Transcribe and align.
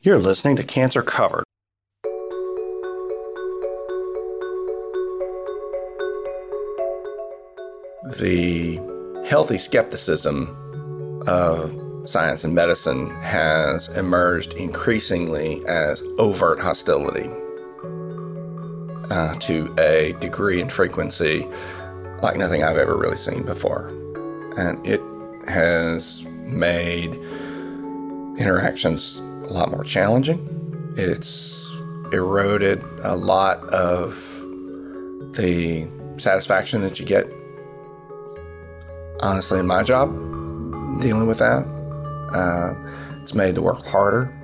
You're 0.00 0.20
listening 0.20 0.54
to 0.54 0.62
Cancer 0.62 1.02
Covered. 1.02 1.42
The 8.20 8.80
healthy 9.26 9.58
skepticism 9.58 11.24
of 11.26 11.74
science 12.08 12.44
and 12.44 12.54
medicine 12.54 13.10
has 13.22 13.88
emerged 13.88 14.52
increasingly 14.52 15.66
as 15.66 16.00
overt 16.18 16.60
hostility 16.60 17.28
uh, 19.10 19.34
to 19.40 19.74
a 19.80 20.14
degree 20.20 20.60
and 20.60 20.72
frequency 20.72 21.44
like 22.22 22.36
nothing 22.36 22.62
I've 22.62 22.78
ever 22.78 22.96
really 22.96 23.16
seen 23.16 23.42
before. 23.42 23.88
And 24.56 24.86
it 24.86 25.00
has 25.48 26.24
made 26.44 27.14
interactions 28.38 29.20
a 29.48 29.52
lot 29.52 29.70
more 29.70 29.84
challenging. 29.84 30.94
It's 30.96 31.70
eroded 32.12 32.82
a 33.02 33.16
lot 33.16 33.62
of 33.68 34.14
the 35.34 35.86
satisfaction 36.18 36.82
that 36.82 36.98
you 36.98 37.06
get, 37.06 37.26
honestly, 39.20 39.58
in 39.58 39.66
my 39.66 39.82
job, 39.82 40.10
dealing 41.00 41.26
with 41.26 41.38
that. 41.38 41.64
Uh, 42.34 42.74
it's 43.22 43.34
made 43.34 43.54
the 43.54 43.62
work 43.62 43.84
harder. 43.86 44.34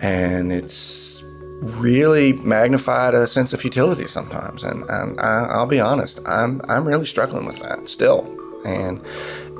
And 0.00 0.52
it's 0.52 1.22
really 1.60 2.32
magnified 2.32 3.14
a 3.14 3.26
sense 3.26 3.52
of 3.52 3.60
futility 3.60 4.08
sometimes. 4.08 4.64
And, 4.64 4.82
and 4.88 5.20
I, 5.20 5.58
will 5.58 5.66
be 5.66 5.78
honest, 5.78 6.20
I'm, 6.26 6.60
I'm 6.68 6.86
really 6.86 7.06
struggling 7.06 7.46
with 7.46 7.60
that 7.60 7.88
still. 7.88 8.26
And 8.64 9.00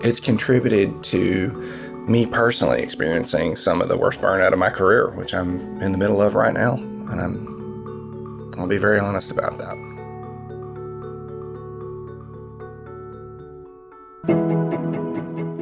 it's 0.02 0.18
contributed 0.18 1.04
to 1.04 1.81
me 2.08 2.26
personally 2.26 2.82
experiencing 2.82 3.56
some 3.56 3.80
of 3.80 3.88
the 3.88 3.96
worst 3.96 4.20
burnout 4.20 4.52
of 4.52 4.58
my 4.58 4.70
career, 4.70 5.10
which 5.10 5.34
I'm 5.34 5.80
in 5.80 5.92
the 5.92 5.98
middle 5.98 6.20
of 6.20 6.34
right 6.34 6.52
now. 6.52 6.74
And 6.74 7.20
I'm, 7.20 8.54
I'll 8.58 8.66
be 8.66 8.78
very 8.78 8.98
honest 8.98 9.30
about 9.30 9.58
that. 9.58 9.76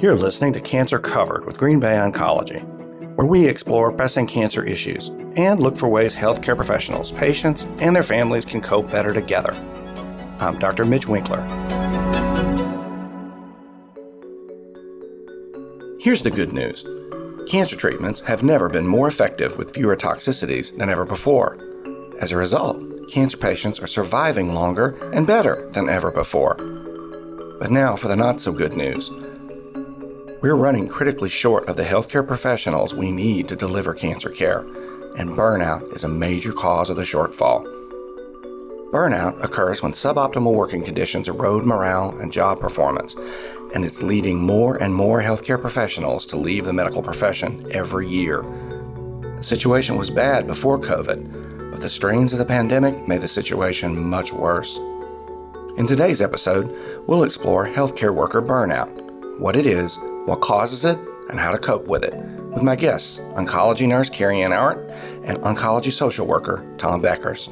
You're 0.02 0.16
listening 0.16 0.54
to 0.54 0.60
Cancer 0.60 0.98
Covered 0.98 1.44
with 1.44 1.58
Green 1.58 1.78
Bay 1.78 1.96
Oncology, 1.96 2.64
where 3.16 3.26
we 3.26 3.46
explore 3.46 3.92
pressing 3.92 4.26
cancer 4.26 4.64
issues 4.64 5.08
and 5.36 5.60
look 5.60 5.76
for 5.76 5.88
ways 5.88 6.16
healthcare 6.16 6.56
professionals, 6.56 7.12
patients, 7.12 7.64
and 7.80 7.94
their 7.94 8.02
families 8.02 8.46
can 8.46 8.62
cope 8.62 8.90
better 8.90 9.12
together. 9.12 9.52
I'm 10.40 10.58
Dr. 10.58 10.86
Mitch 10.86 11.06
Winkler. 11.06 11.89
Here's 16.00 16.22
the 16.22 16.30
good 16.30 16.54
news 16.54 16.82
cancer 17.46 17.76
treatments 17.76 18.20
have 18.20 18.42
never 18.42 18.70
been 18.70 18.86
more 18.86 19.06
effective 19.06 19.58
with 19.58 19.74
fewer 19.74 19.94
toxicities 19.96 20.74
than 20.78 20.88
ever 20.88 21.04
before. 21.04 21.58
As 22.18 22.32
a 22.32 22.38
result, 22.38 22.82
cancer 23.10 23.36
patients 23.36 23.78
are 23.80 23.86
surviving 23.86 24.54
longer 24.54 24.96
and 25.12 25.26
better 25.26 25.68
than 25.72 25.90
ever 25.90 26.10
before. 26.10 26.54
But 27.58 27.70
now 27.70 27.96
for 27.96 28.08
the 28.08 28.16
not 28.16 28.40
so 28.40 28.50
good 28.50 28.74
news. 28.74 29.10
We're 30.40 30.54
running 30.54 30.88
critically 30.88 31.28
short 31.28 31.68
of 31.68 31.76
the 31.76 31.84
healthcare 31.84 32.26
professionals 32.26 32.94
we 32.94 33.12
need 33.12 33.46
to 33.48 33.54
deliver 33.56 33.92
cancer 33.92 34.30
care, 34.30 34.60
and 35.18 35.36
burnout 35.36 35.94
is 35.94 36.04
a 36.04 36.08
major 36.08 36.54
cause 36.54 36.88
of 36.88 36.96
the 36.96 37.02
shortfall. 37.02 37.79
Burnout 38.90 39.40
occurs 39.44 39.84
when 39.84 39.92
suboptimal 39.92 40.52
working 40.52 40.82
conditions 40.82 41.28
erode 41.28 41.64
morale 41.64 42.10
and 42.18 42.32
job 42.32 42.58
performance, 42.58 43.14
and 43.72 43.84
it's 43.84 44.02
leading 44.02 44.40
more 44.40 44.82
and 44.82 44.92
more 44.92 45.22
healthcare 45.22 45.60
professionals 45.60 46.26
to 46.26 46.36
leave 46.36 46.64
the 46.64 46.72
medical 46.72 47.00
profession 47.00 47.64
every 47.70 48.08
year. 48.08 48.42
The 49.36 49.44
situation 49.44 49.96
was 49.96 50.10
bad 50.10 50.48
before 50.48 50.80
COVID, 50.80 51.70
but 51.70 51.80
the 51.80 51.88
strains 51.88 52.32
of 52.32 52.40
the 52.40 52.44
pandemic 52.44 53.06
made 53.06 53.20
the 53.20 53.28
situation 53.28 53.96
much 53.96 54.32
worse. 54.32 54.76
In 55.76 55.86
today's 55.86 56.20
episode, 56.20 56.76
we'll 57.06 57.22
explore 57.22 57.66
healthcare 57.66 58.12
worker 58.12 58.42
burnout, 58.42 58.90
what 59.38 59.54
it 59.54 59.66
is, 59.66 60.00
what 60.26 60.40
causes 60.40 60.84
it, 60.84 60.98
and 61.28 61.38
how 61.38 61.52
to 61.52 61.58
cope 61.58 61.86
with 61.86 62.02
it, 62.02 62.14
with 62.52 62.64
my 62.64 62.74
guests, 62.74 63.20
oncology 63.34 63.86
nurse 63.86 64.10
Karianne 64.10 64.50
Arendt 64.50 64.90
and 65.24 65.38
oncology 65.42 65.92
social 65.92 66.26
worker 66.26 66.66
Tom 66.76 67.00
Bekkers. 67.00 67.48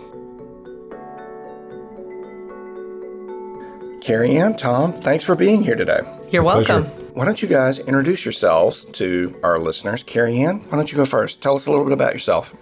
Karianne, 4.00 4.56
Tom, 4.56 4.92
thanks 4.92 5.24
for 5.24 5.34
being 5.34 5.62
here 5.62 5.74
today. 5.74 6.00
You're 6.30 6.42
My 6.42 6.56
welcome. 6.56 6.84
Pleasure. 6.84 7.04
Why 7.14 7.24
don't 7.24 7.42
you 7.42 7.48
guys 7.48 7.78
introduce 7.80 8.24
yourselves 8.24 8.84
to 8.92 9.38
our 9.42 9.58
listeners? 9.58 10.04
Karianne, 10.04 10.64
why 10.70 10.76
don't 10.76 10.90
you 10.90 10.96
go 10.96 11.04
first? 11.04 11.40
Tell 11.42 11.56
us 11.56 11.66
a 11.66 11.70
little 11.70 11.84
bit 11.84 11.92
about 11.92 12.12
yourself. 12.12 12.54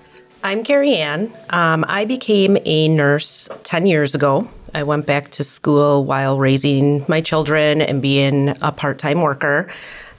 I'm 0.42 0.64
Karianne. 0.64 1.30
Um, 1.52 1.84
I 1.88 2.04
became 2.04 2.56
a 2.64 2.88
nurse 2.88 3.48
10 3.64 3.86
years 3.86 4.14
ago. 4.14 4.48
I 4.74 4.84
went 4.84 5.04
back 5.04 5.30
to 5.32 5.44
school 5.44 6.04
while 6.04 6.38
raising 6.38 7.04
my 7.08 7.20
children 7.20 7.82
and 7.82 8.00
being 8.00 8.50
a 8.62 8.72
part 8.72 8.98
time 8.98 9.20
worker. 9.22 9.72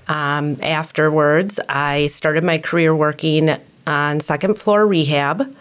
Um, 0.08 0.58
afterwards, 0.62 1.60
I 1.68 2.08
started 2.08 2.44
my 2.44 2.58
career 2.58 2.96
working 2.96 3.58
on 3.86 4.20
second 4.20 4.56
floor 4.56 4.86
rehab. 4.86 5.56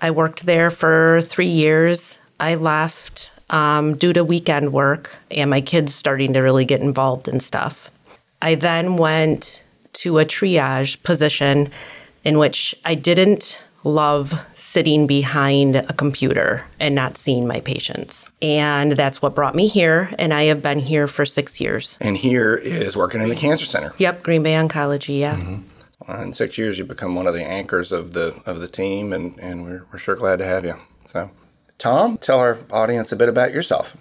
I 0.00 0.10
worked 0.10 0.46
there 0.46 0.70
for 0.70 1.20
three 1.22 1.48
years. 1.48 2.18
I 2.40 2.54
left 2.56 3.30
um, 3.50 3.96
due 3.96 4.12
to 4.12 4.24
weekend 4.24 4.72
work 4.72 5.16
and 5.30 5.50
my 5.50 5.60
kids 5.60 5.94
starting 5.94 6.32
to 6.32 6.40
really 6.40 6.64
get 6.64 6.80
involved 6.80 7.28
in 7.28 7.40
stuff. 7.40 7.90
I 8.42 8.54
then 8.54 8.96
went 8.96 9.62
to 9.94 10.18
a 10.18 10.24
triage 10.24 11.02
position 11.02 11.70
in 12.24 12.38
which 12.38 12.74
I 12.84 12.94
didn't 12.94 13.60
love 13.84 14.34
sitting 14.54 15.06
behind 15.06 15.76
a 15.76 15.92
computer 15.92 16.64
and 16.80 16.94
not 16.94 17.16
seeing 17.16 17.46
my 17.46 17.60
patients. 17.60 18.28
And 18.42 18.92
that's 18.92 19.22
what 19.22 19.34
brought 19.34 19.54
me 19.54 19.68
here. 19.68 20.10
And 20.18 20.34
I 20.34 20.44
have 20.44 20.62
been 20.62 20.80
here 20.80 21.06
for 21.06 21.24
six 21.24 21.60
years. 21.60 21.96
And 22.00 22.16
here 22.16 22.54
is 22.54 22.96
working 22.96 23.22
in 23.22 23.28
the 23.28 23.36
cancer 23.36 23.66
center. 23.66 23.92
Yep, 23.98 24.22
Green 24.22 24.42
Bay 24.42 24.54
Oncology, 24.54 25.20
yeah. 25.20 25.36
Mm-hmm. 25.36 26.22
in 26.22 26.34
six 26.34 26.58
years, 26.58 26.78
you've 26.78 26.88
become 26.88 27.14
one 27.14 27.26
of 27.26 27.34
the 27.34 27.44
anchors 27.44 27.92
of 27.92 28.14
the 28.14 28.34
of 28.46 28.60
the 28.60 28.68
team, 28.68 29.12
and, 29.12 29.38
and 29.38 29.64
we're, 29.64 29.86
we're 29.92 29.98
sure 29.98 30.16
glad 30.16 30.38
to 30.40 30.44
have 30.44 30.64
you. 30.64 30.74
So 31.04 31.30
Tom, 31.84 32.16
tell 32.16 32.38
our 32.38 32.56
audience 32.70 33.12
a 33.12 33.16
bit 33.16 33.28
about 33.28 33.52
yourself. 33.52 33.94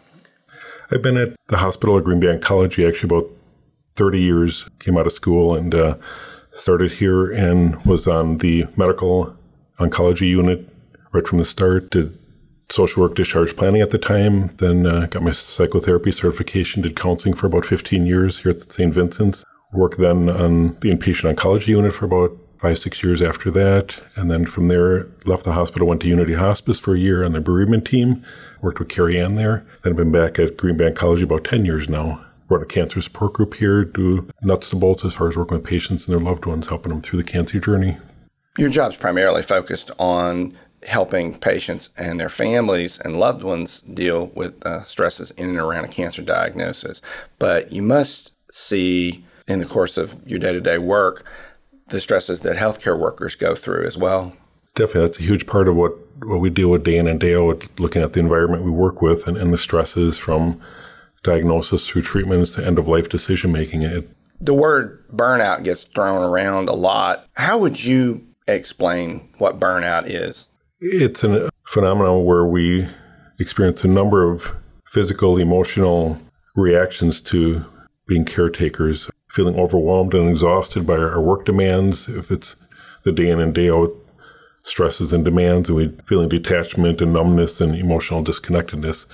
I've 0.89 1.01
been 1.01 1.17
at 1.17 1.35
the 1.47 1.57
hospital 1.57 1.97
at 1.97 2.05
Green 2.05 2.21
Bay 2.21 2.27
Oncology 2.27 2.87
actually 2.87 3.07
about 3.07 3.29
30 3.97 4.21
years. 4.21 4.65
Came 4.79 4.97
out 4.97 5.05
of 5.05 5.11
school 5.11 5.53
and 5.53 5.75
uh, 5.75 5.97
started 6.55 6.93
here 6.93 7.29
and 7.29 7.85
was 7.85 8.07
on 8.07 8.37
the 8.37 8.67
medical 8.77 9.35
oncology 9.81 10.29
unit 10.29 10.65
right 11.11 11.27
from 11.27 11.39
the 11.39 11.43
start. 11.43 11.91
Did 11.91 12.17
social 12.71 13.03
work 13.03 13.15
discharge 13.15 13.57
planning 13.57 13.81
at 13.81 13.89
the 13.89 13.97
time, 13.97 14.55
then 14.59 14.87
uh, 14.87 15.07
got 15.07 15.21
my 15.21 15.31
psychotherapy 15.31 16.13
certification, 16.13 16.83
did 16.83 16.95
counseling 16.95 17.35
for 17.35 17.47
about 17.47 17.65
15 17.65 18.05
years 18.05 18.37
here 18.37 18.51
at 18.51 18.71
St. 18.71 18.93
Vincent's. 18.93 19.43
Worked 19.73 19.97
then 19.97 20.29
on 20.29 20.75
the 20.79 20.89
inpatient 20.89 21.35
oncology 21.35 21.67
unit 21.67 21.93
for 21.93 22.05
about 22.05 22.37
five, 22.63 22.79
six 22.79 23.03
years 23.03 23.21
after 23.21 23.51
that. 23.51 23.99
And 24.15 24.31
then 24.31 24.45
from 24.45 24.69
there, 24.69 25.07
left 25.25 25.43
the 25.43 25.51
hospital, 25.51 25.85
went 25.85 25.99
to 26.01 26.07
Unity 26.07 26.35
Hospice 26.35 26.79
for 26.79 26.95
a 26.95 26.97
year 26.97 27.25
on 27.25 27.33
the 27.33 27.41
bereavement 27.41 27.85
team, 27.85 28.23
worked 28.61 28.79
with 28.79 28.87
Karianne 28.87 29.35
there. 29.35 29.65
Then 29.81 29.91
I've 29.91 29.97
been 29.97 30.13
back 30.13 30.39
at 30.39 30.55
Green 30.55 30.77
Bay 30.77 30.89
Oncology 30.89 31.23
about 31.23 31.43
10 31.43 31.65
years 31.65 31.89
now. 31.89 32.25
Run 32.47 32.61
a 32.61 32.65
cancer 32.65 33.01
support 33.01 33.33
group 33.33 33.55
here, 33.55 33.83
do 33.83 34.29
nuts 34.41 34.69
to 34.69 34.77
bolts 34.77 35.03
as 35.03 35.13
far 35.13 35.27
as 35.27 35.35
working 35.35 35.57
with 35.57 35.67
patients 35.67 36.07
and 36.07 36.13
their 36.15 36.23
loved 36.23 36.45
ones, 36.45 36.67
helping 36.67 36.91
them 36.91 37.01
through 37.01 37.21
the 37.21 37.29
cancer 37.29 37.59
journey. 37.59 37.97
Your 38.57 38.69
job's 38.69 38.95
primarily 38.95 39.41
focused 39.41 39.91
on 39.99 40.57
helping 40.83 41.37
patients 41.39 41.89
and 41.97 42.17
their 42.17 42.29
families 42.29 42.97
and 42.97 43.19
loved 43.19 43.43
ones 43.43 43.81
deal 43.81 44.27
with 44.35 44.65
uh, 44.65 44.85
stresses 44.85 45.31
in 45.31 45.49
and 45.49 45.59
around 45.59 45.83
a 45.83 45.89
cancer 45.89 46.21
diagnosis. 46.21 47.01
But 47.39 47.73
you 47.73 47.81
must 47.81 48.31
see 48.53 49.25
in 49.47 49.59
the 49.59 49.65
course 49.65 49.97
of 49.97 50.15
your 50.25 50.39
day 50.39 50.53
to 50.53 50.61
day 50.61 50.77
work 50.77 51.25
the 51.89 52.01
stresses 52.01 52.41
that 52.41 52.55
healthcare 52.55 52.97
workers 52.97 53.35
go 53.35 53.55
through 53.55 53.85
as 53.85 53.97
well. 53.97 54.33
Definitely, 54.75 55.01
that's 55.01 55.19
a 55.19 55.23
huge 55.23 55.45
part 55.45 55.67
of 55.67 55.75
what, 55.75 55.93
what 56.23 56.39
we 56.39 56.49
deal 56.49 56.69
with 56.69 56.83
day 56.83 56.97
in 56.97 57.07
and 57.07 57.19
day 57.19 57.35
out, 57.35 57.67
looking 57.79 58.01
at 58.01 58.13
the 58.13 58.19
environment 58.19 58.63
we 58.63 58.71
work 58.71 59.01
with 59.01 59.27
and, 59.27 59.37
and 59.37 59.53
the 59.53 59.57
stresses 59.57 60.17
from 60.17 60.59
diagnosis 61.23 61.87
through 61.87 62.01
treatments 62.01 62.51
to 62.51 62.65
end 62.65 62.79
of 62.79 62.87
life 62.87 63.09
decision 63.09 63.51
making. 63.51 63.83
It, 63.83 64.09
the 64.41 64.53
word 64.53 65.05
burnout 65.09 65.63
gets 65.63 65.83
thrown 65.83 66.23
around 66.23 66.69
a 66.69 66.73
lot. 66.73 67.27
How 67.35 67.57
would 67.59 67.83
you 67.83 68.27
explain 68.47 69.29
what 69.37 69.59
burnout 69.59 70.07
is? 70.07 70.49
It's 70.79 71.23
a 71.23 71.49
phenomenon 71.65 72.25
where 72.25 72.45
we 72.45 72.89
experience 73.39 73.83
a 73.83 73.87
number 73.87 74.29
of 74.29 74.53
physical, 74.85 75.37
emotional 75.37 76.19
reactions 76.55 77.21
to 77.21 77.65
being 78.07 78.25
caretakers 78.25 79.09
feeling 79.33 79.59
overwhelmed 79.59 80.13
and 80.13 80.29
exhausted 80.29 80.85
by 80.85 80.95
our 80.95 81.19
work 81.19 81.43
demands, 81.43 82.07
if 82.07 82.29
it's 82.29 82.55
the 83.01 83.11
day 83.11 83.29
in 83.29 83.39
and 83.39 83.53
day 83.53 83.69
out 83.69 83.91
stresses 84.63 85.11
and 85.11 85.25
demands, 85.25 85.69
and 85.69 85.75
we 85.75 85.87
feeling 86.05 86.29
detachment 86.29 87.01
and 87.01 87.11
numbness 87.11 87.59
and 87.59 87.75
emotional 87.75 88.23
disconnectedness 88.23 89.07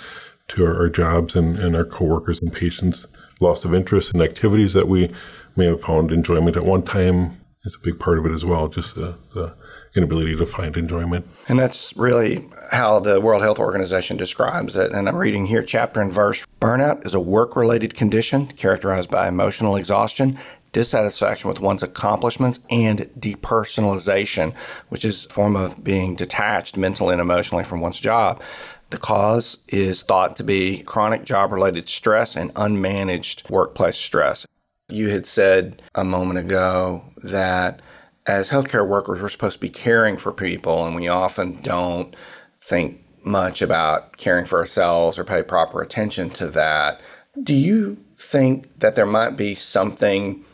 to 0.49 0.65
our, 0.65 0.75
our 0.75 0.89
jobs 0.89 1.35
and, 1.35 1.57
and 1.57 1.73
our 1.73 1.85
coworkers 1.85 2.41
and 2.41 2.51
patients, 2.51 3.07
loss 3.39 3.63
of 3.63 3.73
interest 3.73 4.13
in 4.13 4.21
activities 4.21 4.73
that 4.73 4.89
we 4.89 5.09
may 5.55 5.65
have 5.65 5.81
found 5.81 6.11
enjoyment 6.11 6.57
at 6.57 6.65
one 6.65 6.83
time 6.83 7.39
is 7.63 7.75
a 7.75 7.83
big 7.83 7.97
part 7.97 8.19
of 8.19 8.25
it 8.25 8.33
as 8.33 8.43
well. 8.43 8.67
Just 8.67 8.97
uh, 8.97 9.01
the, 9.01 9.17
the 9.33 9.55
inability 9.95 10.35
to 10.35 10.45
find 10.45 10.75
enjoyment. 10.77 11.27
And 11.47 11.59
that's 11.59 11.95
really 11.97 12.47
how 12.71 12.99
the 12.99 13.19
World 13.19 13.41
Health 13.41 13.59
Organization 13.59 14.17
describes 14.17 14.75
it. 14.75 14.91
And 14.91 15.07
I'm 15.07 15.15
reading 15.15 15.45
here 15.45 15.63
chapter 15.63 16.01
and 16.01 16.11
verse. 16.11 16.45
Burnout 16.61 17.05
is 17.05 17.13
a 17.13 17.19
work 17.19 17.55
related 17.55 17.95
condition 17.95 18.47
characterized 18.47 19.09
by 19.09 19.27
emotional 19.27 19.75
exhaustion, 19.75 20.37
dissatisfaction 20.71 21.49
with 21.49 21.59
one's 21.59 21.83
accomplishments, 21.83 22.59
and 22.69 23.09
depersonalization, 23.19 24.53
which 24.89 25.03
is 25.03 25.25
a 25.25 25.29
form 25.29 25.55
of 25.55 25.83
being 25.83 26.15
detached 26.15 26.77
mentally 26.77 27.13
and 27.13 27.21
emotionally 27.21 27.63
from 27.63 27.81
one's 27.81 27.99
job. 27.99 28.41
The 28.91 28.97
cause 28.97 29.57
is 29.67 30.01
thought 30.01 30.35
to 30.37 30.43
be 30.43 30.79
chronic 30.79 31.23
job 31.23 31.51
related 31.51 31.89
stress 31.89 32.35
and 32.35 32.53
unmanaged 32.55 33.49
workplace 33.49 33.97
stress. 33.97 34.45
You 34.89 35.09
had 35.09 35.27
said 35.27 35.83
a 35.93 36.03
moment 36.03 36.39
ago 36.39 37.03
that 37.17 37.81
as 38.25 38.49
healthcare 38.49 38.87
workers, 38.87 39.21
we're 39.21 39.29
supposed 39.29 39.55
to 39.55 39.59
be 39.59 39.69
caring 39.69 40.17
for 40.17 40.31
people, 40.31 40.85
and 40.85 40.95
we 40.95 41.07
often 41.07 41.61
don't 41.61 42.15
think 42.61 43.03
much 43.23 43.61
about 43.61 44.17
caring 44.17 44.45
for 44.45 44.59
ourselves 44.59 45.17
or 45.17 45.23
pay 45.23 45.43
proper 45.43 45.81
attention 45.81 46.29
to 46.31 46.47
that. 46.47 47.01
Do 47.41 47.53
you 47.53 47.97
think 48.15 48.79
that 48.79 48.95
there 48.95 49.05
might 49.05 49.35
be 49.35 49.55
something 49.55 50.45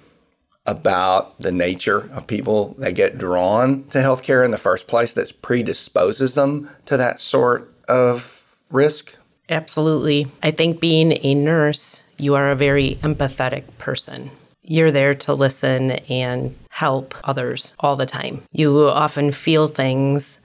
about 0.66 1.40
the 1.40 1.52
nature 1.52 2.10
of 2.14 2.26
people 2.28 2.76
that 2.80 2.94
get 2.94 3.18
drawn 3.18 3.84
to 3.90 4.00
healthcare 4.00 4.44
in 4.44 4.52
the 4.52 4.58
first 4.58 4.88
place 4.88 5.14
that 5.14 5.42
predisposes 5.42 6.36
them 6.36 6.70
to 6.86 6.98
that 6.98 7.22
sort 7.22 7.72
of 7.88 8.58
risk? 8.72 9.16
Absolutely. 9.50 10.28
I 10.42 10.52
think 10.52 10.80
being 10.80 11.20
a 11.24 11.36
nurse, 11.36 12.04
you 12.18 12.34
are 12.34 12.50
a 12.50 12.56
very 12.56 12.96
empathetic 13.04 13.64
person. 13.78 14.32
You're 14.68 14.92
there 14.92 15.14
to 15.16 15.34
listen 15.34 15.92
and 15.92 16.56
help 16.70 17.14
others 17.24 17.74
all 17.80 17.96
the 17.96 18.06
time. 18.06 18.42
You 18.52 18.88
often 18.90 19.32
feel 19.32 19.68
things 19.68 20.40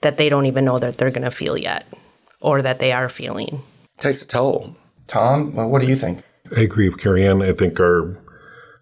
that 0.00 0.16
they 0.16 0.28
don't 0.28 0.46
even 0.46 0.64
know 0.64 0.78
that 0.78 0.98
they're 0.98 1.10
going 1.10 1.22
to 1.22 1.30
feel 1.30 1.56
yet 1.58 1.86
or 2.40 2.62
that 2.62 2.78
they 2.78 2.92
are 2.92 3.08
feeling. 3.08 3.62
It 3.98 4.00
takes 4.00 4.22
a 4.22 4.26
toll. 4.26 4.76
Tom, 5.06 5.54
what 5.54 5.80
do 5.80 5.86
you 5.88 5.96
think? 5.96 6.22
I 6.56 6.60
agree 6.60 6.88
with 6.88 7.00
Karianne. 7.00 7.46
I 7.46 7.52
think 7.52 7.78
our, 7.78 8.18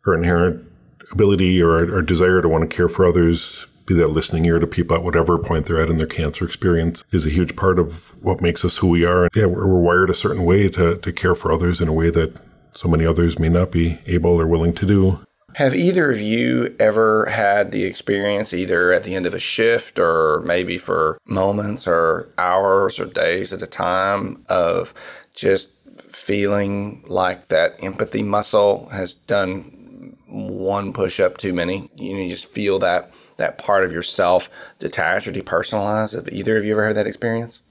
our 0.06 0.14
inherent 0.14 0.64
ability 1.10 1.60
or 1.62 1.72
our, 1.72 1.96
our 1.96 2.02
desire 2.02 2.40
to 2.40 2.48
want 2.48 2.68
to 2.68 2.76
care 2.76 2.88
for 2.88 3.06
others, 3.06 3.66
be 3.86 3.94
that 3.94 4.08
listening 4.08 4.44
ear 4.46 4.58
to 4.58 4.66
people 4.66 4.96
at 4.96 5.02
whatever 5.02 5.38
point 5.38 5.66
they're 5.66 5.80
at 5.80 5.90
in 5.90 5.98
their 5.98 6.06
cancer 6.06 6.44
experience, 6.44 7.04
is 7.10 7.26
a 7.26 7.30
huge 7.30 7.56
part 7.56 7.78
of 7.78 8.14
what 8.22 8.40
makes 8.40 8.64
us 8.64 8.78
who 8.78 8.88
we 8.88 9.04
are. 9.04 9.28
Yeah, 9.34 9.46
we're, 9.46 9.66
we're 9.66 9.80
wired 9.80 10.10
a 10.10 10.14
certain 10.14 10.44
way 10.44 10.68
to, 10.70 10.96
to 10.96 11.12
care 11.12 11.34
for 11.34 11.52
others 11.52 11.80
in 11.80 11.88
a 11.88 11.92
way 11.92 12.10
that 12.10 12.36
so 12.74 12.88
many 12.88 13.06
others 13.06 13.38
may 13.38 13.48
not 13.48 13.70
be 13.70 14.00
able 14.06 14.32
or 14.32 14.46
willing 14.46 14.74
to 14.74 14.86
do. 14.86 15.20
Have 15.54 15.74
either 15.74 16.10
of 16.10 16.20
you 16.20 16.74
ever 16.80 17.26
had 17.26 17.70
the 17.70 17.84
experience, 17.84 18.52
either 18.52 18.92
at 18.92 19.04
the 19.04 19.14
end 19.14 19.24
of 19.24 19.34
a 19.34 19.38
shift 19.38 20.00
or 20.00 20.42
maybe 20.44 20.78
for 20.78 21.18
moments 21.26 21.86
or 21.86 22.28
hours 22.38 22.98
or 22.98 23.06
days 23.06 23.52
at 23.52 23.62
a 23.62 23.66
time, 23.66 24.44
of 24.48 24.92
just 25.32 25.68
feeling 26.08 27.04
like 27.06 27.46
that 27.46 27.76
empathy 27.80 28.24
muscle 28.24 28.88
has 28.90 29.14
done 29.14 30.16
one 30.26 30.92
push 30.92 31.20
up 31.20 31.36
too 31.36 31.52
many? 31.52 31.88
You, 31.94 32.14
know, 32.14 32.22
you 32.22 32.30
just 32.30 32.48
feel 32.48 32.80
that 32.80 33.12
that 33.36 33.58
part 33.58 33.84
of 33.84 33.92
yourself 33.92 34.50
detached 34.80 35.28
or 35.28 35.32
depersonalized. 35.32 36.14
Have 36.14 36.28
either 36.32 36.56
of 36.56 36.64
you 36.64 36.72
ever 36.72 36.88
had 36.88 36.96
that 36.96 37.06
experience? 37.06 37.62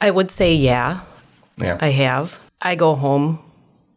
I 0.00 0.12
would 0.12 0.30
say, 0.30 0.54
yeah. 0.54 1.00
Yeah. 1.56 1.78
I 1.80 1.88
have. 1.88 2.38
I 2.60 2.74
go 2.76 2.94
home 2.94 3.40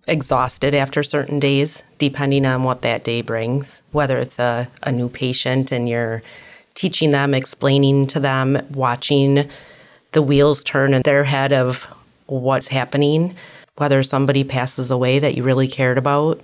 exhausted 0.10 0.74
after 0.74 1.04
certain 1.04 1.40
days, 1.40 1.84
depending 1.98 2.46
on 2.46 2.64
what 2.64 2.82
that 2.82 3.04
day 3.04 3.22
brings, 3.22 3.82
whether 3.92 4.18
it's 4.18 4.40
a, 4.40 4.68
a 4.84 4.92
new 4.92 5.08
patient 5.08 5.72
and 5.72 5.88
you're 5.88 6.22
teaching 6.74 7.12
them, 7.12 7.34
explaining 7.34 8.08
to 8.08 8.20
them, 8.20 8.62
watching 8.72 9.50
the 10.12 10.22
wheels 10.22 10.64
turn 10.64 10.94
in 10.94 11.02
their 11.04 11.24
head 11.24 11.54
of 11.54 11.86
what's 12.26 12.68
happening, 12.68 13.36
whether 13.78 14.04
somebody 14.04 14.44
passes 14.44 14.92
away 14.92 15.20
that 15.20 15.36
you 15.36 15.44
really 15.44 15.68
cared 15.68 15.98
about, 15.98 16.42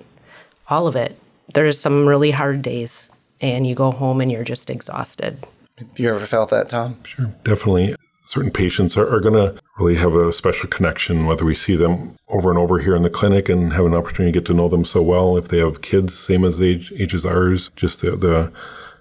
all 0.69 0.87
of 0.87 0.95
it. 0.95 1.17
There's 1.53 1.79
some 1.79 2.07
really 2.07 2.31
hard 2.31 2.61
days, 2.61 3.07
and 3.41 3.65
you 3.67 3.75
go 3.75 3.91
home 3.91 4.21
and 4.21 4.31
you're 4.31 4.43
just 4.43 4.69
exhausted. 4.69 5.37
Have 5.77 5.99
you 5.99 6.09
ever 6.09 6.25
felt 6.25 6.49
that, 6.51 6.69
Tom? 6.69 6.97
Sure, 7.03 7.33
definitely 7.43 7.95
certain 8.25 8.51
patients 8.51 8.97
are, 8.97 9.07
are 9.07 9.19
going 9.19 9.33
to 9.33 9.59
really 9.79 9.95
have 9.95 10.15
a 10.15 10.33
special 10.33 10.67
connection, 10.67 11.25
whether 11.25 11.45
we 11.45 11.55
see 11.55 11.75
them 11.75 12.17
over 12.27 12.49
and 12.49 12.59
over 12.59 12.79
here 12.79 12.95
in 12.95 13.03
the 13.03 13.09
clinic 13.09 13.47
and 13.49 13.73
have 13.73 13.85
an 13.85 13.93
opportunity 13.93 14.31
to 14.31 14.39
get 14.39 14.45
to 14.47 14.53
know 14.53 14.67
them 14.67 14.83
so 14.83 15.01
well. 15.01 15.37
If 15.37 15.47
they 15.47 15.59
have 15.59 15.81
kids, 15.81 16.17
same 16.17 16.43
as 16.43 16.61
age, 16.61 16.91
age 16.97 17.13
as 17.13 17.25
ours, 17.25 17.69
just 17.75 18.01
the, 18.01 18.15
the 18.15 18.51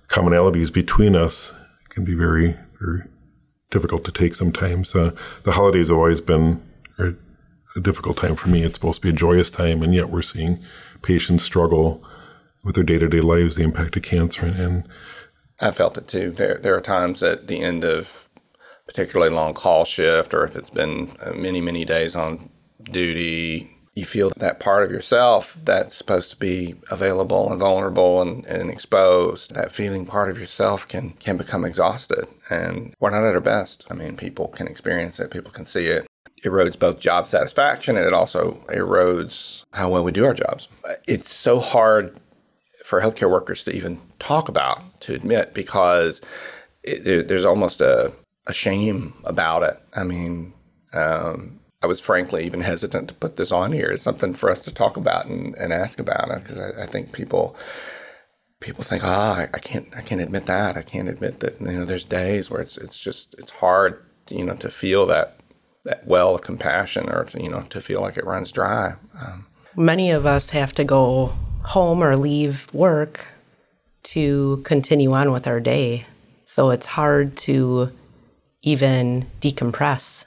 commonalities 0.09 0.73
between 0.73 1.17
us 1.17 1.53
can 1.88 2.05
be 2.05 2.15
very, 2.15 2.56
very 2.79 3.09
difficult 3.71 4.05
to 4.05 4.12
take 4.12 4.35
sometimes. 4.35 4.94
Uh, 4.94 5.12
the 5.44 5.53
holidays 5.53 5.88
have 5.88 5.97
always 5.97 6.20
been 6.20 6.62
a 6.99 7.81
difficult 7.81 8.17
time 8.17 8.37
for 8.37 8.49
me. 8.49 8.62
It's 8.62 8.75
supposed 8.75 9.03
to 9.03 9.06
be 9.09 9.11
a 9.11 9.12
joyous 9.12 9.50
time, 9.50 9.82
and 9.82 9.94
yet 9.94 10.11
we're 10.11 10.23
seeing 10.23 10.62
patients 11.03 11.43
struggle 11.43 12.05
with 12.62 12.75
their 12.75 12.85
day 12.85 12.99
to 12.99 13.09
day 13.09 13.20
lives, 13.20 13.56
the 13.56 13.65
impact 13.65 13.97
of 13.97 14.03
cancer. 14.03 14.47
And 14.47 14.88
I 15.61 15.70
felt 15.70 15.99
it 15.99 16.09
too. 16.09 16.31
There, 16.31 16.59
there 16.59 16.77
are 16.77 16.81
times 16.81 17.23
at 17.23 17.47
the 17.47 17.62
end 17.62 17.85
of 17.85 18.24
particularly 18.87 19.35
long 19.35 19.55
call 19.55 19.85
shift 19.85 20.35
or 20.35 20.45
if 20.45 20.57
it's 20.57 20.71
been 20.71 21.17
uh, 21.25 21.33
many, 21.33 21.61
many 21.61 21.85
days 21.85 22.15
on 22.15 22.51
duty, 22.83 23.71
you 23.95 24.05
feel 24.05 24.33
that 24.37 24.59
part 24.59 24.83
of 24.83 24.91
yourself 24.91 25.57
that's 25.63 25.95
supposed 25.95 26.31
to 26.33 26.37
be 26.37 26.75
available 26.91 27.51
and 27.51 27.61
vulnerable 27.61 28.21
and, 28.21 28.45
and 28.47 28.71
exposed, 28.71 29.55
that 29.55 29.71
feeling 29.71 30.05
part 30.05 30.29
of 30.29 30.39
yourself 30.39 30.87
can, 30.89 31.13
can 31.13 31.37
become 31.37 31.65
exhausted. 31.65 32.27
And 32.51 32.95
we're 32.99 33.11
not 33.11 33.25
at 33.25 33.35
our 33.35 33.41
best. 33.41 33.85
I 33.91 33.95
mean, 33.95 34.17
people 34.17 34.49
can 34.49 34.67
experience 34.67 35.21
it, 35.21 35.31
people 35.31 35.53
can 35.53 35.67
see 35.67 35.87
it. 35.87 36.07
Erodes 36.45 36.79
both 36.79 36.99
job 36.99 37.27
satisfaction 37.27 37.97
and 37.97 38.05
it 38.05 38.13
also 38.13 38.63
erodes 38.69 39.63
how 39.73 39.89
well 39.89 40.05
we 40.05 40.13
do 40.13 40.27
our 40.27 40.35
jobs. 40.35 40.69
It's 41.07 41.33
so 41.33 41.59
hard 41.59 42.19
for 42.85 43.01
healthcare 43.01 43.31
workers 43.31 43.65
to 43.65 43.75
even 43.75 44.01
talk 44.19 44.49
about, 44.49 45.01
to 45.03 45.15
admit, 45.15 45.55
because 45.55 46.21
it, 46.83 47.29
there's 47.29 47.47
almost 47.47 47.81
a 47.81 48.13
a 48.46 48.52
shame 48.52 49.14
about 49.25 49.62
it. 49.62 49.81
I 49.94 50.05
mean, 50.05 50.52
um, 50.93 51.61
I 51.82 51.87
was 51.87 52.00
frankly 52.00 52.46
even 52.46 52.62
hesitant 52.62 53.08
to 53.08 53.14
put 53.14 53.37
this 53.37 53.52
on 53.52 53.73
here 53.73 53.91
as 53.93 54.00
something 54.00 54.32
for 54.32 54.50
us 54.50 54.58
to 54.61 54.73
talk 54.73 54.96
about 54.96 55.26
and, 55.26 55.55
and 55.56 55.73
ask 55.73 55.99
about 55.99 56.31
it 56.31 56.43
because 56.43 56.58
I, 56.58 56.85
I, 56.85 56.87
think 56.87 57.12
people 57.12 57.55
people 58.61 58.82
think, 58.82 59.05
ah, 59.05 59.41
I, 59.41 59.49
I, 59.52 59.58
can't 59.58 59.88
I 59.94 60.00
can't 60.00 60.23
admit 60.23 60.46
that. 60.46 60.79
I 60.79 60.82
can't 60.82 61.08
admit 61.08 61.41
that. 61.41 61.61
You 61.61 61.73
know, 61.73 61.85
there's 61.85 62.06
days 62.06 62.50
where 62.50 62.62
it's 62.62 62.79
it's 62.79 62.99
just 62.99 63.34
it's 63.39 63.51
hard, 63.51 64.03
you 64.31 64.44
know, 64.44 64.55
to 64.55 64.70
feel 64.70 65.05
that 65.06 65.36
that 65.84 66.06
well 66.06 66.34
of 66.34 66.41
compassion 66.41 67.10
or 67.10 67.24
to, 67.24 67.43
you 67.43 67.51
know 67.51 67.63
to 67.69 67.81
feel 67.81 68.01
like 68.01 68.17
it 68.17 68.24
runs 68.24 68.51
dry. 68.51 68.94
Um, 69.20 69.46
Many 69.77 70.10
of 70.10 70.24
us 70.24 70.51
have 70.51 70.72
to 70.74 70.84
go 70.84 71.34
home 71.65 72.03
or 72.03 72.17
leave 72.17 72.72
work 72.72 73.27
to 74.05 74.63
continue 74.65 75.13
on 75.13 75.32
with 75.32 75.46
our 75.46 75.60
day, 75.60 76.06
so 76.46 76.70
it's 76.70 76.86
hard 76.86 77.36
to 77.36 77.93
even 78.65 79.27
decompress 79.41 80.25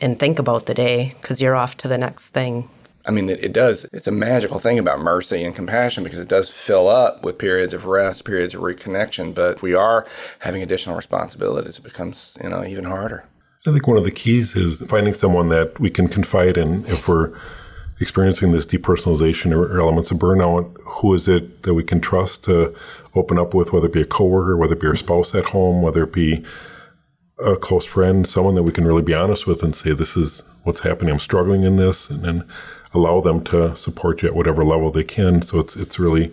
and 0.00 0.18
think 0.18 0.38
about 0.38 0.66
the 0.66 0.74
day 0.74 1.16
because 1.20 1.40
you're 1.40 1.56
off 1.56 1.76
to 1.78 1.88
the 1.88 1.98
next 1.98 2.28
thing. 2.28 2.68
I 3.04 3.10
mean, 3.10 3.28
it, 3.28 3.42
it, 3.42 3.52
does. 3.52 3.84
It's 3.92 4.06
a 4.06 4.12
magical 4.12 4.60
thing 4.60 4.78
about 4.78 5.00
mercy 5.00 5.42
and 5.42 5.56
compassion 5.56 6.04
because 6.04 6.20
it 6.20 6.28
does 6.28 6.50
fill 6.50 6.88
up 6.88 7.24
with 7.24 7.38
periods 7.38 7.74
of 7.74 7.86
rest, 7.86 8.24
periods 8.24 8.54
of 8.54 8.60
reconnection. 8.60 9.34
But 9.34 9.56
if 9.56 9.62
we 9.62 9.74
are 9.74 10.06
having 10.38 10.62
additional 10.62 10.94
responsibilities, 10.94 11.78
it 11.78 11.82
becomes, 11.82 12.36
you 12.42 12.48
know, 12.48 12.64
even 12.64 12.84
harder. 12.84 13.24
I 13.66 13.72
think 13.72 13.88
one 13.88 13.96
of 13.96 14.04
the 14.04 14.12
keys 14.12 14.54
is 14.54 14.82
finding 14.82 15.14
someone 15.14 15.48
that 15.48 15.80
we 15.80 15.90
can 15.90 16.08
confide 16.08 16.56
in 16.56 16.84
if 16.86 17.08
we're 17.08 17.32
experiencing 18.00 18.52
this 18.52 18.66
depersonalization 18.66 19.52
or, 19.52 19.80
elements 19.80 20.10
of 20.10 20.18
burnout. 20.18 20.76
Who 20.84 21.14
is 21.14 21.26
it 21.26 21.62
that 21.62 21.74
we 21.74 21.84
can 21.84 22.00
trust 22.00 22.44
to 22.44 22.74
open 23.14 23.38
up 23.38 23.54
with, 23.54 23.72
whether 23.72 23.86
it 23.86 23.92
be 23.92 24.02
a 24.02 24.06
coworker, 24.06 24.56
whether 24.56 24.74
it 24.74 24.80
be 24.80 24.86
our 24.86 24.96
spouse 24.96 25.34
at 25.34 25.46
home, 25.46 25.82
whether 25.82 26.04
it 26.04 26.12
be 26.12 26.44
a 27.38 27.56
close 27.56 27.86
friend, 27.86 28.26
someone 28.26 28.54
that 28.54 28.62
we 28.62 28.72
can 28.72 28.86
really 28.86 29.02
be 29.02 29.14
honest 29.14 29.46
with 29.46 29.62
and 29.62 29.74
say, 29.74 29.92
this 29.92 30.16
is 30.16 30.42
what's 30.64 30.80
happening. 30.80 31.12
I'm 31.12 31.18
struggling 31.18 31.62
in 31.62 31.76
this, 31.76 32.08
and 32.10 32.22
then 32.22 32.48
allow 32.94 33.20
them 33.20 33.42
to 33.44 33.74
support 33.76 34.22
you 34.22 34.28
at 34.28 34.34
whatever 34.34 34.64
level 34.64 34.90
they 34.90 35.04
can. 35.04 35.42
So 35.42 35.58
it's 35.58 35.76
it's 35.76 35.98
really 35.98 36.32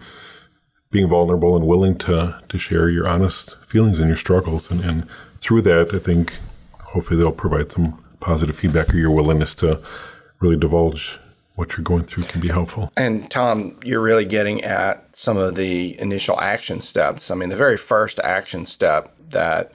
being 0.91 1.07
vulnerable 1.07 1.55
and 1.55 1.65
willing 1.67 1.97
to 1.99 2.41
to 2.47 2.57
share 2.57 2.89
your 2.89 3.07
honest 3.07 3.55
feelings 3.65 3.99
and 3.99 4.07
your 4.07 4.17
struggles, 4.17 4.69
and, 4.69 4.81
and 4.81 5.07
through 5.39 5.61
that, 5.63 5.93
I 5.93 5.99
think 5.99 6.37
hopefully 6.81 7.19
they'll 7.19 7.31
provide 7.31 7.71
some 7.71 8.03
positive 8.19 8.55
feedback 8.57 8.93
or 8.93 8.97
your 8.97 9.11
willingness 9.11 9.55
to 9.55 9.81
really 10.41 10.57
divulge 10.57 11.19
what 11.55 11.75
you're 11.75 11.83
going 11.83 12.03
through 12.03 12.23
can 12.23 12.39
be 12.39 12.47
helpful. 12.47 12.91
And 12.95 13.29
Tom, 13.29 13.77
you're 13.83 14.01
really 14.01 14.25
getting 14.25 14.63
at 14.63 15.13
some 15.15 15.37
of 15.37 15.55
the 15.55 15.99
initial 15.99 16.39
action 16.39 16.79
steps. 16.79 17.29
I 17.29 17.35
mean, 17.35 17.49
the 17.49 17.55
very 17.57 17.75
first 17.77 18.19
action 18.19 18.65
step 18.65 19.13
that 19.31 19.73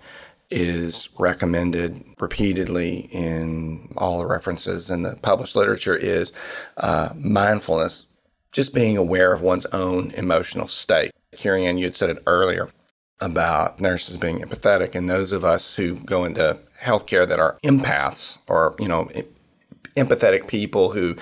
is 0.50 1.08
recommended 1.18 2.04
repeatedly 2.20 3.08
in 3.10 3.92
all 3.96 4.18
the 4.18 4.26
references 4.26 4.90
in 4.90 5.02
the 5.02 5.16
published 5.16 5.56
literature 5.56 5.96
is 5.96 6.32
uh, 6.76 7.10
mindfulness, 7.16 8.06
just 8.52 8.74
being 8.74 8.96
aware 8.96 9.32
of 9.32 9.40
one's 9.40 9.66
own 9.66 10.10
emotional 10.12 10.68
state. 10.68 11.12
Ann, 11.44 11.78
you 11.78 11.84
had 11.84 11.94
said 11.94 12.10
it 12.10 12.22
earlier 12.26 12.68
about 13.20 13.80
nurses 13.80 14.16
being 14.16 14.40
empathetic, 14.40 14.94
and 14.94 15.08
those 15.08 15.32
of 15.32 15.44
us 15.44 15.76
who 15.76 15.96
go 15.96 16.24
into 16.24 16.58
healthcare 16.82 17.26
that 17.26 17.40
are 17.40 17.58
empaths 17.64 18.38
or, 18.46 18.74
you 18.78 18.88
know, 18.88 19.10
empathetic 19.96 20.46
people 20.46 20.90
who 20.90 21.16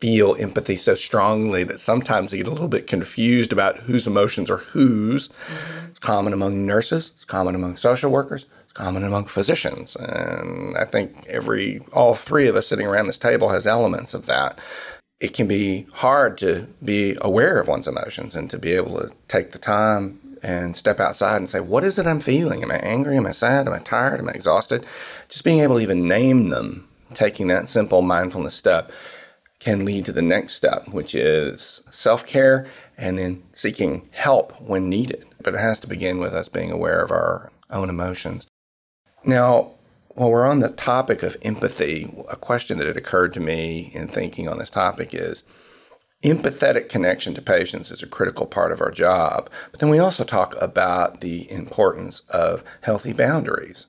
feel 0.00 0.36
empathy 0.38 0.76
so 0.76 0.94
strongly 0.94 1.64
that 1.64 1.80
sometimes 1.80 2.30
they 2.30 2.36
get 2.38 2.46
a 2.46 2.50
little 2.50 2.68
bit 2.68 2.86
confused 2.86 3.52
about 3.52 3.78
whose 3.78 4.06
emotions 4.06 4.50
are 4.50 4.58
whose. 4.58 5.28
Mm-hmm. 5.28 5.86
It's 5.86 5.98
common 5.98 6.32
among 6.32 6.66
nurses, 6.66 7.12
it's 7.14 7.24
common 7.24 7.54
among 7.54 7.76
social 7.76 8.10
workers, 8.10 8.46
common 8.74 9.04
among 9.04 9.26
physicians. 9.26 9.96
And 9.96 10.76
I 10.76 10.84
think 10.84 11.26
every 11.26 11.80
all 11.92 12.14
three 12.14 12.46
of 12.46 12.56
us 12.56 12.66
sitting 12.66 12.86
around 12.86 13.06
this 13.06 13.18
table 13.18 13.48
has 13.48 13.66
elements 13.66 14.14
of 14.14 14.26
that. 14.26 14.58
It 15.20 15.32
can 15.32 15.46
be 15.46 15.86
hard 15.92 16.36
to 16.38 16.66
be 16.84 17.16
aware 17.20 17.58
of 17.58 17.68
one's 17.68 17.88
emotions 17.88 18.36
and 18.36 18.50
to 18.50 18.58
be 18.58 18.72
able 18.72 18.98
to 18.98 19.10
take 19.28 19.52
the 19.52 19.58
time 19.58 20.20
and 20.42 20.76
step 20.76 21.00
outside 21.00 21.36
and 21.36 21.48
say, 21.48 21.60
What 21.60 21.84
is 21.84 21.98
it 21.98 22.06
I'm 22.06 22.20
feeling? 22.20 22.62
Am 22.62 22.70
I 22.70 22.76
angry? 22.78 23.16
Am 23.16 23.26
I 23.26 23.32
sad? 23.32 23.66
Am 23.66 23.72
I 23.72 23.78
tired? 23.78 24.20
Am 24.20 24.28
I 24.28 24.32
exhausted? 24.32 24.84
Just 25.28 25.44
being 25.44 25.60
able 25.60 25.76
to 25.76 25.82
even 25.82 26.06
name 26.06 26.50
them, 26.50 26.86
taking 27.14 27.46
that 27.48 27.68
simple 27.68 28.02
mindfulness 28.02 28.54
step 28.54 28.92
can 29.60 29.84
lead 29.84 30.04
to 30.04 30.12
the 30.12 30.20
next 30.20 30.54
step, 30.54 30.88
which 30.88 31.14
is 31.14 31.82
self 31.90 32.26
care 32.26 32.66
and 32.98 33.18
then 33.18 33.42
seeking 33.52 34.08
help 34.12 34.60
when 34.60 34.88
needed. 34.90 35.24
But 35.42 35.54
it 35.54 35.60
has 35.60 35.78
to 35.80 35.86
begin 35.86 36.18
with 36.18 36.34
us 36.34 36.48
being 36.48 36.70
aware 36.70 37.00
of 37.00 37.10
our 37.10 37.50
own 37.70 37.88
emotions. 37.88 38.46
Now, 39.24 39.72
while 40.08 40.30
we're 40.30 40.46
on 40.46 40.60
the 40.60 40.70
topic 40.70 41.22
of 41.22 41.36
empathy, 41.42 42.12
a 42.28 42.36
question 42.36 42.78
that 42.78 42.86
had 42.86 42.96
occurred 42.96 43.32
to 43.34 43.40
me 43.40 43.90
in 43.94 44.08
thinking 44.08 44.48
on 44.48 44.58
this 44.58 44.70
topic 44.70 45.14
is 45.14 45.42
empathetic 46.22 46.88
connection 46.88 47.34
to 47.34 47.42
patients 47.42 47.90
is 47.90 48.02
a 48.02 48.06
critical 48.06 48.46
part 48.46 48.72
of 48.72 48.80
our 48.80 48.90
job. 48.90 49.50
But 49.70 49.80
then 49.80 49.90
we 49.90 49.98
also 49.98 50.24
talk 50.24 50.54
about 50.60 51.20
the 51.20 51.50
importance 51.50 52.20
of 52.30 52.64
healthy 52.82 53.12
boundaries. 53.12 53.86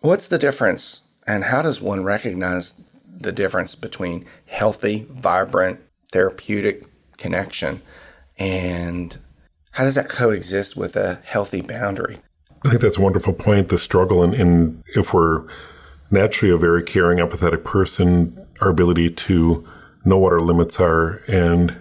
What's 0.00 0.28
the 0.28 0.38
difference, 0.38 1.02
and 1.26 1.44
how 1.44 1.62
does 1.62 1.80
one 1.80 2.04
recognize 2.04 2.74
the 3.08 3.32
difference 3.32 3.74
between 3.74 4.26
healthy, 4.46 5.06
vibrant, 5.10 5.80
therapeutic 6.12 6.84
connection 7.16 7.82
and 8.38 9.18
how 9.72 9.84
does 9.84 9.94
that 9.94 10.08
coexist 10.08 10.76
with 10.76 10.96
a 10.96 11.16
healthy 11.24 11.60
boundary? 11.60 12.18
I 12.64 12.70
think 12.70 12.82
that's 12.82 12.98
a 12.98 13.02
wonderful 13.02 13.32
point. 13.32 13.68
The 13.68 13.78
struggle 13.78 14.22
in 14.22 14.82
if 14.94 15.12
we're 15.12 15.46
naturally 16.10 16.54
a 16.54 16.58
very 16.58 16.82
caring, 16.82 17.18
empathetic 17.18 17.64
person, 17.64 18.46
our 18.60 18.70
ability 18.70 19.10
to 19.10 19.66
know 20.04 20.18
what 20.18 20.32
our 20.32 20.40
limits 20.40 20.80
are 20.80 21.22
and 21.28 21.76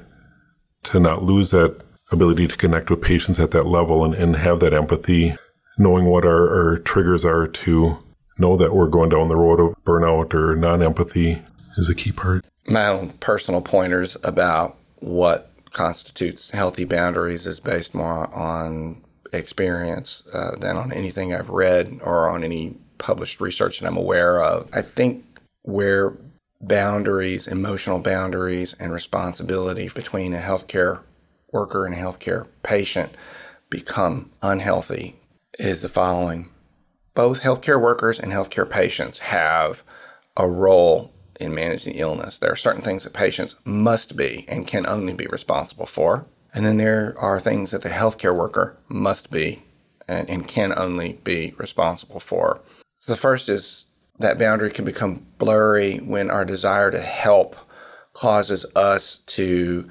to 0.84 1.00
not 1.00 1.24
lose 1.24 1.52
that 1.52 1.82
ability 2.12 2.48
to 2.48 2.58
connect 2.58 2.90
with 2.90 3.02
patients 3.02 3.40
at 3.40 3.52
that 3.52 3.66
level 3.66 4.04
and, 4.04 4.14
and 4.14 4.36
have 4.36 4.60
that 4.60 4.74
empathy, 4.74 5.36
knowing 5.78 6.06
what 6.06 6.26
our, 6.26 6.50
our 6.50 6.78
triggers 6.80 7.26
are 7.26 7.48
to 7.48 7.98
know 8.38 8.58
that 8.58 8.74
we're 8.74 8.90
going 8.90 9.10
down 9.10 9.28
the 9.28 9.36
road 9.36 9.60
of 9.60 9.76
burnout 9.84 10.34
or 10.34 10.56
non 10.56 10.84
empathy 10.84 11.42
is 11.78 11.90
a 11.90 11.96
key 11.96 12.12
part. 12.12 12.46
My 12.68 12.88
own 12.88 13.10
personal 13.20 13.62
pointers 13.62 14.18
about 14.24 14.78
what 14.96 15.52
constitutes 15.72 16.50
healthy 16.52 16.86
boundaries 16.86 17.46
is 17.46 17.60
based 17.60 17.94
more 17.94 18.34
on 18.34 19.04
experience 19.38 20.24
uh, 20.34 20.56
than 20.58 20.78
on 20.78 20.92
anything 20.92 21.34
I've 21.34 21.50
read 21.50 22.00
or 22.04 22.30
on 22.30 22.44
any 22.44 22.78
published 22.98 23.42
research 23.42 23.80
that 23.80 23.88
I'm 23.88 23.98
aware 23.98 24.42
of. 24.42 24.70
I 24.74 24.82
think 24.82 25.26
where 25.64 26.14
boundaries, 26.62 27.48
emotional 27.48 28.00
boundaries, 28.00 28.74
and 28.80 28.94
responsibility 28.94 29.90
between 29.90 30.34
a 30.34 30.40
healthcare 30.40 31.02
worker 31.52 31.86
and 31.86 31.94
a 31.96 31.98
healthcare 31.98 32.48
patient 32.64 33.14
become 33.70 34.32
unhealthy 34.42 35.16
is 35.58 35.82
the 35.82 35.90
following 35.90 36.50
both 37.16 37.42
healthcare 37.42 37.82
workers 37.82 38.20
and 38.20 38.32
healthcare 38.32 38.70
patients 38.70 39.20
have 39.20 39.82
a 40.38 40.48
role 40.48 41.12
in 41.40 41.56
managing 41.56 41.96
illness. 41.96 42.38
There 42.38 42.52
are 42.52 42.58
certain 42.58 42.82
things 42.82 43.06
that 43.06 43.14
patients 43.14 43.56
must 43.66 44.16
be 44.16 44.46
and 44.48 44.68
can 44.68 44.86
only 44.86 45.14
be 45.14 45.26
responsible 45.28 45.86
for. 45.86 46.26
And 46.56 46.66
then 46.66 46.78
there 46.78 47.14
are 47.18 47.40
things 47.40 47.72
that 47.72 47.82
the 47.82 47.90
healthcare 47.90 48.36
worker 48.36 48.78
must 48.88 49.30
be 49.30 49.62
and, 50.08 50.30
and 50.30 50.48
can 50.48 50.74
only 50.78 51.20
be 51.24 51.54
responsible 51.58 52.22
for. 52.22 52.62
So 53.00 53.12
the 53.12 53.20
first 53.20 53.50
is 53.50 53.86
that 54.20 54.40
boundary 54.40 54.72
can 54.72 54.86
become 54.86 55.26
blurry 55.38 55.98
when 55.98 56.32
our 56.32 56.46
desire 56.46 56.92
to 56.92 57.02
help 57.02 57.58
causes 58.14 58.66
us 58.74 59.18
to 59.18 59.90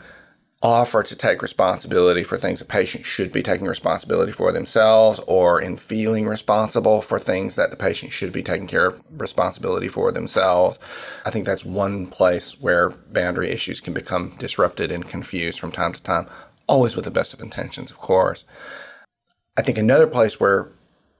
offer 0.65 1.03
to 1.03 1.15
take 1.15 1.43
responsibility 1.43 2.25
for 2.25 2.39
things 2.39 2.63
a 2.63 2.65
patient 2.65 3.05
should 3.05 3.31
be 3.31 3.43
taking 3.43 3.67
responsibility 3.67 4.33
for 4.33 4.51
themselves 4.51 5.21
or 5.27 5.61
in 5.61 5.77
feeling 5.77 6.27
responsible 6.27 7.03
for 7.03 7.19
things 7.19 7.55
that 7.55 7.71
the 7.71 7.77
patient 7.77 8.11
should 8.11 8.33
be 8.33 8.43
taking 8.43 8.67
care 8.67 8.87
of 8.87 9.03
responsibility 9.15 9.89
for 9.89 10.11
themselves. 10.11 10.79
I 11.27 11.31
think 11.31 11.45
that's 11.45 11.67
one 11.67 12.07
place 12.07 12.59
where 12.63 12.89
boundary 12.89 13.51
issues 13.51 13.83
can 13.83 13.93
become 13.93 14.37
disrupted 14.39 14.91
and 14.91 15.07
confused 15.07 15.61
from 15.61 15.71
time 15.71 15.93
to 15.93 16.03
time, 16.03 16.29
always 16.67 16.97
with 16.97 17.05
the 17.05 17.11
best 17.11 17.35
of 17.35 17.41
intentions, 17.41 17.91
of 17.91 17.99
course. 17.99 18.45
I 19.57 19.63
think 19.63 19.79
another 19.79 20.07
place 20.07 20.41
where 20.41 20.69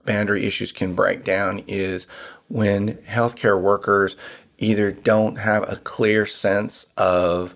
boundary 0.05 0.45
issues 0.45 0.71
can 0.71 0.93
break 0.93 1.23
down 1.23 1.63
is 1.67 2.07
when 2.47 2.95
healthcare 2.95 3.59
workers 3.59 4.15
either 4.57 4.91
don't 4.91 5.37
have 5.37 5.69
a 5.69 5.77
clear 5.77 6.25
sense 6.25 6.87
of 6.97 7.55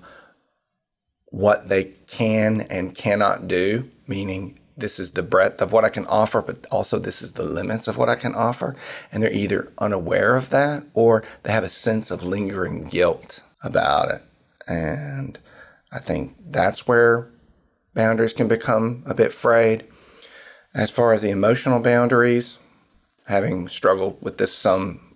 what 1.27 1.69
they 1.69 1.84
can 2.08 2.62
and 2.62 2.96
cannot 2.96 3.48
do, 3.48 3.89
meaning 4.08 4.60
this 4.75 5.00
is 5.00 5.12
the 5.12 5.24
breadth 5.24 5.62
of 5.62 5.72
what 5.72 5.86
I 5.86 5.89
can 5.89 6.05
offer, 6.08 6.41
but 6.41 6.65
also 6.72 6.98
this 6.98 7.22
is 7.22 7.34
the 7.34 7.43
limits 7.43 7.88
of 7.88 7.98
what 7.98 8.10
I 8.10 8.15
can 8.15 8.34
offer. 8.34 8.75
And 9.12 9.22
they're 9.22 9.31
either 9.31 9.72
unaware 9.77 10.36
of 10.36 10.50
that 10.50 10.84
or 10.93 11.24
they 11.43 11.51
have 11.51 11.63
a 11.63 11.69
sense 11.69 12.12
of 12.12 12.24
lingering 12.24 12.86
guilt 12.86 13.43
about 13.62 14.10
it. 14.10 14.24
And 14.67 15.38
I 15.91 16.00
think 16.00 16.36
that's 16.50 16.88
where 16.88 17.27
boundaries 18.00 18.32
can 18.32 18.48
become 18.48 19.03
a 19.06 19.13
bit 19.13 19.34
frayed. 19.34 19.84
As 20.74 20.89
far 20.89 21.12
as 21.12 21.22
the 21.22 21.32
emotional 21.32 21.82
boundaries, 21.82 22.58
having 23.25 23.68
struggled 23.68 24.18
with 24.22 24.38
this 24.38 24.53
some 24.53 25.15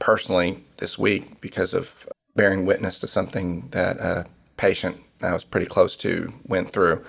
personally 0.00 0.64
this 0.78 0.98
week 0.98 1.40
because 1.40 1.72
of 1.74 2.08
bearing 2.34 2.66
witness 2.66 2.98
to 2.98 3.06
something 3.06 3.68
that 3.70 3.98
a 3.98 4.26
patient 4.56 4.96
I 5.22 5.32
was 5.32 5.44
pretty 5.44 5.66
close 5.66 5.94
to 5.98 6.32
went 6.44 6.72
through. 6.72 7.04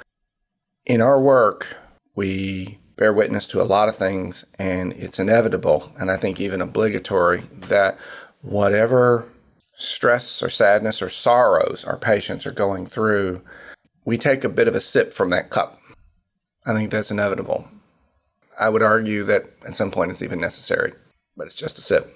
In 0.85 1.01
our 1.01 1.19
work, 1.19 1.75
we 2.13 2.77
bear 2.95 3.11
witness 3.11 3.47
to 3.47 3.61
a 3.61 3.71
lot 3.75 3.89
of 3.89 3.95
things, 3.95 4.45
and 4.59 4.93
it's 4.93 5.17
inevitable, 5.17 5.91
and 5.99 6.11
I 6.11 6.17
think 6.17 6.39
even 6.39 6.61
obligatory, 6.61 7.41
that 7.51 7.97
whatever 8.41 9.25
stress 9.73 10.43
or 10.43 10.49
sadness 10.49 11.01
or 11.01 11.09
sorrows 11.09 11.83
our 11.83 11.97
patients 11.97 12.45
are 12.45 12.51
going 12.51 12.85
through, 12.85 13.41
we 14.05 14.17
take 14.17 14.43
a 14.43 14.49
bit 14.49 14.67
of 14.67 14.75
a 14.75 14.79
sip 14.79 15.13
from 15.13 15.31
that 15.31 15.49
cup. 15.49 15.79
I 16.65 16.73
think 16.73 16.91
that's 16.91 17.11
inevitable. 17.11 17.67
I 18.59 18.69
would 18.69 18.81
argue 18.81 19.23
that 19.25 19.49
at 19.67 19.75
some 19.75 19.91
point 19.91 20.11
it's 20.11 20.21
even 20.21 20.39
necessary, 20.39 20.93
but 21.35 21.45
it's 21.45 21.55
just 21.55 21.77
a 21.77 21.81
sip. 21.81 22.15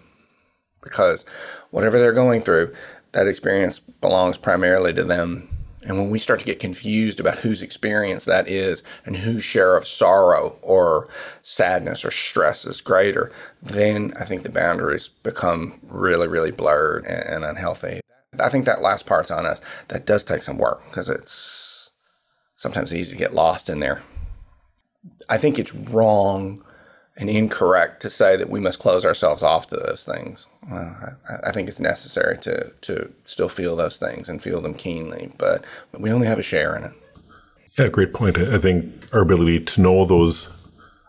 Because 0.82 1.26
whatever 1.72 2.00
they're 2.00 2.14
going 2.14 2.42
through, 2.42 2.74
that 3.12 3.28
experience 3.28 3.80
belongs 3.80 4.38
primarily 4.38 4.94
to 4.94 5.04
them 5.04 5.60
and 5.84 5.98
when 5.98 6.10
we 6.10 6.20
start 6.20 6.40
to 6.42 6.46
get 6.46 6.60
confused 6.60 7.20
about 7.20 7.40
whose 7.40 7.62
experience 7.62 8.26
that 8.26 8.48
is 8.50 8.84
and 9.06 9.18
whose 9.18 9.44
share 9.44 9.78
of 9.78 9.88
sorrow 9.88 10.58
or 10.62 11.08
sadness 11.42 12.04
or 12.04 12.12
stress 12.12 12.66
is 12.66 12.82
greater, 12.82 13.32
then 13.62 14.14
I 14.20 14.26
think 14.26 14.44
the 14.44 14.50
boundaries 14.50 15.08
become 15.08 15.80
really, 15.84 16.28
really 16.28 16.52
blurred 16.52 17.06
and, 17.06 17.46
unhealthy. 17.46 18.02
I 18.40 18.50
think 18.50 18.66
that 18.66 18.82
last 18.82 19.06
part's 19.06 19.32
on 19.32 19.46
us. 19.46 19.62
That 19.88 20.06
does 20.06 20.24
take 20.24 20.42
some 20.42 20.58
work 20.58 20.84
because 20.86 21.08
it's 21.08 21.32
sometimes 22.60 22.92
it's 22.92 23.00
easy 23.00 23.14
to 23.14 23.18
get 23.18 23.34
lost 23.34 23.70
in 23.70 23.80
there. 23.80 24.02
I 25.30 25.38
think 25.38 25.58
it's 25.58 25.74
wrong 25.74 26.62
and 27.16 27.30
incorrect 27.30 28.02
to 28.02 28.10
say 28.10 28.36
that 28.36 28.50
we 28.50 28.60
must 28.60 28.80
close 28.80 29.06
ourselves 29.06 29.42
off 29.42 29.68
to 29.68 29.78
those 29.78 30.04
things. 30.04 30.46
Uh, 30.70 30.76
I, 30.76 31.48
I, 31.48 31.52
think 31.54 31.70
it's 31.70 31.80
necessary 31.80 32.38
to, 32.40 32.72
to 32.82 33.14
still 33.24 33.48
feel 33.48 33.78
those 33.78 33.96
things 33.96 34.28
and 34.28 34.44
feel 34.44 34.60
them 34.60 34.74
keenly, 34.74 35.32
but 35.38 35.64
we 35.98 36.12
only 36.12 36.28
have 36.28 36.38
a 36.38 36.44
share 36.44 36.76
in 36.76 36.84
it. 36.84 36.92
Yeah, 37.78 37.88
great 37.88 38.14
point. 38.14 38.38
I 38.38 38.58
think 38.58 39.08
our 39.14 39.22
ability 39.22 39.62
to 39.62 39.82
know 39.82 40.04
those 40.04 40.50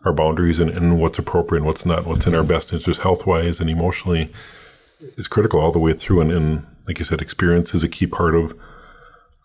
our 0.04 0.12
boundaries 0.12 0.60
and, 0.60 0.70
and 0.70 1.00
what's 1.00 1.18
appropriate 1.18 1.60
and 1.60 1.66
what's 1.66 1.84
not, 1.84 2.06
what's 2.06 2.28
in 2.28 2.34
our 2.34 2.44
best 2.44 2.72
interest 2.72 3.00
health 3.00 3.26
wise 3.26 3.58
and 3.58 3.68
emotionally 3.68 4.32
is 5.16 5.26
critical 5.26 5.60
all 5.60 5.72
the 5.72 5.80
way 5.80 5.94
through. 5.94 6.20
And, 6.20 6.30
and 6.30 6.66
like 6.86 7.00
you 7.00 7.04
said, 7.04 7.20
experience 7.20 7.74
is 7.74 7.82
a 7.82 7.88
key 7.88 8.06
part 8.06 8.36
of 8.36 8.56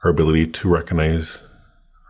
our 0.03 0.11
ability 0.11 0.47
to 0.47 0.69
recognize 0.69 1.41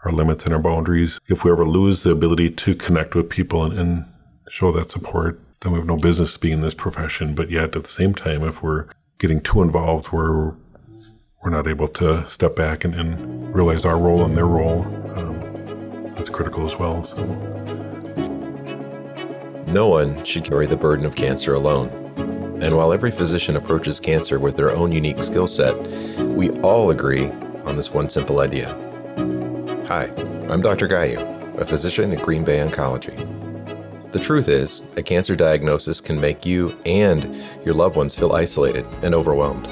our 0.06 0.12
limits 0.12 0.46
and 0.46 0.54
our 0.54 0.62
boundaries. 0.62 1.20
If 1.28 1.44
we 1.44 1.52
ever 1.52 1.66
lose 1.66 2.04
the 2.04 2.12
ability 2.12 2.52
to 2.52 2.76
connect 2.76 3.16
with 3.16 3.30
people 3.30 3.64
and, 3.64 3.78
and 3.78 4.06
show 4.50 4.72
that 4.72 4.92
support, 4.92 5.40
then 5.62 5.74
we 5.74 5.80
have 5.80 5.88
no 5.88 5.98
business 5.98 6.38
being 6.38 6.56
in 6.56 6.62
this 6.62 6.76
profession. 6.76 7.34
But 7.34 7.50
yet, 7.50 7.76
at 7.76 7.84
the 7.84 7.90
same 7.90 8.14
time, 8.14 8.44
if 8.44 8.62
we're 8.62 8.86
getting 9.18 9.42
too 9.42 9.62
involved, 9.62 10.12
we're 10.12 10.54
we're 11.44 11.52
not 11.52 11.68
able 11.68 11.88
to 11.88 12.28
step 12.30 12.56
back 12.56 12.84
and, 12.84 12.96
and 12.96 13.54
realize 13.54 13.86
our 13.86 14.00
role 14.00 14.26
and 14.26 14.36
their 14.36 14.48
role. 14.48 14.84
Um, 15.16 16.12
that's 16.16 16.30
critical 16.30 16.66
as 16.66 16.76
well. 16.76 17.04
So. 17.04 17.24
No 19.68 19.88
one 19.88 20.24
should 20.24 20.44
carry 20.44 20.66
the 20.66 20.78
burden 20.78 21.06
of 21.06 21.16
cancer 21.16 21.54
alone. 21.54 21.90
And 22.64 22.76
while 22.76 22.94
every 22.94 23.12
physician 23.12 23.58
approaches 23.58 24.00
cancer 24.00 24.40
with 24.40 24.56
their 24.56 24.72
own 24.72 24.92
unique 24.92 25.22
skill 25.22 25.48
set, 25.48 25.76
we 26.20 26.50
all 26.62 26.90
agree 26.90 27.30
on 27.66 27.76
this 27.76 27.92
one 27.92 28.10
simple 28.10 28.40
idea. 28.40 28.85
Hi, 29.88 30.06
I'm 30.50 30.64
Dr. 30.64 30.88
Gayu, 30.88 31.60
a 31.60 31.66
physician 31.66 32.12
at 32.12 32.24
Green 32.24 32.44
Bay 32.44 32.58
Oncology. 32.58 33.14
The 34.14 34.20
truth 34.20 34.50
is, 34.50 34.82
a 34.96 35.04
cancer 35.04 35.36
diagnosis 35.36 36.02
can 36.02 36.20
make 36.20 36.44
you 36.44 36.76
and 36.88 37.36
your 37.64 37.76
loved 37.76 37.96
ones 37.96 38.16
feel 38.16 38.32
isolated 38.32 38.84
and 39.04 39.14
overwhelmed. 39.14 39.68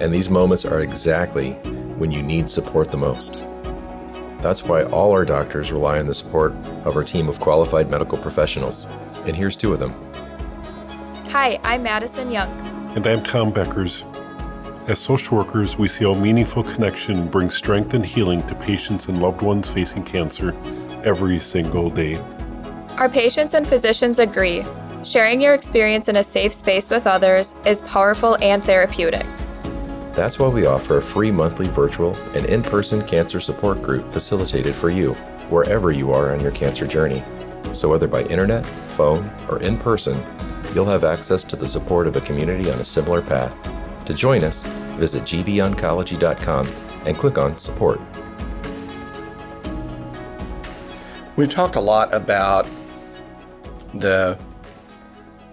And 0.00 0.12
these 0.12 0.28
moments 0.28 0.66
are 0.66 0.80
exactly 0.80 1.52
when 1.96 2.10
you 2.10 2.22
need 2.22 2.50
support 2.50 2.90
the 2.90 2.98
most. 2.98 3.38
That's 4.42 4.64
why 4.64 4.84
all 4.84 5.12
our 5.12 5.24
doctors 5.24 5.72
rely 5.72 5.98
on 5.98 6.06
the 6.06 6.14
support 6.14 6.52
of 6.84 6.94
our 6.94 7.02
team 7.02 7.30
of 7.30 7.40
qualified 7.40 7.88
medical 7.88 8.18
professionals. 8.18 8.84
And 9.24 9.34
here's 9.34 9.56
two 9.56 9.72
of 9.72 9.80
them. 9.80 9.94
Hi, 11.30 11.58
I'm 11.64 11.84
Madison 11.84 12.30
Young. 12.30 12.50
And 12.94 13.06
I'm 13.06 13.24
Tom 13.24 13.50
Bekkers. 13.50 14.11
As 14.88 14.98
social 14.98 15.38
workers, 15.38 15.78
we 15.78 15.86
see 15.86 16.04
how 16.04 16.14
meaningful 16.14 16.64
connection 16.64 17.28
brings 17.28 17.54
strength 17.54 17.94
and 17.94 18.04
healing 18.04 18.44
to 18.48 18.54
patients 18.56 19.06
and 19.06 19.22
loved 19.22 19.40
ones 19.40 19.68
facing 19.68 20.02
cancer 20.02 20.56
every 21.04 21.38
single 21.38 21.88
day. 21.88 22.16
Our 22.96 23.08
patients 23.08 23.54
and 23.54 23.66
physicians 23.66 24.18
agree. 24.18 24.64
Sharing 25.04 25.40
your 25.40 25.54
experience 25.54 26.08
in 26.08 26.16
a 26.16 26.24
safe 26.24 26.52
space 26.52 26.90
with 26.90 27.06
others 27.06 27.54
is 27.64 27.80
powerful 27.82 28.36
and 28.42 28.64
therapeutic. 28.64 29.24
That's 30.14 30.40
why 30.40 30.48
we 30.48 30.66
offer 30.66 30.98
a 30.98 31.02
free 31.02 31.30
monthly 31.30 31.68
virtual 31.68 32.16
and 32.34 32.44
in 32.46 32.60
person 32.60 33.06
cancer 33.06 33.38
support 33.38 33.82
group 33.82 34.12
facilitated 34.12 34.74
for 34.74 34.90
you 34.90 35.14
wherever 35.48 35.92
you 35.92 36.10
are 36.10 36.34
on 36.34 36.40
your 36.40 36.50
cancer 36.50 36.88
journey. 36.88 37.22
So, 37.72 37.88
whether 37.88 38.08
by 38.08 38.22
internet, 38.24 38.66
phone, 38.96 39.30
or 39.48 39.62
in 39.62 39.78
person, 39.78 40.20
you'll 40.74 40.86
have 40.86 41.04
access 41.04 41.44
to 41.44 41.54
the 41.54 41.68
support 41.68 42.08
of 42.08 42.16
a 42.16 42.20
community 42.20 42.68
on 42.68 42.80
a 42.80 42.84
similar 42.84 43.22
path. 43.22 43.54
To 44.06 44.14
join 44.14 44.42
us, 44.44 44.62
visit 44.98 45.22
gbOncology.com 45.22 46.66
and 47.06 47.16
click 47.16 47.38
on 47.38 47.58
Support. 47.58 48.00
We've 51.36 51.50
talked 51.50 51.76
a 51.76 51.80
lot 51.80 52.12
about 52.12 52.68
the 53.94 54.38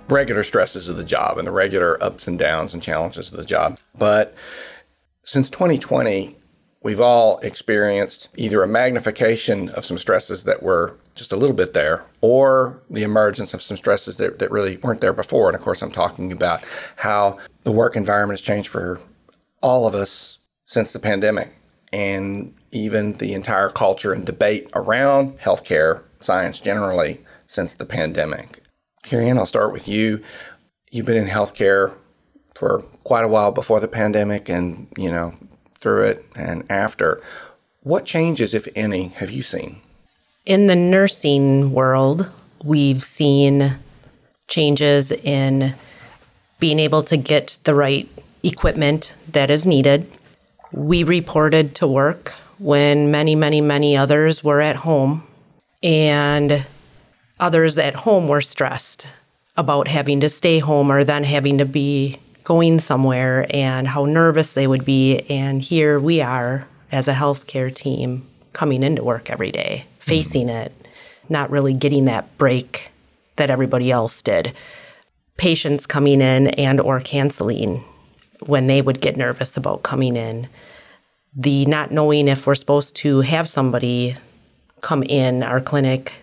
regular 0.10 0.44
stresses 0.44 0.90
of 0.90 0.98
the 0.98 1.04
job 1.04 1.38
and 1.38 1.48
the 1.48 1.52
regular 1.52 2.02
ups 2.04 2.28
and 2.28 2.38
downs 2.40 2.74
and 2.74 2.82
challenges 2.82 3.32
of 3.32 3.38
the 3.38 3.46
job. 3.46 3.78
But 3.98 4.36
since 5.24 5.50
2020, 5.50 6.39
we've 6.82 7.02
all 7.02 7.40
experienced 7.40 8.30
either 8.36 8.64
a 8.64 8.68
magnification 8.68 9.70
of 9.70 9.86
some 9.86 9.98
stresses 9.98 10.44
that 10.46 10.64
were 10.64 10.96
just 11.16 11.34
a 11.34 11.36
little 11.36 11.56
bit 11.56 11.74
there 11.74 12.04
or 12.22 12.82
the 12.90 13.04
emergence 13.04 13.54
of 13.54 13.62
some 13.62 13.78
stresses 13.78 14.18
that, 14.18 14.40
that 14.40 14.52
really 14.52 14.78
weren't 14.78 15.02
there 15.02 15.14
before. 15.14 15.50
And 15.50 15.56
of 15.56 15.62
course, 15.62 15.82
I'm 15.82 15.92
talking 15.92 16.32
about 16.32 16.64
how 16.96 17.38
the 17.64 17.72
work 17.72 17.96
environment 17.96 18.40
has 18.40 18.46
changed 18.46 18.70
for 18.70 19.00
all 19.62 19.86
of 19.86 19.94
us 19.94 20.40
since 20.66 20.94
the 20.94 21.00
pandemic 21.00 21.54
and 21.92 22.54
even 22.72 23.14
the 23.14 23.34
entire 23.34 23.70
culture 23.70 24.14
and 24.14 24.26
debate 24.26 24.70
around 24.74 25.38
healthcare 25.40 26.04
science 26.22 26.60
generally 26.60 27.20
since 27.48 27.74
the 27.74 27.86
pandemic. 27.86 28.62
Carrie 29.04 29.30
I'll 29.32 29.46
start 29.46 29.74
with 29.74 29.88
you. 29.88 30.22
You've 30.92 31.06
been 31.06 31.18
in 31.18 31.28
healthcare 31.28 31.94
for 32.56 32.84
quite 33.04 33.24
a 33.24 33.28
while 33.28 33.52
before 33.52 33.80
the 33.80 33.88
pandemic 33.88 34.50
and, 34.50 34.88
you 34.98 35.12
know, 35.12 35.34
through 35.82 36.04
it 36.04 36.26
and 36.36 36.70
after. 36.70 37.22
What 37.82 38.06
changes, 38.06 38.54
if 38.54 38.68
any, 38.76 39.10
have 39.10 39.32
you 39.32 39.44
seen? 39.44 39.82
In 40.46 40.68
the 40.68 40.76
nursing 40.76 41.72
world, 41.72 42.30
we've 42.64 43.04
seen 43.04 43.78
changes 44.48 45.12
in 45.12 45.76
being 46.60 46.80
able 46.80 47.04
to 47.04 47.18
get 47.18 47.58
the 47.64 47.76
right 47.76 48.08
equipment 48.44 49.14
that 49.32 49.50
is 49.50 49.66
needed. 49.66 50.12
We 50.72 51.04
reported 51.04 51.76
to 51.76 51.88
work 51.88 52.34
when 52.58 53.12
many, 53.12 53.36
many, 53.36 53.62
many 53.62 53.96
others 53.96 54.44
were 54.44 54.62
at 54.62 54.78
home. 54.78 55.24
And 55.82 56.66
others 57.40 57.78
at 57.78 57.96
home 57.96 58.28
were 58.28 58.42
stressed 58.42 59.08
about 59.56 59.88
having 59.88 60.20
to 60.20 60.30
stay 60.30 60.60
home 60.60 60.92
or 60.92 61.04
then 61.04 61.24
having 61.24 61.58
to 61.58 61.66
be 61.66 62.20
going 62.50 62.80
somewhere 62.80 63.46
and 63.52 63.88
how 63.88 64.06
nervous 64.06 64.54
they 64.54 64.66
would 64.66 64.84
be. 64.84 65.20
And 65.30 65.62
here 65.62 66.00
we 66.00 66.20
are 66.20 66.68
as 66.92 67.08
a 67.08 67.14
healthcare 67.14 67.74
team 67.74 68.28
coming 68.54 68.82
into 68.82 69.04
work 69.04 69.30
every 69.30 69.52
day, 69.52 69.86
facing 70.00 70.48
mm-hmm. 70.48 70.66
it, 70.66 70.88
not 71.30 71.52
really 71.52 71.76
getting 71.76 72.06
that 72.06 72.36
break 72.40 72.92
that 73.36 73.52
everybody 73.52 73.92
else 73.92 74.24
did. 74.24 74.52
Patients 75.38 75.86
coming 75.86 76.22
in 76.22 76.48
and 76.48 76.82
or 76.82 77.00
canceling 77.00 77.84
when 78.40 78.66
they 78.66 78.82
would 78.82 79.00
get 79.00 79.16
nervous 79.16 79.56
about 79.56 79.84
coming 79.84 80.16
in. 80.16 80.48
The 81.36 81.68
not 81.68 81.92
knowing 81.92 82.28
if 82.28 82.48
we're 82.48 82.56
supposed 82.56 82.96
to 82.96 83.22
have 83.22 83.48
somebody 83.48 84.18
come 84.82 85.04
in 85.04 85.44
our 85.44 85.62
clinic 85.62 86.14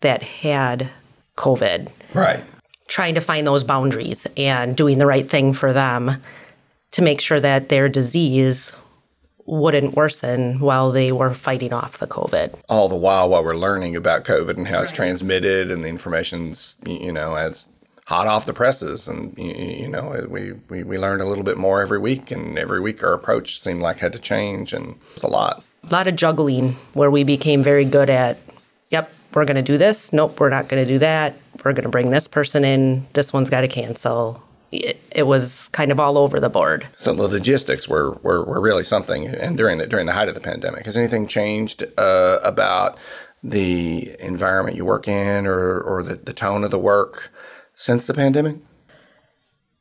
that 0.00 0.22
had 0.22 0.88
COVID. 1.36 1.90
Right. 2.14 2.42
Trying 2.88 3.14
to 3.16 3.20
find 3.20 3.46
those 3.46 3.64
boundaries 3.64 4.26
and 4.36 4.76
doing 4.76 4.98
the 4.98 5.06
right 5.06 5.28
thing 5.28 5.52
for 5.52 5.72
them 5.72 6.22
to 6.92 7.02
make 7.02 7.20
sure 7.20 7.40
that 7.40 7.68
their 7.68 7.88
disease 7.88 8.72
wouldn't 9.46 9.94
worsen 9.94 10.58
while 10.60 10.90
they 10.90 11.12
were 11.12 11.32
fighting 11.32 11.72
off 11.72 11.98
the 11.98 12.06
COVID. 12.06 12.54
All 12.68 12.88
the 12.88 12.96
while, 12.96 13.28
while 13.28 13.44
we're 13.44 13.56
learning 13.56 13.96
about 13.96 14.24
COVID 14.24 14.56
and 14.56 14.66
how 14.66 14.82
it's 14.82 14.92
transmitted, 14.92 15.70
and 15.70 15.84
the 15.84 15.88
information's 15.88 16.76
you 16.84 17.12
know 17.12 17.34
as 17.34 17.68
hot 18.06 18.26
off 18.26 18.46
the 18.46 18.52
presses, 18.52 19.06
and 19.08 19.36
you 19.38 19.88
know 19.88 20.26
we, 20.28 20.52
we 20.68 20.82
we 20.82 20.98
learned 20.98 21.22
a 21.22 21.26
little 21.26 21.44
bit 21.44 21.56
more 21.56 21.80
every 21.80 21.98
week, 21.98 22.30
and 22.30 22.58
every 22.58 22.80
week 22.80 23.02
our 23.02 23.12
approach 23.12 23.60
seemed 23.60 23.82
like 23.82 23.98
had 23.98 24.12
to 24.12 24.18
change, 24.18 24.72
and 24.72 24.96
a 25.22 25.28
lot. 25.28 25.62
A 25.84 25.92
lot 25.92 26.08
of 26.08 26.16
juggling 26.16 26.76
where 26.94 27.10
we 27.10 27.22
became 27.22 27.62
very 27.62 27.84
good 27.84 28.10
at. 28.10 28.38
Yep, 28.90 29.12
we're 29.34 29.44
going 29.44 29.56
to 29.56 29.62
do 29.62 29.78
this. 29.78 30.12
Nope, 30.12 30.40
we're 30.40 30.48
not 30.48 30.68
going 30.68 30.84
to 30.84 30.90
do 30.90 30.98
that. 30.98 31.36
We're 31.64 31.72
going 31.72 31.84
to 31.84 31.90
bring 31.90 32.10
this 32.10 32.28
person 32.28 32.64
in. 32.64 33.06
This 33.12 33.32
one's 33.32 33.50
got 33.50 33.62
to 33.62 33.68
cancel. 33.68 34.42
It, 34.72 35.00
it, 35.12 35.24
was 35.24 35.68
kind 35.68 35.92
of 35.92 36.00
all 36.00 36.18
over 36.18 36.40
the 36.40 36.48
board. 36.48 36.86
So 36.96 37.14
the 37.14 37.28
logistics 37.28 37.88
were, 37.88 38.12
were, 38.22 38.44
were 38.44 38.60
really 38.60 38.84
something. 38.84 39.26
And 39.26 39.56
during 39.56 39.78
the 39.78 39.86
during 39.86 40.06
the 40.06 40.12
height 40.12 40.28
of 40.28 40.34
the 40.34 40.40
pandemic, 40.40 40.86
has 40.86 40.96
anything 40.96 41.28
changed 41.28 41.84
uh, 41.96 42.40
about 42.42 42.98
the 43.42 44.16
environment 44.20 44.76
you 44.76 44.84
work 44.84 45.06
in, 45.06 45.46
or 45.46 45.80
or 45.80 46.02
the, 46.02 46.16
the 46.16 46.32
tone 46.32 46.64
of 46.64 46.70
the 46.70 46.78
work 46.78 47.30
since 47.74 48.06
the 48.06 48.14
pandemic? 48.14 48.56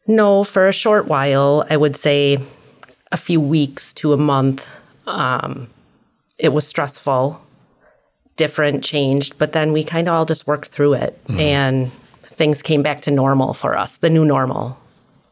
No, 0.07 0.43
for 0.43 0.67
a 0.67 0.73
short 0.73 1.07
while, 1.07 1.65
I 1.69 1.77
would 1.77 1.95
say 1.95 2.37
a 3.11 3.17
few 3.17 3.41
weeks 3.41 3.91
to 3.93 4.13
a 4.13 4.17
month. 4.17 4.69
Um, 5.07 5.67
it 6.37 6.49
was 6.49 6.67
stressful 6.67 7.41
different, 8.37 8.83
changed, 8.83 9.37
but 9.37 9.53
then 9.53 9.71
we 9.71 9.83
kind 9.83 10.07
of 10.07 10.13
all 10.13 10.25
just 10.25 10.47
worked 10.47 10.69
through 10.69 10.93
it 10.93 11.19
mm-hmm. 11.25 11.39
and 11.39 11.91
things 12.25 12.61
came 12.61 12.83
back 12.83 13.01
to 13.01 13.11
normal 13.11 13.53
for 13.53 13.77
us, 13.77 13.97
the 13.97 14.09
new 14.09 14.25
normal. 14.25 14.77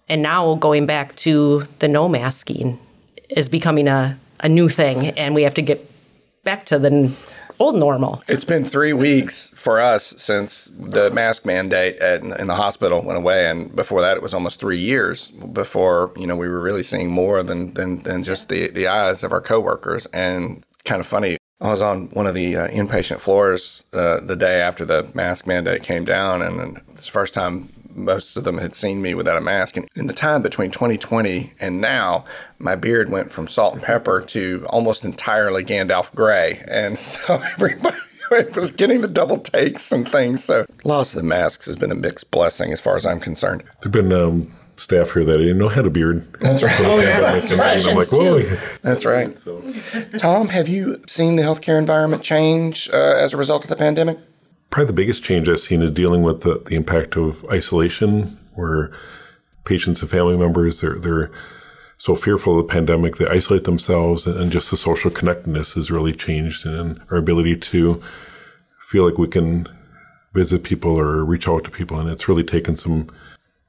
And 0.07 0.21
now 0.21 0.55
going 0.55 0.85
back 0.85 1.15
to 1.17 1.67
the 1.79 1.87
no 1.87 2.07
masking 2.07 2.79
is 3.29 3.49
becoming 3.49 3.87
a, 3.87 4.17
a 4.39 4.49
new 4.49 4.69
thing 4.69 5.09
and 5.17 5.35
we 5.35 5.43
have 5.43 5.53
to 5.55 5.61
get 5.61 5.89
back 6.43 6.65
to 6.67 6.79
the 6.79 7.11
old 7.59 7.75
normal. 7.75 8.21
It's 8.27 8.45
been 8.45 8.65
three 8.65 8.93
weeks 8.93 9.53
for 9.55 9.79
us 9.79 10.13
since 10.17 10.71
the 10.77 11.11
mask 11.11 11.45
mandate 11.45 11.97
at, 11.97 12.21
in 12.21 12.47
the 12.47 12.55
hospital 12.55 13.01
went 13.01 13.17
away, 13.17 13.49
and 13.49 13.75
before 13.75 14.01
that, 14.01 14.17
it 14.17 14.23
was 14.23 14.33
almost 14.33 14.59
three 14.59 14.79
years 14.79 15.31
before 15.31 16.11
you 16.17 16.27
know 16.27 16.35
we 16.35 16.47
were 16.47 16.59
really 16.59 16.83
seeing 16.83 17.09
more 17.09 17.43
than 17.43 17.73
than, 17.73 18.03
than 18.03 18.23
just 18.23 18.49
the 18.49 18.69
the 18.69 18.87
eyes 18.87 19.23
of 19.23 19.31
our 19.31 19.41
coworkers. 19.41 20.05
And 20.07 20.63
kind 20.85 20.99
of 20.99 21.07
funny, 21.07 21.37
I 21.63 21.71
was 21.71 21.82
on 21.82 22.08
one 22.10 22.28
of 22.28 22.36
the 22.36 22.58
uh, 22.58 22.67
inpatient 22.67 23.21
floors 23.21 23.86
uh, 23.93 24.19
the 24.19 24.36
day 24.36 24.60
after 24.60 24.84
the 24.84 25.08
mask 25.13 25.47
mandate 25.47 25.82
came 25.82 26.04
down, 26.04 26.41
and, 26.41 26.60
and 26.60 26.82
it's 26.93 27.06
the 27.06 27.12
first 27.12 27.34
time 27.34 27.69
most 27.95 28.36
of 28.36 28.43
them 28.43 28.58
had 28.58 28.76
seen 28.76 29.02
me 29.02 29.13
without 29.13 29.38
a 29.38 29.41
mask. 29.41 29.78
And 29.78 29.88
in 29.95 30.08
the 30.08 30.13
time 30.13 30.41
between 30.41 30.71
2020 30.71 31.54
and 31.62 31.80
now, 31.80 32.26
my 32.60 32.76
beard 32.76 33.10
went 33.10 33.32
from 33.32 33.47
salt 33.47 33.76
and 33.76 33.82
pepper 33.82 34.19
to 34.19 34.65
almost 34.69 35.06
entirely 35.06 35.63
Gandalf 35.63 36.13
gray. 36.13 36.62
And 36.67 36.99
so 36.99 37.36
everybody 37.54 37.97
was 38.56 38.71
getting 38.71 38.99
the 38.99 39.08
double 39.08 39.38
takes 39.38 39.91
and 39.91 40.10
things. 40.10 40.43
So 40.43 40.65
loss 40.84 41.13
of 41.13 41.21
the 41.21 41.28
masks 41.28 41.67
has 41.67 41.78
been 41.78 41.91
a 41.91 41.95
mixed 41.95 42.30
blessing 42.30 42.73
as 42.73 42.82
far 42.82 42.97
as 42.97 43.06
I'm 43.06 43.21
concerned. 43.21 43.63
There've 43.82 43.91
been 43.91 44.12
um, 44.12 44.52
staff 44.84 45.13
here 45.13 45.24
that 45.24 45.36
I 45.36 45.43
didn't 45.43 45.58
know 45.58 45.69
had 45.69 45.86
a 45.86 45.89
beard. 45.89 46.32
That's 46.39 46.62
right. 46.62 46.76
oh, 46.82 47.00
yeah, 47.00 47.19
that's 47.22 47.54
right. 47.54 47.88
I'm 47.88 47.96
like, 47.96 48.12
whoa. 48.12 48.41
That's 48.82 49.06
right. 49.06 49.39
So. 49.39 49.63
Tom, 50.17 50.50
have 50.50 50.67
you 50.67 51.02
seen 51.08 51.38
the 51.38 51.43
healthcare 51.43 51.80
environment 51.80 52.22
change 52.22 52.89
uh, 52.91 53.15
as 53.17 53.34
a 53.34 53.38
result 53.38 53.63
of 53.63 53.69
the 53.69 53.76
pandemic? 53.76 54.19
Probably 54.69 54.88
the 54.88 54.93
biggest 54.93 55.24
change 55.24 55.48
I've 55.48 55.60
seen 55.60 55.82
is 55.82 55.91
dealing 55.91 56.22
with 56.22 56.41
the, 56.41 56.62
the 56.65 56.76
impact 56.76 57.15
of 57.15 57.46
isolation, 57.46 58.38
where 58.56 58.91
patients 59.65 60.02
and 60.02 60.10
family 60.12 60.36
members 60.36 60.82
they're 60.82 61.00
they're 61.00 61.32
so 61.98 62.15
fearful 62.15 62.60
of 62.60 62.67
the 62.67 62.74
pandemic, 62.74 63.15
they 63.15 63.28
isolate 63.28 63.63
themselves, 63.63 64.28
and 64.28 64.52
just 64.52 64.69
the 64.69 64.76
social 64.76 65.10
connectedness 65.10 65.74
has 65.74 65.89
really 65.89 66.12
changed, 66.12 66.65
and 66.65 67.00
our 67.10 67.17
ability 67.17 67.56
to 67.56 68.04
feel 68.89 69.06
like 69.06 69.17
we 69.17 69.28
can 69.28 69.67
visit 70.34 70.63
people 70.63 71.00
or 71.00 71.24
reach 71.24 71.48
out 71.48 71.63
to 71.63 71.72
people, 71.72 71.98
and 71.98 72.10
it's 72.10 72.28
really 72.28 72.43
taken 72.43 72.76
some 72.76 73.10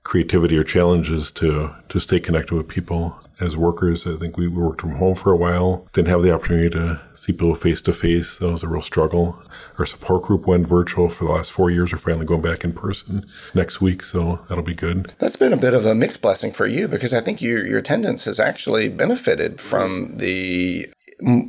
creativity 0.04 0.56
or 0.56 0.64
challenges 0.64 1.30
to 1.32 1.74
to 1.88 1.98
stay 1.98 2.20
connected 2.20 2.54
with 2.54 2.68
people 2.68 3.18
as 3.40 3.56
workers. 3.56 4.06
I 4.06 4.16
think 4.16 4.36
we 4.36 4.46
worked 4.46 4.82
from 4.82 4.96
home 4.96 5.14
for 5.14 5.32
a 5.32 5.36
while, 5.36 5.88
didn't 5.92 6.08
have 6.08 6.22
the 6.22 6.32
opportunity 6.32 6.70
to 6.70 7.00
see 7.14 7.32
people 7.32 7.54
face 7.54 7.80
to 7.82 7.92
face. 7.92 8.38
That 8.38 8.50
was 8.50 8.62
a 8.62 8.68
real 8.68 8.82
struggle. 8.82 9.42
Our 9.78 9.86
support 9.86 10.22
group 10.22 10.46
went 10.46 10.68
virtual 10.68 11.08
for 11.08 11.24
the 11.24 11.32
last 11.32 11.50
four 11.50 11.70
years. 11.70 11.90
We're 11.90 11.98
finally 11.98 12.26
going 12.26 12.42
back 12.42 12.62
in 12.62 12.72
person 12.72 13.26
next 13.54 13.80
week, 13.80 14.02
so 14.02 14.40
that'll 14.48 14.62
be 14.62 14.74
good. 14.74 15.14
That's 15.18 15.36
been 15.36 15.52
a 15.52 15.56
bit 15.56 15.74
of 15.74 15.84
a 15.86 15.94
mixed 15.94 16.20
blessing 16.20 16.52
for 16.52 16.66
you 16.66 16.86
because 16.86 17.14
I 17.14 17.20
think 17.20 17.42
your 17.42 17.66
your 17.66 17.78
attendance 17.78 18.24
has 18.24 18.38
actually 18.38 18.88
benefited 18.90 19.60
from 19.60 20.18
the 20.18 20.86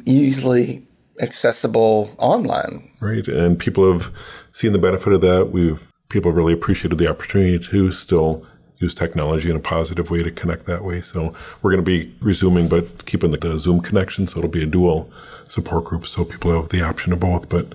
easily 0.05 0.87
accessible 1.19 2.15
online. 2.17 2.89
Right, 3.01 3.27
and 3.27 3.59
people 3.59 3.91
have 3.91 4.11
seen 4.51 4.73
the 4.73 4.79
benefit 4.79 5.13
of 5.13 5.21
that. 5.21 5.49
We've 5.51 5.91
people 6.09 6.31
really 6.31 6.53
appreciated 6.53 6.97
the 6.97 7.09
opportunity 7.09 7.59
to 7.59 7.91
still 7.91 8.45
use 8.77 8.93
technology 8.93 9.49
in 9.49 9.55
a 9.55 9.59
positive 9.59 10.09
way 10.11 10.21
to 10.21 10.31
connect 10.31 10.65
that 10.65 10.83
way. 10.83 11.01
So 11.01 11.33
we're 11.61 11.71
going 11.71 11.83
to 11.83 11.89
be 11.89 12.13
resuming, 12.19 12.67
but 12.67 13.05
keeping 13.05 13.31
the, 13.31 13.37
the 13.37 13.57
Zoom 13.57 13.81
connection. 13.81 14.27
So 14.27 14.39
it'll 14.39 14.49
be 14.49 14.63
a 14.63 14.67
dual 14.67 15.09
support 15.49 15.85
group. 15.85 16.07
So 16.07 16.25
people 16.25 16.51
have 16.53 16.69
the 16.69 16.81
option 16.81 17.13
of 17.13 17.19
both. 17.19 17.49
But 17.49 17.73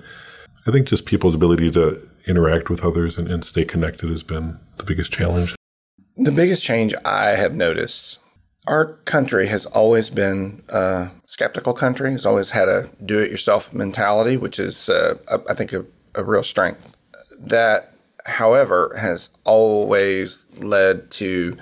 I 0.67 0.71
think 0.71 0.87
just 0.87 1.05
people's 1.05 1.35
ability 1.35 1.71
to 1.71 2.07
interact 2.27 2.69
with 2.69 2.85
others 2.85 3.17
and, 3.17 3.27
and 3.29 3.43
stay 3.43 3.65
connected 3.65 4.09
has 4.09 4.23
been 4.23 4.59
the 4.77 4.83
biggest 4.83 5.11
challenge. 5.11 5.55
The 6.17 6.31
biggest 6.31 6.63
change 6.63 6.93
I 7.03 7.29
have 7.29 7.55
noticed 7.55 8.19
our 8.67 8.93
country 9.05 9.47
has 9.47 9.65
always 9.65 10.09
been 10.09 10.61
a 10.69 11.09
skeptical 11.25 11.73
country, 11.73 12.11
has 12.11 12.25
always 12.25 12.51
had 12.51 12.69
a 12.69 12.89
do 13.05 13.17
it 13.19 13.31
yourself 13.31 13.73
mentality, 13.73 14.37
which 14.37 14.59
is, 14.59 14.87
uh, 14.87 15.15
I 15.49 15.55
think, 15.55 15.73
a, 15.73 15.83
a 16.13 16.23
real 16.23 16.43
strength. 16.43 16.95
That 17.39 17.90
however, 18.25 18.95
has 18.99 19.29
always 19.43 20.45
led 20.57 21.11
to 21.11 21.57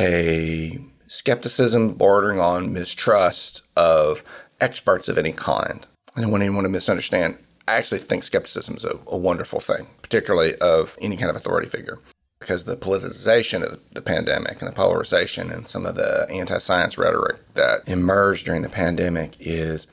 a 0.00 0.78
skepticism 1.06 1.94
bordering 1.94 2.40
on 2.40 2.72
mistrust 2.72 3.62
of 3.76 4.24
experts 4.60 5.08
of 5.08 5.18
any 5.18 5.32
kind. 5.32 5.86
I 6.16 6.20
don't 6.20 6.30
want 6.30 6.42
anyone 6.42 6.64
to 6.64 6.70
misunderstand. 6.70 7.38
I 7.68 7.74
actually 7.74 8.00
think 8.00 8.24
skepticism 8.24 8.76
is 8.76 8.84
a, 8.84 8.98
a 9.06 9.16
wonderful 9.16 9.60
thing, 9.60 9.86
particularly 10.02 10.54
of 10.56 10.96
any 11.00 11.16
kind 11.16 11.30
of 11.30 11.36
authority 11.36 11.68
figure, 11.68 11.98
because 12.40 12.64
the 12.64 12.76
politicization 12.76 13.62
of 13.62 13.80
the 13.92 14.02
pandemic 14.02 14.60
and 14.60 14.68
the 14.68 14.74
polarization 14.74 15.50
and 15.50 15.68
some 15.68 15.86
of 15.86 15.94
the 15.94 16.26
anti 16.30 16.58
science 16.58 16.98
rhetoric 16.98 17.36
that 17.54 17.86
emerged 17.86 18.46
during 18.46 18.62
the 18.62 18.68
pandemic 18.68 19.36
is 19.38 19.86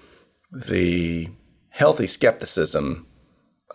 the 0.51 1.29
healthy 1.69 2.07
skepticism 2.07 3.05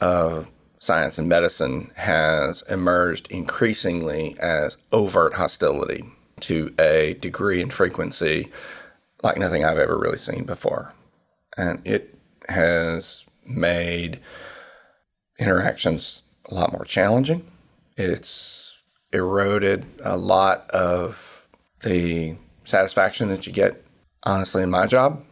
of 0.00 0.48
science 0.84 1.18
and 1.18 1.28
medicine 1.28 1.90
has 1.96 2.62
emerged 2.68 3.26
increasingly 3.30 4.36
as 4.38 4.76
overt 4.92 5.34
hostility 5.34 6.04
to 6.40 6.74
a 6.78 7.14
degree 7.20 7.62
and 7.62 7.72
frequency 7.72 8.50
like 9.22 9.38
nothing 9.38 9.64
I've 9.64 9.78
ever 9.78 9.98
really 9.98 10.18
seen 10.18 10.44
before. 10.44 10.94
And 11.56 11.80
it 11.86 12.14
has 12.48 13.24
made 13.46 14.20
interactions 15.38 16.22
a 16.46 16.54
lot 16.54 16.72
more 16.72 16.84
challenging. 16.84 17.50
It's 17.96 18.82
eroded 19.12 19.86
a 20.04 20.16
lot 20.16 20.68
of 20.70 21.48
the 21.82 22.36
satisfaction 22.64 23.28
that 23.28 23.46
you 23.46 23.52
get, 23.52 23.82
honestly, 24.24 24.62
in 24.62 24.70
my 24.70 24.86
job 24.86 25.24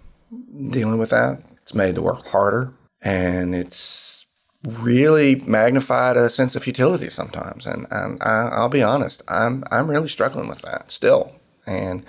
dealing 0.70 0.98
with 0.98 1.10
that. 1.10 1.42
It's 1.60 1.74
made 1.74 1.94
the 1.94 2.02
work 2.02 2.26
harder 2.26 2.72
and 3.02 3.54
it's 3.54 4.21
really 4.64 5.36
magnified 5.36 6.16
a 6.16 6.30
sense 6.30 6.54
of 6.54 6.62
futility 6.62 7.08
sometimes. 7.08 7.66
And, 7.66 7.86
and 7.90 8.22
I, 8.22 8.60
will 8.60 8.68
be 8.68 8.82
honest, 8.82 9.22
I'm, 9.28 9.64
I'm 9.70 9.90
really 9.90 10.08
struggling 10.08 10.48
with 10.48 10.62
that 10.62 10.90
still. 10.90 11.32
And 11.66 12.04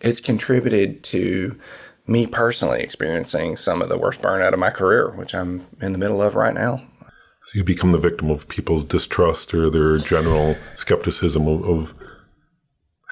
it's 0.00 0.20
contributed 0.20 1.02
to 1.04 1.58
me 2.06 2.26
personally 2.26 2.82
experiencing 2.82 3.56
some 3.56 3.82
of 3.82 3.88
the 3.88 3.98
worst 3.98 4.22
burnout 4.22 4.52
of 4.52 4.58
my 4.58 4.70
career, 4.70 5.10
which 5.10 5.34
I'm 5.34 5.66
in 5.80 5.92
the 5.92 5.98
middle 5.98 6.22
of 6.22 6.34
right 6.34 6.54
now. 6.54 6.82
So 7.42 7.58
you 7.58 7.64
become 7.64 7.92
the 7.92 7.98
victim 7.98 8.30
of 8.30 8.48
people's 8.48 8.84
distrust 8.84 9.54
or 9.54 9.70
their 9.70 9.98
general 9.98 10.56
skepticism 10.76 11.46
of, 11.46 11.64
of 11.64 11.94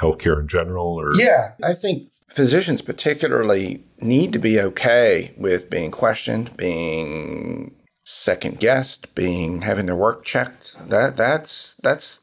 healthcare 0.01 0.41
in 0.41 0.49
general 0.49 0.87
or 0.87 1.15
Yeah, 1.15 1.53
I 1.63 1.75
think 1.75 2.11
physicians 2.29 2.83
particularly 2.83 3.85
need 4.01 4.33
to 4.33 4.39
be 4.39 4.61
okay 4.61 5.35
with 5.37 5.71
being 5.71 5.91
questioned, 5.91 6.57
being 6.57 7.75
second 8.11 8.59
guessed, 8.59 9.15
being 9.15 9.61
having 9.61 9.85
their 9.85 9.95
work 9.95 10.25
checked. 10.25 10.75
That 10.89 11.15
that's 11.15 11.75
that's 11.83 12.23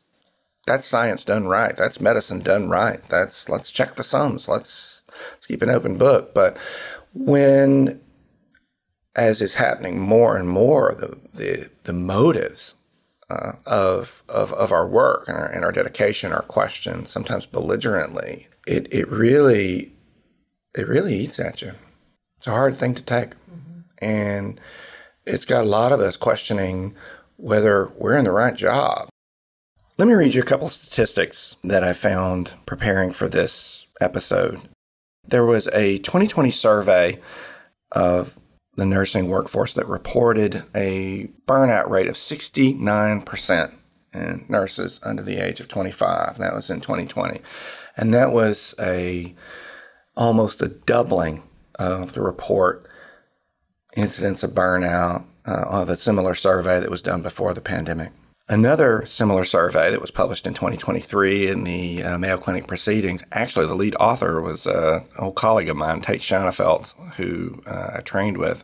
that's 0.66 0.88
science 0.88 1.24
done 1.24 1.48
right. 1.48 1.78
That's 1.78 2.02
medicine 2.02 2.40
done 2.40 2.70
right. 2.70 3.08
That's 3.08 3.48
let's 3.50 3.70
check 3.70 3.94
the 3.94 4.04
sums. 4.04 4.48
Let's 4.48 5.04
let's 5.34 5.46
keep 5.46 5.62
an 5.62 5.70
open 5.70 5.98
book. 5.98 6.34
But 6.34 6.58
when 7.14 8.02
as 9.16 9.44
is 9.44 9.56
happening 9.56 10.00
more 10.00 10.36
and 10.36 10.50
more, 10.50 10.96
the 10.98 11.20
the, 11.36 11.70
the 11.84 11.94
motives 11.94 12.74
uh, 13.30 13.54
of, 13.68 14.24
of 14.28 14.54
of 14.54 14.72
our 14.72 14.88
work 14.88 15.28
and 15.28 15.38
our, 15.38 15.46
and 15.46 15.64
our 15.64 15.72
dedication 15.72 16.34
are 16.34 16.42
questioned, 16.42 17.10
sometimes 17.10 17.46
belligerently. 17.46 18.48
It 18.66 18.92
it 18.92 19.08
really 19.12 19.94
it 20.76 20.88
really 20.88 21.16
eats 21.16 21.40
at 21.40 21.62
you. 21.62 21.74
It's 22.40 22.48
a 22.48 22.52
hard 22.52 22.76
thing 22.76 22.96
to 22.96 23.04
take, 23.04 23.36
mm-hmm. 23.36 23.82
and 24.04 24.60
it's 25.26 25.46
got 25.46 25.64
a 25.64 25.68
lot 25.68 25.92
of 25.92 26.00
us 26.00 26.18
questioning 26.18 26.96
whether 27.38 27.88
we're 27.98 28.16
in 28.16 28.26
the 28.26 28.32
right 28.32 28.56
job. 28.56 29.10
Let 29.98 30.08
me 30.08 30.14
read 30.14 30.34
you 30.34 30.42
a 30.42 30.46
couple 30.46 30.70
statistics 30.70 31.56
that 31.64 31.84
I 31.84 31.94
found 31.94 32.52
preparing 32.66 33.12
for 33.12 33.30
this 33.30 33.88
episode. 34.02 34.62
There 35.28 35.46
was 35.46 35.68
a 35.68 36.00
2020 36.00 36.52
survey 36.52 37.20
of 37.92 38.38
the 38.76 38.86
nursing 38.86 39.30
workforce 39.30 39.74
that 39.74 39.88
reported 39.88 40.64
a 40.76 41.30
burnout 41.48 41.90
rate 41.90 42.08
of 42.08 42.16
69% 42.16 43.74
in 44.14 44.46
nurses 44.50 45.00
under 45.04 45.24
the 45.24 45.38
age 45.38 45.60
of 45.60 45.68
25. 45.68 46.38
That 46.38 46.54
was 46.54 46.70
in 46.70 46.82
2020. 46.82 47.42
And 47.98 48.14
that 48.14 48.32
was 48.32 48.76
a 48.80 49.34
almost 50.16 50.62
a 50.62 50.68
doubling 50.68 51.44
of 51.76 52.14
the 52.14 52.22
report 52.22 52.90
incidents 53.96 54.44
of 54.44 54.52
burnout 54.52 55.24
uh, 55.48 55.66
of 55.68 55.90
a 55.90 55.98
similar 55.98 56.36
survey 56.36 56.80
that 56.80 56.92
was 56.92 57.02
done 57.02 57.22
before 57.22 57.54
the 57.54 57.62
pandemic. 57.62 58.12
Another 58.48 59.04
similar 59.08 59.44
survey 59.44 59.90
that 59.90 60.02
was 60.02 60.12
published 60.12 60.46
in 60.46 60.54
2023 60.54 61.48
in 61.48 61.64
the 61.64 62.04
uh, 62.04 62.18
Mayo 62.20 62.38
Clinic 62.38 62.68
Proceedings, 62.68 63.24
actually, 63.32 63.66
the 63.66 63.74
lead 63.74 63.96
author 64.00 64.40
was 64.40 64.68
uh, 64.68 65.02
an 65.18 65.24
old 65.24 65.36
colleague 65.36 65.70
of 65.70 65.76
mine, 65.76 66.02
Tait 66.02 66.22
Shanafelt, 66.22 66.94
who 67.16 67.64
uh, 67.66 67.94
I 67.96 68.02
trained 68.02 68.38
with, 68.38 68.64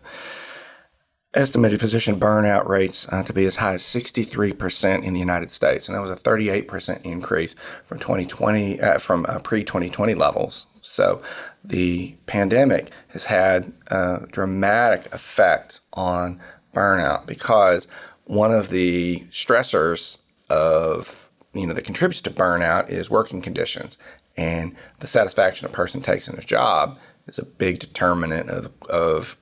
estimated 1.34 1.80
physician 1.80 2.20
burnout 2.20 2.68
rates 2.68 3.08
uh, 3.12 3.24
to 3.24 3.34
be 3.34 3.46
as 3.46 3.56
high 3.56 3.74
as 3.74 3.82
63% 3.82 5.04
in 5.04 5.14
the 5.14 5.20
United 5.20 5.50
States. 5.50 5.88
And 5.88 5.98
that 5.98 6.02
was 6.02 6.12
a 6.12 6.16
38% 6.16 7.02
increase 7.04 7.56
from 7.84 7.98
2020, 7.98 8.80
uh, 8.80 9.00
from 9.00 9.24
pre 9.42 9.64
2020 9.64 10.14
levels. 10.14 10.68
So 10.82 11.22
the 11.64 12.16
pandemic 12.26 12.92
has 13.10 13.26
had 13.26 13.72
a 13.88 14.28
dramatic 14.32 15.14
effect 15.14 15.80
on 15.94 16.40
burnout 16.76 17.26
because 17.26 17.88
one 18.26 18.52
of 18.52 18.70
the 18.70 19.26
stressors 19.30 20.18
of 20.50 21.30
you 21.54 21.68
know 21.68 21.74
that 21.74 21.84
contributes 21.84 22.22
to 22.22 22.32
burnout 22.32 22.90
is 22.90 23.10
working 23.10 23.42
conditions 23.42 23.98
and 24.38 24.76
the 25.00 25.08
satisfaction 25.08 25.68
a 25.68 25.70
person 25.70 26.02
takes 26.02 26.28
in 26.28 26.36
their 26.36 26.44
job 26.44 26.98
is 27.28 27.38
a 27.38 27.46
big 27.46 27.80
determinant 27.80 28.50
of, 28.50 28.72
of 28.90 29.38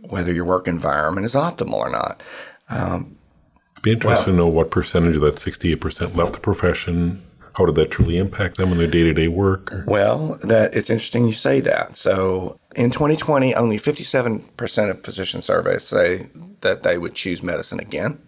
whether 0.00 0.32
your 0.32 0.44
work 0.44 0.68
environment 0.68 1.24
is 1.24 1.34
optimal 1.34 1.74
or 1.74 1.90
not. 1.90 2.22
Um, 2.68 3.16
be 3.82 3.92
interested 3.92 4.26
well, 4.26 4.36
to 4.36 4.44
know 4.44 4.46
what 4.46 4.70
percentage 4.70 5.16
of 5.16 5.22
that 5.22 5.36
68% 5.36 6.14
left 6.16 6.32
the 6.34 6.40
profession 6.40 7.22
how 7.58 7.66
did 7.66 7.74
that 7.74 7.90
truly 7.90 8.16
impact 8.16 8.56
them 8.56 8.70
in 8.70 8.78
their 8.78 8.86
day 8.86 9.02
to 9.02 9.12
day 9.12 9.26
work? 9.26 9.72
Well, 9.84 10.38
that 10.44 10.74
it's 10.76 10.90
interesting 10.90 11.26
you 11.26 11.32
say 11.32 11.58
that. 11.60 11.96
So 11.96 12.60
in 12.76 12.92
2020, 12.92 13.52
only 13.56 13.80
57% 13.80 14.90
of 14.90 15.02
physician 15.02 15.42
surveys 15.42 15.82
say 15.82 16.28
that 16.60 16.84
they 16.84 16.96
would 16.98 17.16
choose 17.16 17.42
medicine 17.42 17.80
again 17.80 18.22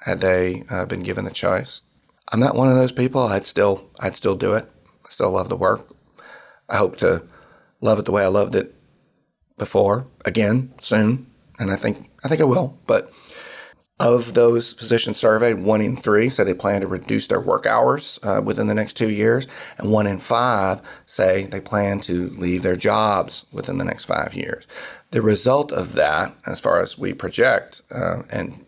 had 0.00 0.18
they 0.18 0.64
uh, 0.68 0.84
been 0.84 1.04
given 1.04 1.24
the 1.24 1.30
choice. 1.30 1.82
I'm 2.32 2.40
not 2.40 2.56
one 2.56 2.68
of 2.68 2.74
those 2.74 2.90
people. 2.90 3.22
I'd 3.22 3.46
still 3.46 3.88
I'd 4.00 4.16
still 4.16 4.34
do 4.34 4.54
it. 4.54 4.68
I 5.04 5.10
still 5.10 5.30
love 5.30 5.48
the 5.48 5.56
work. 5.56 5.86
I 6.68 6.76
hope 6.76 6.96
to 6.96 7.22
love 7.80 8.00
it 8.00 8.04
the 8.04 8.12
way 8.12 8.24
I 8.24 8.28
loved 8.28 8.56
it 8.56 8.74
before 9.56 10.08
again 10.24 10.74
soon, 10.80 11.30
and 11.60 11.70
I 11.70 11.76
think 11.76 12.10
I 12.24 12.28
think 12.28 12.40
I 12.40 12.44
will. 12.44 12.76
But 12.88 13.12
Of 13.98 14.34
those 14.34 14.74
physicians 14.74 15.16
surveyed, 15.16 15.60
one 15.60 15.80
in 15.80 15.96
three 15.96 16.28
say 16.28 16.44
they 16.44 16.52
plan 16.52 16.82
to 16.82 16.86
reduce 16.86 17.28
their 17.28 17.40
work 17.40 17.64
hours 17.64 18.18
uh, 18.22 18.42
within 18.44 18.66
the 18.66 18.74
next 18.74 18.94
two 18.94 19.08
years, 19.08 19.46
and 19.78 19.90
one 19.90 20.06
in 20.06 20.18
five 20.18 20.82
say 21.06 21.44
they 21.44 21.62
plan 21.62 22.00
to 22.00 22.28
leave 22.30 22.62
their 22.62 22.76
jobs 22.76 23.46
within 23.52 23.78
the 23.78 23.84
next 23.84 24.04
five 24.04 24.34
years. 24.34 24.66
The 25.12 25.22
result 25.22 25.72
of 25.72 25.94
that, 25.94 26.34
as 26.46 26.60
far 26.60 26.78
as 26.80 26.98
we 26.98 27.14
project, 27.14 27.80
uh, 27.90 28.22
and 28.30 28.66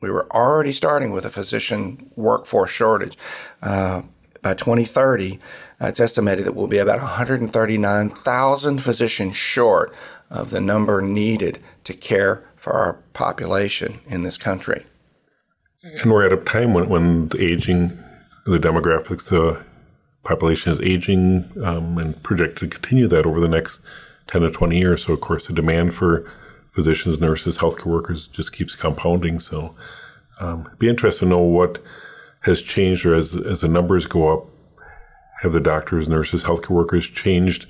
we 0.00 0.10
were 0.10 0.30
already 0.30 0.70
starting 0.70 1.10
with 1.10 1.24
a 1.24 1.30
physician 1.30 2.12
workforce 2.14 2.70
shortage. 2.70 3.18
Uh, 3.60 4.02
by 4.42 4.54
2030, 4.54 5.40
uh, 5.80 5.86
it's 5.86 5.98
estimated 5.98 6.46
that 6.46 6.54
we'll 6.54 6.68
be 6.68 6.78
about 6.78 7.00
139,000 7.00 8.78
physicians 8.78 9.36
short 9.36 9.92
of 10.30 10.50
the 10.50 10.60
number 10.60 11.02
needed 11.02 11.58
to 11.82 11.94
care 11.94 12.47
for 12.58 12.72
our 12.72 12.94
population 13.12 14.00
in 14.06 14.22
this 14.22 14.36
country. 14.36 14.84
And 15.82 16.10
we're 16.10 16.26
at 16.26 16.32
a 16.32 16.36
time 16.36 16.74
when, 16.74 16.88
when 16.88 17.28
the 17.28 17.40
aging, 17.40 17.98
the 18.44 18.58
demographics, 18.58 19.28
the 19.28 19.62
population 20.24 20.72
is 20.72 20.80
aging 20.80 21.50
um, 21.62 21.96
and 21.98 22.20
projected 22.22 22.58
to 22.58 22.78
continue 22.78 23.06
that 23.08 23.26
over 23.26 23.40
the 23.40 23.48
next 23.48 23.80
10 24.26 24.42
to 24.42 24.50
20 24.50 24.76
years. 24.76 25.04
So, 25.04 25.12
of 25.12 25.20
course, 25.20 25.46
the 25.46 25.52
demand 25.52 25.94
for 25.94 26.30
physicians, 26.72 27.20
nurses, 27.20 27.58
healthcare 27.58 27.86
workers 27.86 28.26
just 28.26 28.52
keeps 28.52 28.74
compounding. 28.74 29.40
So, 29.40 29.74
um, 30.40 30.66
it'd 30.66 30.78
be 30.78 30.88
interesting 30.88 31.28
to 31.28 31.36
know 31.36 31.42
what 31.42 31.82
has 32.40 32.60
changed 32.60 33.06
or 33.06 33.14
as, 33.14 33.34
as 33.34 33.60
the 33.60 33.68
numbers 33.68 34.06
go 34.06 34.32
up, 34.32 34.46
have 35.40 35.52
the 35.52 35.60
doctors, 35.60 36.08
nurses, 36.08 36.44
healthcare 36.44 36.70
workers 36.70 37.06
changed 37.06 37.66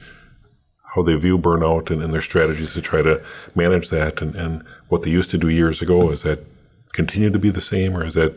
how 0.99 1.03
they 1.03 1.15
view 1.15 1.39
burnout 1.39 1.91
and, 1.91 2.03
and 2.03 2.13
their 2.13 2.23
strategies 2.23 2.73
to 2.73 2.81
try 2.81 3.03
to 3.03 3.23
manage 3.55 3.89
that 3.91 4.21
and, 4.21 4.35
and 4.35 4.65
what 4.89 5.03
they 5.03 5.11
used 5.11 5.31
to 5.31 5.39
do 5.39 5.49
years 5.49 5.81
ago? 5.81 6.11
Is 6.11 6.23
that 6.23 6.45
continue 6.93 7.31
to 7.31 7.39
be 7.39 7.51
the 7.51 7.61
same 7.61 7.97
or 7.97 8.05
is 8.05 8.15
that 8.15 8.35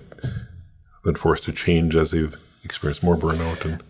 been 1.03 1.15
forced 1.15 1.43
to 1.45 1.51
change 1.51 1.95
as 1.95 2.11
they've 2.11 2.37
experienced 2.63 3.01
more 3.01 3.17
burnout 3.17 3.65
and 3.65 3.81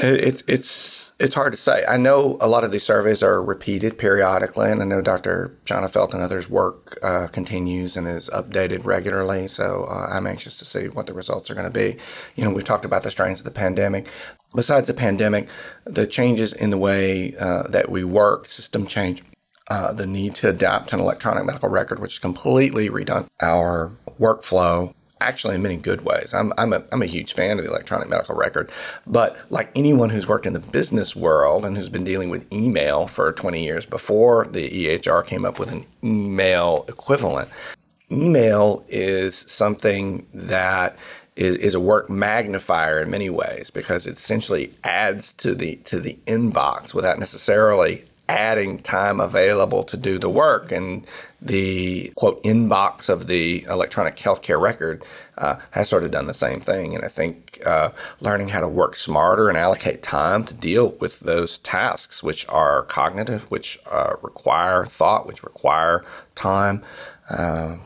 it's 0.00 0.42
it's 0.46 1.12
it's 1.18 1.34
hard 1.34 1.52
to 1.52 1.58
say. 1.58 1.84
I 1.86 1.96
know 1.96 2.36
a 2.40 2.46
lot 2.46 2.62
of 2.62 2.70
these 2.70 2.84
surveys 2.84 3.22
are 3.22 3.42
repeated 3.42 3.98
periodically, 3.98 4.70
and 4.70 4.80
I 4.80 4.84
know 4.84 5.00
Dr. 5.00 5.56
Shanafelt 5.64 6.12
and 6.12 6.22
others' 6.22 6.48
work 6.48 6.98
uh, 7.02 7.26
continues 7.28 7.96
and 7.96 8.06
is 8.06 8.30
updated 8.30 8.84
regularly. 8.84 9.48
So 9.48 9.86
uh, 9.90 10.08
I'm 10.10 10.26
anxious 10.26 10.56
to 10.58 10.64
see 10.64 10.88
what 10.88 11.06
the 11.06 11.14
results 11.14 11.50
are 11.50 11.54
going 11.54 11.66
to 11.66 11.72
be. 11.72 11.96
You 12.36 12.44
know, 12.44 12.50
we've 12.50 12.64
talked 12.64 12.84
about 12.84 13.02
the 13.02 13.10
strains 13.10 13.40
of 13.40 13.44
the 13.44 13.50
pandemic. 13.50 14.08
Besides 14.54 14.88
the 14.88 14.94
pandemic, 14.94 15.48
the 15.84 16.06
changes 16.06 16.52
in 16.52 16.70
the 16.70 16.78
way 16.78 17.36
uh, 17.36 17.64
that 17.68 17.90
we 17.90 18.02
work, 18.04 18.46
system 18.46 18.86
change, 18.86 19.22
uh, 19.68 19.92
the 19.92 20.06
need 20.06 20.34
to 20.36 20.48
adapt 20.48 20.88
to 20.88 20.96
an 20.96 21.02
electronic 21.02 21.44
medical 21.44 21.68
record, 21.68 21.98
which 21.98 22.22
completely 22.22 22.88
redone 22.88 23.26
our 23.40 23.92
workflow 24.18 24.94
actually 25.20 25.54
in 25.54 25.62
many 25.62 25.76
good 25.76 26.02
ways. 26.02 26.32
I'm, 26.32 26.52
I'm, 26.56 26.72
a, 26.72 26.82
I'm 26.92 27.02
a 27.02 27.06
huge 27.06 27.34
fan 27.34 27.58
of 27.58 27.64
the 27.64 27.70
electronic 27.70 28.08
medical 28.08 28.36
record, 28.36 28.70
but 29.06 29.36
like 29.50 29.70
anyone 29.74 30.10
who's 30.10 30.28
worked 30.28 30.46
in 30.46 30.52
the 30.52 30.60
business 30.60 31.16
world 31.16 31.64
and 31.64 31.76
who's 31.76 31.88
been 31.88 32.04
dealing 32.04 32.30
with 32.30 32.50
email 32.52 33.06
for 33.06 33.32
20 33.32 33.62
years 33.62 33.84
before 33.84 34.46
the 34.46 34.70
EHR 34.70 35.26
came 35.26 35.44
up 35.44 35.58
with 35.58 35.72
an 35.72 35.84
email 36.04 36.84
equivalent, 36.88 37.48
email 38.10 38.84
is 38.88 39.44
something 39.48 40.26
that 40.32 40.96
is, 41.38 41.56
is 41.58 41.74
a 41.74 41.80
work 41.80 42.10
magnifier 42.10 43.00
in 43.00 43.10
many 43.10 43.30
ways 43.30 43.70
because 43.70 44.06
it 44.06 44.18
essentially 44.18 44.74
adds 44.82 45.32
to 45.34 45.54
the 45.54 45.76
to 45.76 46.00
the 46.00 46.18
inbox 46.26 46.92
without 46.92 47.18
necessarily 47.18 48.04
adding 48.28 48.78
time 48.82 49.20
available 49.20 49.82
to 49.84 49.96
do 49.96 50.18
the 50.18 50.28
work. 50.28 50.70
And 50.70 51.06
the 51.40 52.12
quote 52.16 52.42
inbox 52.42 53.08
of 53.08 53.28
the 53.28 53.62
electronic 53.64 54.16
healthcare 54.16 54.60
record 54.60 55.02
uh, 55.38 55.56
has 55.70 55.88
sort 55.88 56.02
of 56.02 56.10
done 56.10 56.26
the 56.26 56.34
same 56.34 56.60
thing. 56.60 56.94
And 56.94 57.04
I 57.04 57.08
think 57.08 57.62
uh, 57.64 57.90
learning 58.20 58.48
how 58.48 58.60
to 58.60 58.68
work 58.68 58.96
smarter 58.96 59.48
and 59.48 59.56
allocate 59.56 60.02
time 60.02 60.44
to 60.44 60.52
deal 60.52 60.88
with 61.00 61.20
those 61.20 61.58
tasks, 61.58 62.22
which 62.22 62.46
are 62.48 62.82
cognitive, 62.82 63.48
which 63.50 63.78
uh, 63.90 64.14
require 64.20 64.84
thought, 64.84 65.26
which 65.26 65.44
require 65.44 66.04
time. 66.34 66.82
Uh, 67.30 67.76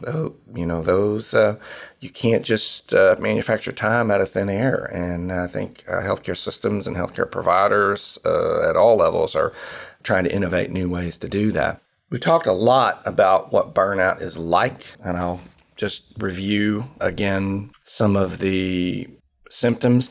you 0.55 0.65
know, 0.65 0.83
those 0.83 1.35
uh, 1.35 1.57
you 2.03 2.11
can't 2.11 2.45
just 2.45 2.93
uh, 2.93 3.15
manufacture 3.21 3.71
time 3.71 4.11
out 4.11 4.21
of 4.21 4.29
thin 4.29 4.51
air. 4.51 4.85
And 4.93 5.31
I 5.31 5.47
think 5.47 5.85
healthcare 5.87 6.37
systems 6.37 6.89
and 6.89 6.97
healthcare 6.97 7.31
providers 7.31 8.19
at 8.25 8.77
all 8.77 8.97
levels 8.97 9.37
are 9.37 9.53
trying 10.03 10.25
to 10.25 10.35
innovate 10.35 10.73
new 10.73 10.89
ways 10.89 11.17
to 11.19 11.29
do 11.29 11.53
that. 11.53 11.81
We've 12.11 12.21
talked 12.21 12.49
a 12.49 12.53
lot 12.53 13.01
about 13.07 13.53
what 13.53 13.73
burnout 13.73 14.21
is 14.21 14.37
like, 14.37 14.85
and 15.03 15.17
I'll 15.17 15.41
just 15.77 16.03
review 16.19 16.91
again 17.01 17.71
some 17.85 18.17
of 18.17 18.41
the 18.41 19.09
symptoms 19.49 20.11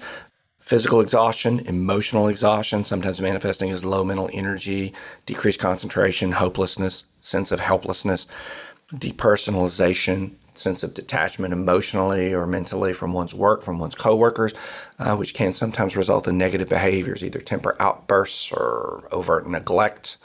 physical 0.59 1.01
exhaustion, 1.01 1.59
emotional 1.67 2.29
exhaustion, 2.29 2.85
sometimes 2.85 3.19
manifesting 3.19 3.71
as 3.71 3.83
low 3.83 4.05
mental 4.05 4.29
energy, 4.31 4.93
decreased 5.25 5.59
concentration, 5.59 6.31
hopelessness, 6.31 7.03
sense 7.19 7.51
of 7.51 7.59
helplessness, 7.59 8.25
depersonalization, 8.93 10.31
sense 10.61 10.83
of 10.83 10.93
detachment 10.93 11.53
emotionally 11.53 12.33
or 12.33 12.45
mentally 12.45 12.93
from 12.93 13.13
one's 13.13 13.33
work, 13.33 13.63
from 13.63 13.79
one's 13.79 13.95
coworkers, 13.95 14.53
uh, 14.99 15.15
which 15.15 15.33
can 15.33 15.53
sometimes 15.53 15.95
result 15.95 16.27
in 16.27 16.37
negative 16.37 16.69
behaviors, 16.69 17.23
either 17.23 17.39
temper 17.39 17.75
outbursts 17.79 18.51
or 18.51 19.07
overt 19.11 19.47
neglect, 19.47 20.17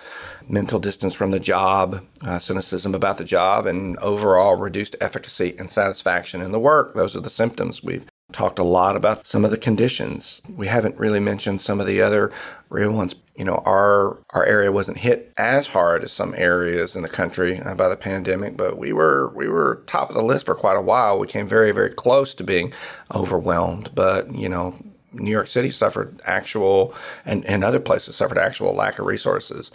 mental 0.49 0.79
distance 0.79 1.15
from 1.15 1.31
the 1.31 1.41
job, 1.41 2.05
uh, 2.23 2.39
cynicism 2.39 2.95
about 2.95 3.19
the 3.19 3.25
job, 3.25 3.67
and 3.67 3.97
overall 3.99 4.57
reduced 4.57 4.97
efficacy 5.01 5.55
and 5.59 5.71
satisfaction 5.71 6.41
in 6.43 6.53
the 6.53 6.61
work. 6.61 6.95
Those 6.95 7.17
are 7.17 7.21
the 7.21 7.31
symptoms 7.31 7.83
we've 7.83 8.07
talked 8.33 8.59
a 8.59 8.65
lot 8.65 8.97
about 8.97 9.27
some 9.27 9.45
of 9.45 9.51
the 9.51 9.59
conditions. 9.59 10.43
We 10.57 10.67
haven't 10.67 10.99
really 10.99 11.21
mentioned 11.21 11.61
some 11.61 11.81
of 11.81 11.87
the 11.87 12.03
other 12.03 12.33
real 12.71 12.93
ones. 12.93 13.15
You 13.37 13.45
know, 13.45 13.63
our 13.65 14.19
our 14.31 14.45
area 14.45 14.73
wasn't 14.73 14.99
hit 14.99 15.33
as 15.37 15.69
hard 15.69 16.03
as 16.03 16.13
some 16.13 16.35
areas 16.37 16.97
in 16.97 17.03
the 17.03 17.09
country 17.09 17.61
uh, 17.61 17.75
by 17.75 17.89
the 17.89 17.97
pandemic, 17.97 18.57
but 18.57 18.79
we 18.79 18.93
were 18.93 19.33
we 19.35 19.49
were 19.49 19.83
top 19.87 20.09
of 20.09 20.17
the 20.17 20.23
list 20.23 20.47
for 20.47 20.55
quite 20.55 20.77
a 20.77 20.83
while. 20.83 21.19
We 21.19 21.27
came 21.27 21.47
very 21.47 21.73
very 21.73 21.91
close 21.91 22.35
to 22.35 22.45
being 22.45 22.73
overwhelmed, 23.15 23.91
but 23.95 24.35
you 24.35 24.49
know, 24.49 24.75
New 25.13 25.31
York 25.31 25.49
City 25.49 25.71
suffered 25.71 26.21
actual 26.25 26.95
and, 27.25 27.45
and 27.47 27.63
other 27.63 27.81
places 27.81 28.17
suffered 28.17 28.39
actual 28.39 28.75
lack 28.75 28.99
of 28.99 29.07
resources 29.07 29.71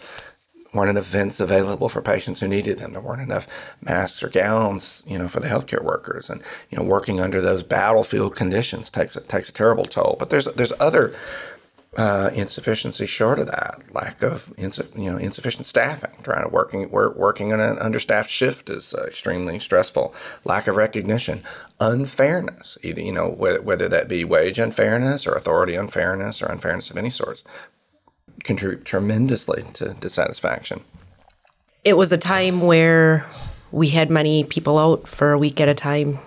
weren't 0.73 0.89
enough 0.89 1.05
vents 1.05 1.39
available 1.39 1.89
for 1.89 2.01
patients 2.01 2.39
who 2.39 2.47
needed 2.47 2.79
them. 2.79 2.93
There 2.93 3.01
weren't 3.01 3.21
enough 3.21 3.47
masks 3.81 4.23
or 4.23 4.29
gowns, 4.29 5.03
you 5.05 5.17
know, 5.17 5.27
for 5.27 5.39
the 5.39 5.47
healthcare 5.47 5.83
workers. 5.83 6.29
And 6.29 6.41
you 6.69 6.77
know, 6.77 6.83
working 6.83 7.19
under 7.19 7.41
those 7.41 7.63
battlefield 7.63 8.35
conditions 8.35 8.89
takes 8.89 9.15
a, 9.15 9.21
takes 9.21 9.49
a 9.49 9.53
terrible 9.53 9.85
toll. 9.85 10.15
But 10.19 10.29
there's 10.29 10.45
there's 10.45 10.73
other 10.79 11.13
uh, 11.97 12.29
insufficiency 12.33 13.05
short 13.05 13.37
of 13.37 13.47
that, 13.47 13.81
lack 13.91 14.23
of 14.23 14.53
insu- 14.55 14.97
you 14.97 15.11
know 15.11 15.17
insufficient 15.17 15.65
staffing. 15.65 16.11
Trying 16.23 16.43
to 16.43 16.49
working 16.49 16.89
work, 16.89 17.17
working 17.17 17.51
on 17.51 17.59
an 17.59 17.77
understaffed 17.79 18.29
shift 18.29 18.69
is 18.69 18.93
uh, 18.93 19.03
extremely 19.03 19.59
stressful. 19.59 20.13
Lack 20.45 20.67
of 20.67 20.77
recognition, 20.77 21.43
unfairness, 21.81 22.77
either 22.81 23.01
you 23.01 23.11
know 23.11 23.27
whether, 23.27 23.61
whether 23.61 23.89
that 23.89 24.07
be 24.07 24.23
wage 24.23 24.57
unfairness 24.57 25.27
or 25.27 25.33
authority 25.33 25.75
unfairness 25.75 26.41
or 26.41 26.45
unfairness 26.45 26.89
of 26.89 26.97
any 26.97 27.09
sorts 27.09 27.43
contribute 28.43 28.85
tremendously 28.85 29.63
to 29.73 29.93
dissatisfaction. 29.95 30.83
It 31.83 31.97
was 31.97 32.11
a 32.11 32.17
time 32.17 32.61
where 32.61 33.25
we 33.71 33.89
had 33.89 34.09
many 34.09 34.43
people 34.43 34.77
out 34.77 35.07
for 35.07 35.31
a 35.31 35.37
week 35.39 35.59
at 35.59 35.69
a 35.69 35.73
time 35.73 36.19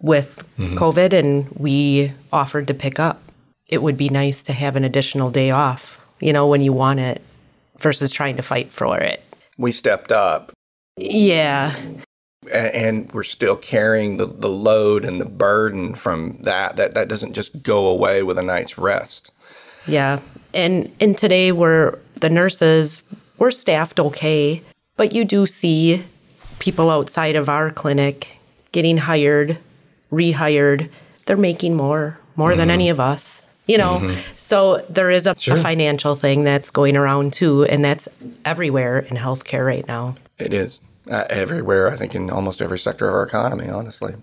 with 0.00 0.44
mm-hmm. 0.58 0.76
COVID, 0.76 1.12
and 1.12 1.48
we 1.50 2.12
offered 2.32 2.66
to 2.68 2.74
pick 2.74 2.98
up. 3.00 3.22
It 3.66 3.82
would 3.82 3.96
be 3.96 4.08
nice 4.08 4.42
to 4.44 4.52
have 4.52 4.76
an 4.76 4.84
additional 4.84 5.30
day 5.30 5.50
off, 5.50 6.04
you 6.20 6.32
know, 6.32 6.46
when 6.46 6.60
you 6.60 6.72
want 6.72 7.00
it 7.00 7.22
versus 7.78 8.12
trying 8.12 8.36
to 8.36 8.42
fight 8.42 8.72
for 8.72 8.98
it. 8.98 9.22
We 9.56 9.72
stepped 9.72 10.12
up. 10.12 10.52
Yeah. 10.96 11.76
And 12.52 13.10
we're 13.12 13.22
still 13.22 13.56
carrying 13.56 14.16
the, 14.16 14.26
the 14.26 14.48
load 14.48 15.04
and 15.04 15.20
the 15.20 15.24
burden 15.24 15.94
from 15.94 16.38
that. 16.42 16.76
That 16.76 16.94
that 16.94 17.08
doesn't 17.08 17.34
just 17.34 17.62
go 17.62 17.86
away 17.86 18.22
with 18.22 18.36
a 18.36 18.42
night's 18.42 18.76
rest. 18.76 19.32
Yeah. 19.86 20.20
And 20.54 20.90
and 21.00 21.16
today 21.16 21.52
we're 21.52 21.98
the 22.20 22.30
nurses, 22.30 23.02
we're 23.38 23.50
staffed 23.50 23.98
okay, 23.98 24.62
but 24.96 25.12
you 25.12 25.24
do 25.24 25.46
see 25.46 26.04
people 26.58 26.90
outside 26.90 27.36
of 27.36 27.48
our 27.48 27.70
clinic 27.70 28.38
getting 28.72 28.96
hired, 28.96 29.58
rehired. 30.10 30.88
They're 31.26 31.36
making 31.36 31.74
more, 31.74 32.18
more 32.36 32.50
mm-hmm. 32.50 32.58
than 32.58 32.70
any 32.70 32.88
of 32.88 33.00
us. 33.00 33.42
You 33.66 33.78
know, 33.78 34.00
mm-hmm. 34.00 34.20
so 34.36 34.84
there 34.88 35.10
is 35.10 35.26
a, 35.26 35.36
sure. 35.38 35.54
a 35.54 35.56
financial 35.56 36.16
thing 36.16 36.42
that's 36.42 36.70
going 36.70 36.96
around 36.96 37.32
too, 37.32 37.64
and 37.64 37.84
that's 37.84 38.08
everywhere 38.44 38.98
in 38.98 39.16
healthcare 39.16 39.64
right 39.64 39.86
now. 39.86 40.16
It 40.38 40.52
is 40.52 40.80
uh, 41.10 41.24
everywhere. 41.30 41.88
I 41.88 41.96
think 41.96 42.14
in 42.14 42.28
almost 42.28 42.60
every 42.60 42.78
sector 42.78 43.08
of 43.08 43.14
our 43.14 43.22
economy, 43.22 43.68
honestly. 43.68 44.14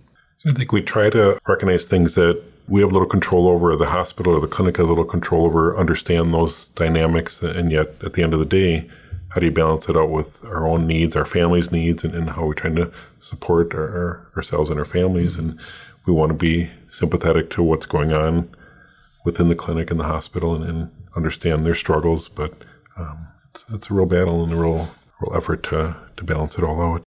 I 0.46 0.52
think 0.52 0.72
we 0.72 0.82
try 0.82 1.10
to 1.10 1.40
recognize 1.48 1.88
things 1.88 2.16
that 2.16 2.42
we 2.70 2.82
have 2.82 2.92
little 2.92 3.08
control 3.08 3.48
over, 3.48 3.76
the 3.76 3.88
hospital 3.88 4.36
or 4.36 4.40
the 4.40 4.48
clinic 4.48 4.78
has 4.78 4.86
a 4.86 4.90
little 4.90 5.04
control 5.04 5.46
over, 5.46 5.76
understand 5.78 6.34
those 6.34 6.66
dynamics. 6.76 7.42
And 7.42 7.72
yet, 7.72 7.96
at 8.04 8.14
the 8.14 8.22
end 8.22 8.34
of 8.34 8.40
the 8.40 8.46
day, 8.46 8.88
how 9.30 9.40
do 9.40 9.48
you 9.48 9.52
balance 9.52 9.90
it 9.90 9.98
out 9.98 10.10
with 10.10 10.46
our 10.46 10.68
own 10.68 10.86
needs, 10.86 11.16
our 11.16 11.26
family's 11.26 11.72
needs, 11.72 12.04
and, 12.04 12.14
and 12.14 12.32
how 12.32 12.46
we're 12.46 12.54
trying 12.54 12.76
to 12.76 12.92
support 13.20 13.74
our, 13.74 14.28
ourselves 14.36 14.70
and 14.70 14.80
our 14.80 14.86
families. 14.86 15.36
And 15.36 15.60
we 16.06 16.14
want 16.14 16.30
to 16.30 16.36
be 16.36 16.72
sympathetic 16.92 17.50
to 17.52 17.64
what's 17.64 17.86
going 17.88 18.14
on 18.14 18.50
within 19.26 19.48
the 19.48 19.56
clinic 19.56 19.90
and 19.90 20.00
the 20.00 20.06
hospital 20.06 20.56
and, 20.56 20.64
and 20.64 20.92
understand 21.16 21.66
their 21.66 21.76
struggles. 21.76 22.30
But 22.30 22.54
um, 22.98 23.28
it's, 23.50 23.64
it's, 23.74 23.90
a 23.90 23.94
real 23.94 24.06
battle 24.06 24.44
and 24.44 24.54
a 24.54 24.56
real, 24.56 24.90
real 25.22 25.36
effort 25.36 25.64
to, 25.64 25.96
to 26.18 26.24
balance 26.24 26.58
it 26.58 26.64
all 26.64 26.82
out. 26.82 27.04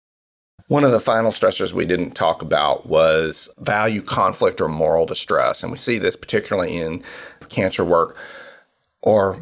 One 0.72 0.86
of 0.86 0.94
the 0.94 1.02
final 1.02 1.32
stressors 1.32 1.74
we 1.74 1.84
didn't 1.84 2.12
talk 2.12 2.42
about 2.42 2.86
was 2.86 3.50
value 3.60 4.02
conflict 4.02 4.62
or 4.62 4.70
moral 4.70 5.06
distress. 5.06 5.64
And 5.64 5.70
we 5.70 5.78
see 5.78 6.00
this 6.00 6.16
particularly 6.16 6.78
in 6.78 7.04
cancer 7.50 7.84
work 7.84 8.18
or 9.02 9.38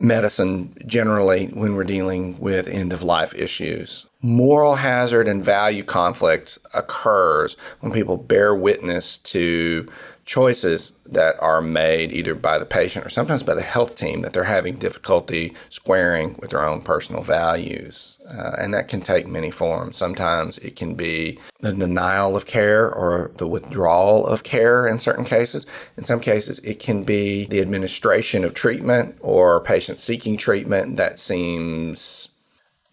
medicine 0.00 0.74
generally 0.86 1.48
when 1.48 1.74
we're 1.74 1.84
dealing 1.84 2.40
with 2.40 2.68
end 2.68 2.90
of 2.90 3.02
life 3.02 3.34
issues. 3.34 4.06
Moral 4.22 4.76
hazard 4.76 5.28
and 5.28 5.44
value 5.44 5.84
conflict 5.84 6.56
occurs 6.72 7.54
when 7.80 7.92
people 7.92 8.16
bear 8.16 8.54
witness 8.54 9.18
to 9.18 9.86
choices 10.24 10.92
that 11.04 11.34
are 11.40 11.60
made 11.60 12.12
either 12.12 12.34
by 12.34 12.58
the 12.58 12.64
patient 12.64 13.04
or 13.04 13.10
sometimes 13.10 13.42
by 13.42 13.54
the 13.54 13.62
health 13.62 13.96
team 13.96 14.22
that 14.22 14.32
they're 14.32 14.44
having 14.44 14.76
difficulty 14.76 15.52
squaring 15.68 16.36
with 16.40 16.50
their 16.50 16.64
own 16.64 16.80
personal 16.80 17.22
values. 17.22 18.18
Uh, 18.28 18.52
and 18.58 18.72
that 18.72 18.88
can 18.88 19.00
take 19.00 19.26
many 19.26 19.50
forms. 19.50 19.96
Sometimes 19.96 20.58
it 20.58 20.76
can 20.76 20.94
be 20.94 21.38
the 21.60 21.72
denial 21.72 22.36
of 22.36 22.46
care 22.46 22.90
or 22.92 23.32
the 23.36 23.48
withdrawal 23.48 24.26
of 24.26 24.44
care 24.44 24.86
in 24.86 25.00
certain 25.00 25.24
cases. 25.24 25.66
In 25.96 26.04
some 26.04 26.20
cases, 26.20 26.60
it 26.60 26.78
can 26.78 27.02
be 27.02 27.46
the 27.46 27.60
administration 27.60 28.44
of 28.44 28.54
treatment 28.54 29.16
or 29.20 29.60
patient 29.60 29.98
seeking 29.98 30.36
treatment 30.36 30.96
that 30.98 31.18
seems 31.18 32.28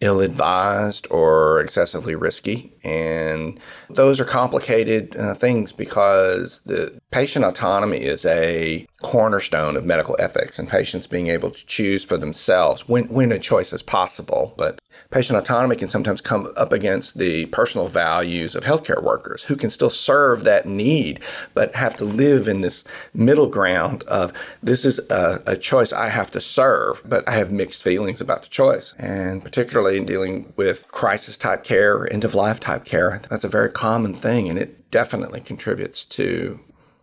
ill 0.00 0.20
advised 0.20 1.06
or 1.10 1.60
excessively 1.60 2.14
risky. 2.14 2.72
And 2.84 3.60
those 3.88 4.18
are 4.18 4.24
complicated 4.24 5.16
uh, 5.16 5.34
things 5.34 5.72
because 5.72 6.60
the 6.60 6.98
patient 7.10 7.44
autonomy 7.44 7.98
is 7.98 8.24
a 8.24 8.86
cornerstone 9.02 9.76
of 9.76 9.84
medical 9.84 10.16
ethics 10.18 10.58
and 10.58 10.68
patients 10.68 11.06
being 11.06 11.28
able 11.28 11.50
to 11.50 11.66
choose 11.66 12.04
for 12.04 12.18
themselves 12.18 12.88
when, 12.88 13.08
when 13.08 13.32
a 13.32 13.38
choice 13.38 13.72
is 13.72 13.82
possible. 13.82 14.52
But 14.56 14.78
patient 15.10 15.38
autonomy 15.38 15.76
can 15.76 15.88
sometimes 15.88 16.20
come 16.20 16.52
up 16.56 16.70
against 16.70 17.18
the 17.18 17.46
personal 17.46 17.86
values 17.86 18.54
of 18.54 18.64
healthcare 18.64 19.02
workers 19.02 19.44
who 19.44 19.56
can 19.56 19.70
still 19.70 19.90
serve 19.90 20.44
that 20.44 20.66
need, 20.66 21.20
but 21.54 21.74
have 21.74 21.96
to 21.96 22.04
live 22.04 22.46
in 22.46 22.60
this 22.60 22.84
middle 23.14 23.46
ground 23.46 24.02
of 24.04 24.32
this 24.62 24.84
is 24.84 24.98
a, 25.10 25.42
a 25.46 25.56
choice 25.56 25.92
I 25.92 26.10
have 26.10 26.30
to 26.32 26.40
serve, 26.40 27.02
but 27.04 27.26
I 27.26 27.32
have 27.32 27.50
mixed 27.50 27.82
feelings 27.82 28.20
about 28.20 28.42
the 28.42 28.48
choice. 28.48 28.94
And 28.98 29.42
particularly 29.42 29.96
in 29.96 30.04
dealing 30.04 30.52
with 30.56 30.90
crisis 30.92 31.36
type 31.36 31.64
care, 31.64 32.10
end 32.12 32.24
of 32.24 32.34
life 32.34 32.60
type 32.60 32.84
care, 32.84 33.22
that's 33.30 33.44
a 33.44 33.48
very 33.48 33.70
common 33.70 34.14
thing. 34.14 34.48
And 34.48 34.58
it 34.58 34.90
definitely 34.90 35.40
contributes 35.40 36.04
to 36.04 36.60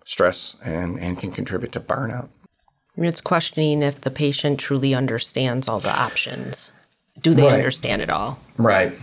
stress 0.07 0.55
and, 0.63 0.97
and 0.99 1.19
can 1.19 1.33
contribute 1.33 1.73
to 1.73 1.81
burnout. 1.81 2.29
It's 2.95 3.19
questioning 3.19 3.83
if 3.83 3.99
the 4.01 4.09
patient 4.09 4.57
truly 4.57 4.95
understands 4.95 5.67
all 5.67 5.81
the 5.81 5.93
options. 5.93 6.71
Do 7.21 7.33
they 7.33 7.43
right. 7.43 7.53
understand 7.53 8.01
it 8.01 8.09
all? 8.09 8.39
Right. 8.57 8.93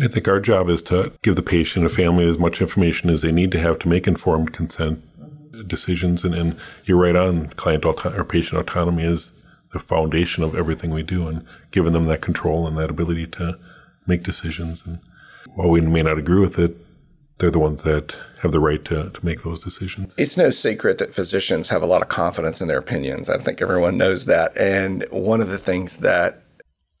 I 0.00 0.06
think 0.06 0.28
our 0.28 0.38
job 0.38 0.70
is 0.70 0.80
to 0.84 1.12
give 1.22 1.34
the 1.34 1.42
patient 1.42 1.84
and 1.84 1.94
family 1.94 2.26
as 2.26 2.38
much 2.38 2.60
information 2.60 3.10
as 3.10 3.22
they 3.22 3.32
need 3.32 3.50
to 3.52 3.60
have 3.60 3.80
to 3.80 3.88
make 3.88 4.06
informed 4.06 4.52
consent 4.52 5.02
decisions. 5.68 6.24
And, 6.24 6.34
and 6.34 6.56
you're 6.84 7.00
right 7.00 7.16
on, 7.16 7.48
client 7.48 7.84
auto- 7.84 8.16
or 8.16 8.24
patient 8.24 8.60
autonomy 8.60 9.04
is 9.04 9.32
the 9.72 9.80
foundation 9.80 10.44
of 10.44 10.54
everything 10.54 10.92
we 10.92 11.02
do, 11.02 11.26
and 11.26 11.44
giving 11.72 11.94
them 11.94 12.04
that 12.04 12.22
control 12.22 12.68
and 12.68 12.78
that 12.78 12.90
ability 12.90 13.26
to 13.26 13.58
make 14.06 14.22
decisions. 14.22 14.86
And 14.86 15.00
while 15.54 15.68
we 15.68 15.80
may 15.80 16.02
not 16.02 16.18
agree 16.18 16.40
with 16.40 16.58
it, 16.58 16.76
they're 17.42 17.50
the 17.50 17.58
ones 17.58 17.82
that 17.82 18.16
have 18.40 18.52
the 18.52 18.60
right 18.60 18.84
to, 18.84 19.10
to 19.10 19.26
make 19.26 19.42
those 19.42 19.60
decisions. 19.60 20.14
It's 20.16 20.36
no 20.36 20.50
secret 20.50 20.98
that 20.98 21.12
physicians 21.12 21.68
have 21.70 21.82
a 21.82 21.86
lot 21.86 22.00
of 22.00 22.08
confidence 22.08 22.60
in 22.60 22.68
their 22.68 22.78
opinions. 22.78 23.28
I 23.28 23.36
think 23.38 23.60
everyone 23.60 23.96
knows 23.98 24.26
that. 24.26 24.56
And 24.56 25.04
one 25.10 25.40
of 25.40 25.48
the 25.48 25.58
things 25.58 25.96
that 25.98 26.44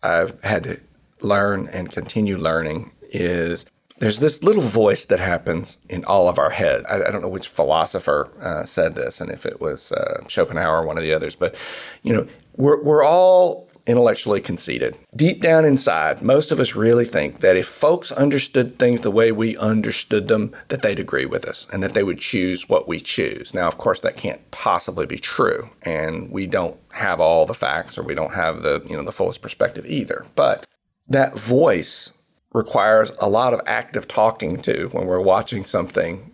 I've 0.02 0.42
had 0.42 0.64
to 0.64 0.80
learn 1.20 1.68
and 1.68 1.92
continue 1.92 2.36
learning 2.36 2.90
is 3.02 3.66
there's 3.98 4.18
this 4.18 4.42
little 4.42 4.62
voice 4.62 5.04
that 5.04 5.20
happens 5.20 5.78
in 5.88 6.04
all 6.06 6.28
of 6.28 6.40
our 6.40 6.50
heads. 6.50 6.84
I, 6.88 6.96
I 6.96 7.10
don't 7.12 7.22
know 7.22 7.28
which 7.28 7.46
philosopher 7.46 8.28
uh, 8.40 8.66
said 8.66 8.96
this, 8.96 9.20
and 9.20 9.30
if 9.30 9.46
it 9.46 9.60
was 9.60 9.92
uh, 9.92 10.24
Schopenhauer 10.26 10.82
or 10.82 10.84
one 10.84 10.98
of 10.98 11.04
the 11.04 11.14
others, 11.14 11.36
but 11.36 11.54
you 12.02 12.12
know, 12.12 12.26
we're 12.56 12.82
we're 12.82 13.04
all 13.04 13.68
intellectually 13.86 14.40
conceited. 14.40 14.96
Deep 15.14 15.42
down 15.42 15.64
inside, 15.64 16.22
most 16.22 16.52
of 16.52 16.60
us 16.60 16.74
really 16.74 17.04
think 17.04 17.40
that 17.40 17.56
if 17.56 17.66
folks 17.66 18.12
understood 18.12 18.78
things 18.78 19.00
the 19.00 19.10
way 19.10 19.32
we 19.32 19.56
understood 19.56 20.28
them, 20.28 20.54
that 20.68 20.82
they'd 20.82 21.00
agree 21.00 21.26
with 21.26 21.44
us 21.44 21.66
and 21.72 21.82
that 21.82 21.94
they 21.94 22.02
would 22.02 22.18
choose 22.18 22.68
what 22.68 22.86
we 22.86 23.00
choose. 23.00 23.54
Now, 23.54 23.68
of 23.68 23.78
course, 23.78 24.00
that 24.00 24.16
can't 24.16 24.50
possibly 24.50 25.06
be 25.06 25.18
true, 25.18 25.70
and 25.82 26.30
we 26.30 26.46
don't 26.46 26.76
have 26.92 27.20
all 27.20 27.46
the 27.46 27.54
facts 27.54 27.98
or 27.98 28.02
we 28.02 28.14
don't 28.14 28.34
have 28.34 28.62
the, 28.62 28.82
you 28.88 28.96
know, 28.96 29.04
the 29.04 29.12
fullest 29.12 29.42
perspective 29.42 29.86
either. 29.86 30.26
But 30.34 30.66
that 31.08 31.36
voice 31.36 32.12
requires 32.52 33.12
a 33.18 33.28
lot 33.28 33.54
of 33.54 33.60
active 33.66 34.06
talking 34.06 34.60
to 34.62 34.88
when 34.92 35.06
we're 35.06 35.20
watching 35.20 35.64
something 35.64 36.30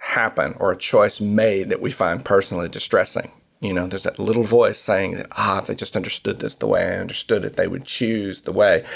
happen 0.00 0.54
or 0.58 0.72
a 0.72 0.76
choice 0.76 1.20
made 1.20 1.68
that 1.68 1.80
we 1.80 1.90
find 1.90 2.24
personally 2.24 2.68
distressing. 2.68 3.30
You 3.60 3.74
know, 3.74 3.86
there's 3.86 4.04
that 4.04 4.18
little 4.18 4.42
voice 4.42 4.78
saying 4.78 5.16
that, 5.16 5.26
ah, 5.32 5.58
if 5.58 5.66
they 5.66 5.74
just 5.74 5.94
understood 5.94 6.40
this 6.40 6.54
the 6.54 6.66
way 6.66 6.82
I 6.82 6.98
understood 6.98 7.44
it, 7.44 7.56
they 7.56 7.66
would 7.68 7.84
choose 7.84 8.40
the 8.40 8.52
way. 8.52 8.86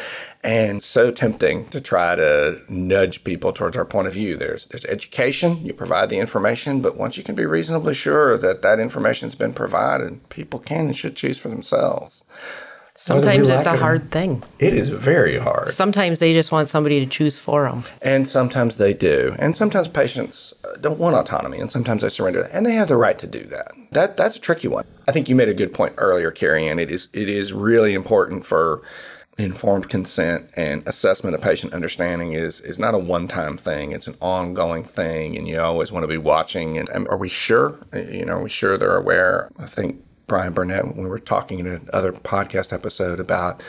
And 0.43 0.83
so 0.83 1.11
tempting 1.11 1.67
to 1.69 1.83
try 1.83 2.15
to 2.15 2.63
nudge 2.67 3.25
people 3.25 3.53
towards 3.53 3.77
our 3.77 3.85
point 3.85 4.07
of 4.07 4.15
view. 4.15 4.39
There's 4.39 4.65
there's 4.67 4.87
education, 4.87 5.65
you 5.67 5.75
provide 5.75 6.09
the 6.09 6.19
information, 6.19 6.81
but 6.81 6.97
once 6.97 7.19
you 7.19 7.23
can 7.23 7.35
be 7.35 7.45
reasonably 7.45 7.93
sure 7.93 8.39
that 8.39 8.63
that 8.63 8.81
information's 8.81 9.35
been 9.35 9.53
provided, 9.53 10.27
people 10.31 10.61
can 10.61 10.87
and 10.87 10.97
should 10.97 11.15
choose 11.17 11.39
for 11.39 11.49
themselves. 11.51 12.25
Sometimes 12.97 13.49
it's 13.49 13.67
a 13.67 13.77
hard 13.77 14.13
thing. 14.13 14.45
It 14.61 14.73
is 14.73 14.89
very 14.89 15.37
hard. 15.39 15.75
Sometimes 15.75 16.21
they 16.21 16.33
just 16.33 16.53
want 16.53 16.69
somebody 16.69 17.01
to 17.01 17.07
choose 17.07 17.37
for 17.37 17.65
them. 17.65 17.85
And 18.01 18.27
sometimes 18.27 18.77
they 18.77 18.95
do. 18.95 19.35
And 19.39 19.57
sometimes 19.57 19.89
patients 19.89 20.55
uh, 20.65 20.77
don't 20.81 21.01
want 21.01 21.17
autonomy 21.17 21.59
and 21.59 21.71
sometimes 21.71 22.03
they 22.03 22.09
surrender 22.09 22.49
and 22.53 22.65
they 22.65 22.75
have 22.75 22.89
the 22.89 22.97
right 22.97 23.19
to 23.19 23.27
do 23.27 23.43
that. 23.47 23.73
That 23.91 24.17
that's 24.17 24.37
a 24.37 24.41
tricky 24.41 24.69
one. 24.69 24.85
I 25.09 25.13
think 25.13 25.29
you 25.29 25.35
made 25.35 25.49
a 25.49 25.55
good 25.55 25.75
point 25.75 25.95
earlier, 25.99 26.31
Karianne. 26.31 26.81
It 26.81 26.91
is 26.91 27.09
it 27.13 27.29
is 27.29 27.53
really 27.53 27.95
important 27.95 28.47
for 28.47 28.83
informed 29.37 29.89
consent 29.89 30.49
and 30.57 30.87
assessment 30.87 31.35
of 31.35 31.43
patient 31.43 31.73
understanding 31.73 32.33
is 32.33 32.61
is 32.61 32.79
not 32.79 32.95
a 32.95 32.99
one-time 32.99 33.57
thing 33.57 33.91
it's 33.91 34.07
an 34.07 34.17
ongoing 34.21 34.85
thing 34.85 35.37
and 35.37 35.49
you 35.49 35.61
always 35.61 35.91
want 35.91 36.05
to 36.05 36.09
be 36.09 36.17
watching 36.17 36.79
and, 36.79 36.89
and 36.91 37.09
are 37.09 37.17
we 37.17 37.29
sure 37.29 37.77
you 37.93 38.25
know 38.25 38.35
are 38.35 38.45
we 38.45 38.49
sure 38.49 38.79
they're 38.79 38.97
aware 38.97 39.51
i 39.59 39.67
think 39.67 40.01
Brian 40.27 40.53
Burnett 40.53 40.87
when 40.87 41.05
we 41.05 41.11
were 41.11 41.19
talking 41.19 41.61
in 41.61 41.67
another 41.67 42.13
podcast 42.13 42.73
episode 42.73 43.21
about 43.21 43.63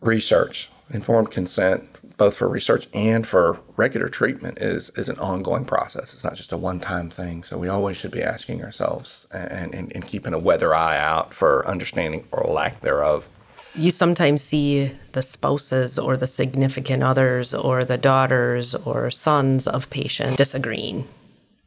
research, 0.00 0.70
informed 0.90 1.30
consent, 1.30 1.84
both 2.16 2.36
for 2.36 2.48
research 2.48 2.88
and 2.94 3.26
for 3.26 3.60
regular 3.76 4.08
treatment, 4.08 4.58
is 4.58 4.90
is 4.90 5.08
an 5.08 5.18
ongoing 5.18 5.64
process. 5.64 6.14
It's 6.14 6.24
not 6.24 6.34
just 6.34 6.52
a 6.52 6.56
one 6.56 6.80
time 6.80 7.10
thing. 7.10 7.42
So 7.42 7.58
we 7.58 7.68
always 7.68 7.96
should 7.96 8.10
be 8.10 8.22
asking 8.22 8.62
ourselves 8.64 9.26
and, 9.32 9.74
and, 9.74 9.92
and 9.94 10.06
keeping 10.06 10.34
a 10.34 10.38
weather 10.38 10.74
eye 10.74 10.98
out 10.98 11.34
for 11.34 11.66
understanding 11.66 12.26
or 12.32 12.44
lack 12.44 12.80
thereof. 12.80 13.28
You 13.74 13.90
sometimes 13.90 14.42
see 14.42 14.92
the 15.12 15.22
spouses 15.22 15.98
or 15.98 16.16
the 16.16 16.26
significant 16.26 17.02
others 17.02 17.54
or 17.54 17.84
the 17.84 17.98
daughters 17.98 18.74
or 18.74 19.10
sons 19.10 19.68
of 19.68 19.88
patients 19.90 20.36
disagreeing, 20.36 21.06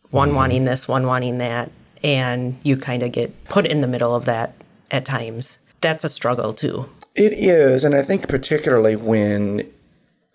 one 0.09 0.29
mm-hmm. 0.29 0.37
wanting 0.37 0.65
this, 0.65 0.87
one 0.87 1.05
wanting 1.05 1.37
that 1.37 1.71
and 2.03 2.57
you 2.63 2.77
kind 2.77 3.03
of 3.03 3.11
get 3.11 3.45
put 3.45 3.65
in 3.65 3.81
the 3.81 3.87
middle 3.87 4.15
of 4.15 4.25
that 4.25 4.53
at 4.89 5.05
times. 5.05 5.59
That's 5.81 6.03
a 6.03 6.09
struggle 6.09 6.53
too. 6.53 6.89
It 7.15 7.33
is, 7.33 7.83
and 7.83 7.93
I 7.95 8.03
think 8.03 8.27
particularly 8.27 8.95
when 8.95 9.69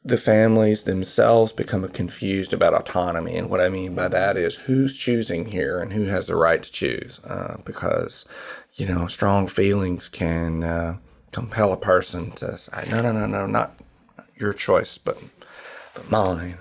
the 0.07 0.17
families 0.17 0.85
themselves 0.85 1.53
become 1.53 1.89
confused 1.89 2.53
about 2.53 2.73
autonomy. 2.73 3.37
And 3.37 3.51
what 3.51 3.61
I 3.61 3.69
mean 3.69 3.97
by 3.97 4.07
that 4.07 4.37
is 4.37 4.55
who's 4.55 4.97
choosing 4.97 5.47
here 5.47 5.81
and 5.81 5.93
who 5.93 6.05
has 6.05 6.27
the 6.27 6.37
right 6.37 6.63
to 6.63 6.71
choose. 6.71 7.19
Uh, 7.25 7.57
because, 7.65 8.25
you 8.75 8.87
know, 8.87 9.09
strong 9.09 9.49
feelings 9.49 10.09
can 10.09 10.63
uh, 10.63 10.99
compel 11.33 11.73
a 11.73 11.77
person 11.77 12.31
to 12.33 12.57
say, 12.57 12.85
no, 12.89 13.03
no, 13.03 13.11
no, 13.11 13.27
no, 13.27 13.47
not 13.47 13.81
your 14.37 14.53
choice, 14.53 14.97
but, 14.97 15.19
but 15.95 16.09
mine. 16.09 16.59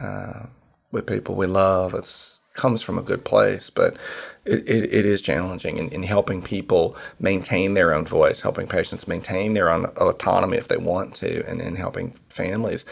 Uh, 0.00 0.46
with 0.90 1.06
people 1.06 1.34
we 1.34 1.46
love, 1.46 1.92
it's 1.92 2.37
comes 2.58 2.82
from 2.82 2.98
a 2.98 3.02
good 3.02 3.24
place, 3.24 3.70
but 3.70 3.96
it, 4.44 4.68
it, 4.68 4.92
it 4.92 5.06
is 5.06 5.22
challenging 5.22 5.78
in, 5.78 5.88
in, 5.88 6.02
helping 6.02 6.42
people 6.42 6.94
maintain 7.18 7.72
their 7.72 7.94
own 7.94 8.04
voice, 8.04 8.42
helping 8.42 8.66
patients 8.66 9.08
maintain 9.08 9.54
their 9.54 9.70
own 9.70 9.86
autonomy 9.96 10.58
if 10.58 10.68
they 10.68 10.76
want 10.76 11.14
to, 11.16 11.42
and 11.48 11.62
in 11.62 11.76
helping 11.76 12.18
families. 12.28 12.84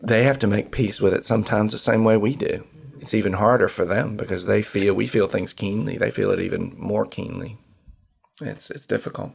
They 0.00 0.22
have 0.22 0.38
to 0.40 0.46
make 0.46 0.70
peace 0.70 1.00
with 1.00 1.12
it 1.12 1.24
sometimes 1.24 1.72
the 1.72 1.78
same 1.78 2.04
way 2.04 2.16
we 2.16 2.36
do. 2.36 2.64
It's 3.00 3.14
even 3.14 3.34
harder 3.34 3.66
for 3.66 3.84
them 3.84 4.16
because 4.16 4.46
they 4.46 4.62
feel 4.62 4.94
we 4.94 5.08
feel 5.08 5.26
things 5.26 5.52
keenly. 5.52 5.98
They 5.98 6.12
feel 6.12 6.30
it 6.30 6.40
even 6.40 6.74
more 6.78 7.04
keenly. 7.04 7.58
It's 8.40 8.70
it's 8.70 8.86
difficult. 8.86 9.32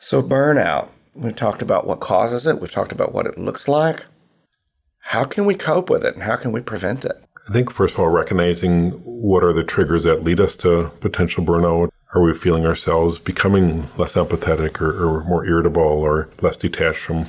So 0.00 0.22
burnout 0.22 0.88
We've 1.14 1.36
talked 1.36 1.62
about 1.62 1.86
what 1.86 2.00
causes 2.00 2.46
it. 2.46 2.60
We've 2.60 2.70
talked 2.70 2.90
about 2.90 3.12
what 3.12 3.26
it 3.26 3.38
looks 3.38 3.68
like. 3.68 4.06
How 4.98 5.24
can 5.24 5.44
we 5.44 5.54
cope 5.54 5.88
with 5.88 6.04
it 6.04 6.14
and 6.14 6.24
how 6.24 6.36
can 6.36 6.50
we 6.50 6.60
prevent 6.60 7.04
it? 7.04 7.16
I 7.48 7.52
think, 7.52 7.70
first 7.70 7.94
of 7.94 8.00
all, 8.00 8.08
recognizing 8.08 8.92
what 9.02 9.44
are 9.44 9.52
the 9.52 9.64
triggers 9.64 10.04
that 10.04 10.24
lead 10.24 10.40
us 10.40 10.56
to 10.56 10.90
potential 11.00 11.44
burnout. 11.44 11.90
Are 12.14 12.22
we 12.22 12.32
feeling 12.32 12.64
ourselves 12.64 13.18
becoming 13.18 13.90
less 13.98 14.14
empathetic 14.14 14.80
or, 14.80 14.92
or 15.04 15.24
more 15.24 15.44
irritable 15.44 15.82
or 15.82 16.28
less 16.40 16.56
detached 16.56 17.00
from, 17.00 17.26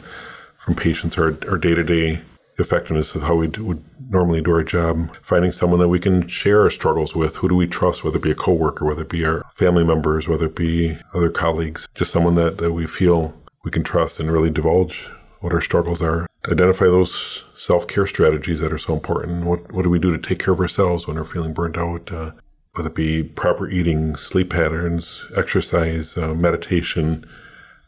from 0.57 0.76
patients 0.76 1.18
or 1.18 1.38
our 1.49 1.57
day 1.57 1.76
to 1.76 1.84
day 1.84 2.22
effectiveness 2.57 3.16
of 3.16 3.24
how 3.24 3.36
we 3.36 3.47
would 3.47 3.84
normally 4.09 4.41
do 4.41 4.51
our 4.51 4.63
job? 4.63 5.13
Finding 5.22 5.51
someone 5.51 5.80
that 5.80 5.89
we 5.89 5.99
can 5.99 6.28
share 6.28 6.61
our 6.61 6.70
struggles 6.70 7.13
with. 7.13 7.38
Who 7.38 7.49
do 7.49 7.55
we 7.55 7.68
trust, 7.68 8.03
whether 8.03 8.18
it 8.18 8.24
be 8.24 8.32
a 8.32 8.36
coworker, 8.36 8.86
whether 8.86 9.01
it 9.01 9.09
be 9.09 9.26
our 9.26 9.43
family 9.55 9.84
members, 9.84 10.30
whether 10.30 10.45
it 10.45 10.55
be 10.55 10.97
other 11.13 11.30
colleagues, 11.30 11.89
just 11.93 12.11
someone 12.11 12.36
that, 12.36 12.59
that 12.59 12.72
we 12.72 12.88
feel 12.88 13.34
we 13.66 13.72
can 13.72 13.84
trust 13.84 14.20
and 14.20 14.32
really 14.32 14.51
divulge 14.51 15.09
what 15.46 15.54
our 15.54 15.62
struggles 15.62 16.02
are. 16.02 16.28
to 16.43 16.52
Identify 16.52 16.86
those 16.86 17.43
self 17.56 17.88
care 17.88 18.08
strategies 18.08 18.60
that 18.62 18.74
are 18.74 18.80
so 18.80 18.93
important. 18.96 19.46
What, 19.46 19.72
what 19.72 19.84
do 19.84 19.91
we 19.91 20.00
do 20.00 20.12
to 20.12 20.18
take 20.18 20.39
care 20.39 20.54
of 20.56 20.60
ourselves 20.60 21.08
when 21.08 21.18
we're 21.18 21.24
feeling 21.24 21.54
burnt 21.54 21.78
out? 21.78 22.12
Uh, 22.12 22.32
whether 22.74 22.89
it 22.89 22.96
be 22.96 23.24
proper 23.24 23.70
eating, 23.70 24.18
sleep 24.18 24.50
patterns, 24.50 25.24
exercise, 25.38 26.18
uh, 26.18 26.34
meditation, 26.34 27.26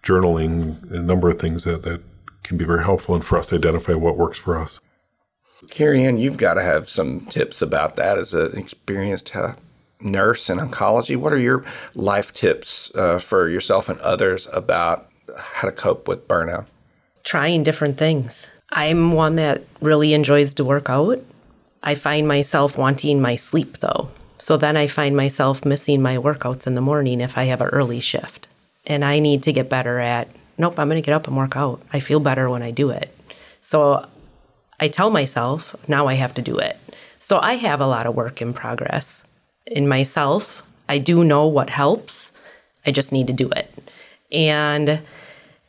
journaling, 0.02 0.90
a 0.92 1.00
number 1.00 1.28
of 1.28 1.40
things 1.40 1.66
that, 1.66 1.84
that 1.84 2.02
can 2.44 2.58
be 2.58 2.64
very 2.64 2.84
helpful 2.84 3.14
and 3.14 3.26
for 3.26 3.38
us 3.38 3.48
to 3.48 3.56
identify 3.56 3.94
what 3.94 4.16
works 4.16 4.38
for 4.38 4.58
us. 4.58 4.80
Karianne, 5.66 6.22
you've 6.22 6.38
got 6.38 6.54
to 6.54 6.62
have 6.62 6.88
some 6.88 7.26
tips 7.26 7.62
about 7.62 7.98
that 7.98 8.18
as 8.18 8.34
an 8.34 8.56
experienced 8.56 9.36
uh, 9.36 9.56
nurse 10.00 10.50
in 10.50 10.60
oncology. 10.60 11.18
What 11.18 11.34
are 11.34 11.40
your 11.40 11.66
life 11.96 12.32
tips 12.32 12.92
uh, 12.96 13.20
for 13.20 13.50
yourself 13.50 13.90
and 13.90 14.00
others 14.00 14.48
about 14.54 15.10
how 15.36 15.68
to 15.68 15.74
cope 15.74 16.08
with 16.08 16.28
burnout? 16.28 16.68
Trying 17.28 17.64
different 17.64 17.98
things. 17.98 18.48
I'm 18.70 19.12
one 19.12 19.36
that 19.36 19.62
really 19.82 20.14
enjoys 20.14 20.54
to 20.54 20.64
work 20.64 20.90
out. 20.90 21.22
I 21.84 21.94
find 21.94 22.26
myself 22.26 22.78
wanting 22.78 23.20
my 23.20 23.36
sleep 23.36 23.80
though. 23.80 24.10
So 24.38 24.56
then 24.56 24.78
I 24.78 24.88
find 24.88 25.14
myself 25.14 25.66
missing 25.66 26.02
my 26.02 26.16
workouts 26.16 26.68
in 26.68 26.76
the 26.76 26.80
morning 26.80 27.20
if 27.20 27.38
I 27.38 27.44
have 27.44 27.60
an 27.60 27.68
early 27.68 28.00
shift. 28.00 28.48
And 28.86 29.04
I 29.04 29.20
need 29.20 29.44
to 29.44 29.52
get 29.52 29.68
better 29.68 30.00
at, 30.00 30.30
nope, 30.58 30.80
I'm 30.80 30.88
going 30.88 31.02
to 31.02 31.06
get 31.06 31.16
up 31.16 31.28
and 31.28 31.36
work 31.36 31.58
out. 31.58 31.82
I 31.92 32.00
feel 32.00 32.22
better 32.22 32.50
when 32.50 32.64
I 32.64 32.72
do 32.72 32.92
it. 32.92 33.14
So 33.60 34.08
I 34.80 34.88
tell 34.88 35.10
myself, 35.10 35.76
now 35.86 36.08
I 36.08 36.14
have 36.14 36.34
to 36.36 36.42
do 36.42 36.58
it. 36.58 36.78
So 37.20 37.40
I 37.40 37.56
have 37.56 37.82
a 37.82 37.88
lot 37.88 38.08
of 38.08 38.16
work 38.16 38.42
in 38.42 38.54
progress 38.54 39.22
in 39.66 39.86
myself. 39.86 40.64
I 40.88 40.98
do 40.98 41.26
know 41.26 41.46
what 41.46 41.72
helps. 41.72 42.32
I 42.86 42.92
just 42.92 43.12
need 43.12 43.28
to 43.28 43.34
do 43.34 43.50
it. 43.50 43.70
And 44.32 45.02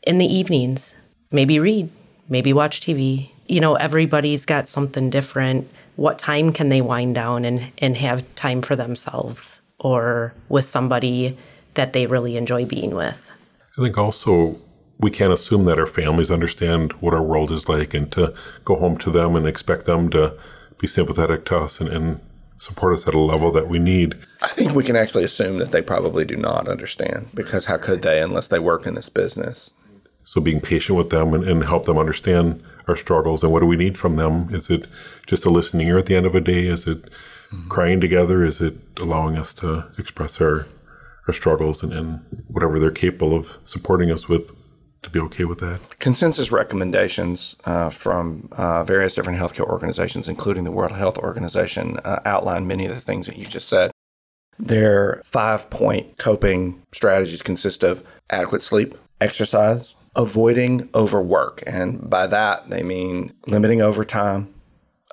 in 0.04 0.18
the 0.18 0.32
evenings, 0.32 0.94
maybe 1.30 1.58
read, 1.58 1.90
maybe 2.28 2.52
watch 2.52 2.80
TV. 2.80 3.30
You 3.46 3.60
know, 3.60 3.74
everybody's 3.74 4.44
got 4.44 4.68
something 4.68 5.10
different. 5.10 5.70
What 5.96 6.18
time 6.18 6.52
can 6.52 6.68
they 6.68 6.80
wind 6.80 7.14
down 7.14 7.44
and, 7.44 7.72
and 7.78 7.96
have 7.96 8.24
time 8.34 8.62
for 8.62 8.76
themselves 8.76 9.60
or 9.78 10.34
with 10.48 10.64
somebody 10.64 11.36
that 11.74 11.92
they 11.92 12.06
really 12.06 12.36
enjoy 12.36 12.64
being 12.64 12.94
with? 12.94 13.30
I 13.78 13.82
think 13.82 13.98
also 13.98 14.58
we 14.98 15.10
can't 15.10 15.32
assume 15.32 15.64
that 15.66 15.78
our 15.78 15.86
families 15.86 16.30
understand 16.30 16.92
what 16.94 17.14
our 17.14 17.22
world 17.22 17.52
is 17.52 17.68
like 17.68 17.94
and 17.94 18.10
to 18.12 18.34
go 18.64 18.76
home 18.76 18.98
to 18.98 19.10
them 19.10 19.36
and 19.36 19.46
expect 19.46 19.86
them 19.86 20.10
to 20.10 20.36
be 20.78 20.86
sympathetic 20.86 21.44
to 21.46 21.56
us 21.56 21.80
and, 21.80 21.88
and 21.88 22.20
support 22.58 22.92
us 22.92 23.06
at 23.06 23.14
a 23.14 23.18
level 23.18 23.52
that 23.52 23.68
we 23.68 23.78
need. 23.78 24.16
I 24.42 24.48
think 24.48 24.74
we 24.74 24.82
can 24.82 24.96
actually 24.96 25.24
assume 25.24 25.58
that 25.58 25.70
they 25.70 25.82
probably 25.82 26.24
do 26.24 26.36
not 26.36 26.68
understand 26.68 27.28
because 27.34 27.66
how 27.66 27.78
could 27.78 28.02
they 28.02 28.20
unless 28.20 28.48
they 28.48 28.58
work 28.58 28.86
in 28.86 28.94
this 28.94 29.08
business? 29.08 29.72
So 30.28 30.42
being 30.42 30.60
patient 30.60 30.98
with 30.98 31.08
them 31.08 31.32
and, 31.32 31.42
and 31.42 31.64
help 31.64 31.86
them 31.86 31.96
understand 31.96 32.62
our 32.86 32.96
struggles 32.96 33.42
and 33.42 33.50
what 33.50 33.60
do 33.60 33.66
we 33.66 33.76
need 33.76 33.96
from 33.96 34.16
them? 34.16 34.48
Is 34.50 34.68
it 34.68 34.86
just 35.26 35.46
a 35.46 35.50
listening 35.50 35.88
ear 35.88 35.96
at 35.96 36.04
the 36.04 36.16
end 36.16 36.26
of 36.26 36.34
a 36.34 36.40
day? 36.42 36.66
Is 36.66 36.86
it 36.86 37.04
mm-hmm. 37.04 37.68
crying 37.68 37.98
together? 37.98 38.44
Is 38.44 38.60
it 38.60 38.76
allowing 38.98 39.38
us 39.38 39.54
to 39.54 39.86
express 39.96 40.38
our 40.38 40.66
our 41.26 41.32
struggles 41.32 41.82
and, 41.82 41.94
and 41.94 42.44
whatever 42.46 42.78
they're 42.78 42.90
capable 42.90 43.34
of 43.34 43.56
supporting 43.64 44.10
us 44.10 44.28
with 44.28 44.52
to 45.02 45.10
be 45.10 45.18
okay 45.20 45.44
with 45.44 45.60
that. 45.60 45.98
Consensus 45.98 46.50
recommendations 46.50 47.56
uh, 47.64 47.88
from 47.88 48.48
uh, 48.52 48.82
various 48.84 49.14
different 49.14 49.38
healthcare 49.38 49.68
organizations, 49.68 50.28
including 50.28 50.64
the 50.64 50.72
World 50.72 50.92
Health 50.92 51.18
Organization, 51.18 51.98
uh, 52.04 52.18
outline 52.24 52.66
many 52.66 52.84
of 52.84 52.94
the 52.94 53.00
things 53.00 53.26
that 53.26 53.36
you 53.36 53.46
just 53.46 53.68
said. 53.68 53.92
Their 54.58 55.22
five 55.24 55.70
point 55.70 56.18
coping 56.18 56.82
strategies 56.92 57.42
consist 57.42 57.84
of 57.84 58.02
adequate 58.30 58.62
sleep, 58.62 58.96
exercise, 59.20 59.94
avoiding 60.18 60.88
overwork. 60.94 61.62
And 61.66 62.10
by 62.10 62.26
that, 62.26 62.68
they 62.68 62.82
mean 62.82 63.32
limiting 63.46 63.80
overtime, 63.80 64.52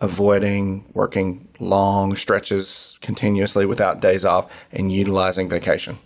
avoiding 0.02 0.84
working 0.94 1.48
long 1.60 2.18
stretches 2.18 2.98
continuously 3.02 3.66
without 3.66 4.02
days 4.02 4.26
off, 4.26 4.52
and 4.74 4.92
utilizing 4.92 5.48
vacation 5.48 5.98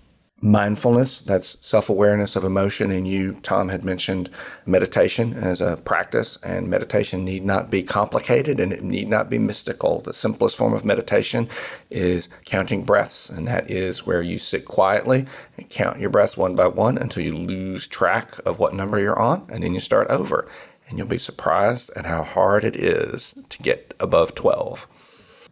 mindfulness 0.42 1.20
that's 1.20 1.58
self-awareness 1.60 2.36
of 2.36 2.46
emotion 2.46 2.92
and 2.92 3.08
you 3.08 3.34
tom 3.44 3.68
had 3.68 3.84
mentioned 3.84 4.30
meditation 4.66 5.34
as 5.34 5.60
a 5.60 5.76
practice 5.78 6.38
and 6.44 6.70
meditation 6.70 7.26
need 7.26 7.44
not 7.44 7.70
be 7.70 7.84
complicated 7.84 8.60
and 8.60 8.72
it 8.72 8.84
need 8.84 9.10
not 9.10 9.30
be 9.30 9.38
mystical. 9.38 10.02
The 10.02 10.14
simplest 10.14 10.56
form 10.56 10.74
of 10.74 10.86
meditation 10.86 11.50
is 11.90 12.30
counting 12.46 12.84
breaths 12.84 13.30
and 13.30 13.48
that 13.48 13.70
is 13.70 14.06
where 14.06 14.22
you 14.22 14.40
sit 14.40 14.66
quietly 14.66 15.26
and 15.58 15.70
count 15.70 16.00
your 16.00 16.10
breaths 16.10 16.38
one 16.38 16.56
by 16.56 16.68
one 16.68 16.98
until 16.98 17.24
you 17.24 17.36
lose 17.36 17.88
track 17.88 18.40
of 18.46 18.60
what 18.60 18.74
number 18.74 19.00
you're 19.00 19.20
on 19.20 19.46
and 19.50 19.64
then 19.64 19.74
you 19.74 19.80
start 19.80 20.08
over. 20.10 20.48
And 20.88 20.98
you'll 20.98 21.08
be 21.08 21.20
surprised 21.20 21.92
at 21.96 22.06
how 22.06 22.24
hard 22.24 22.64
it 22.64 22.76
is 22.76 23.36
to 23.50 23.62
get 23.62 23.94
above 24.00 24.34
12 24.34 24.88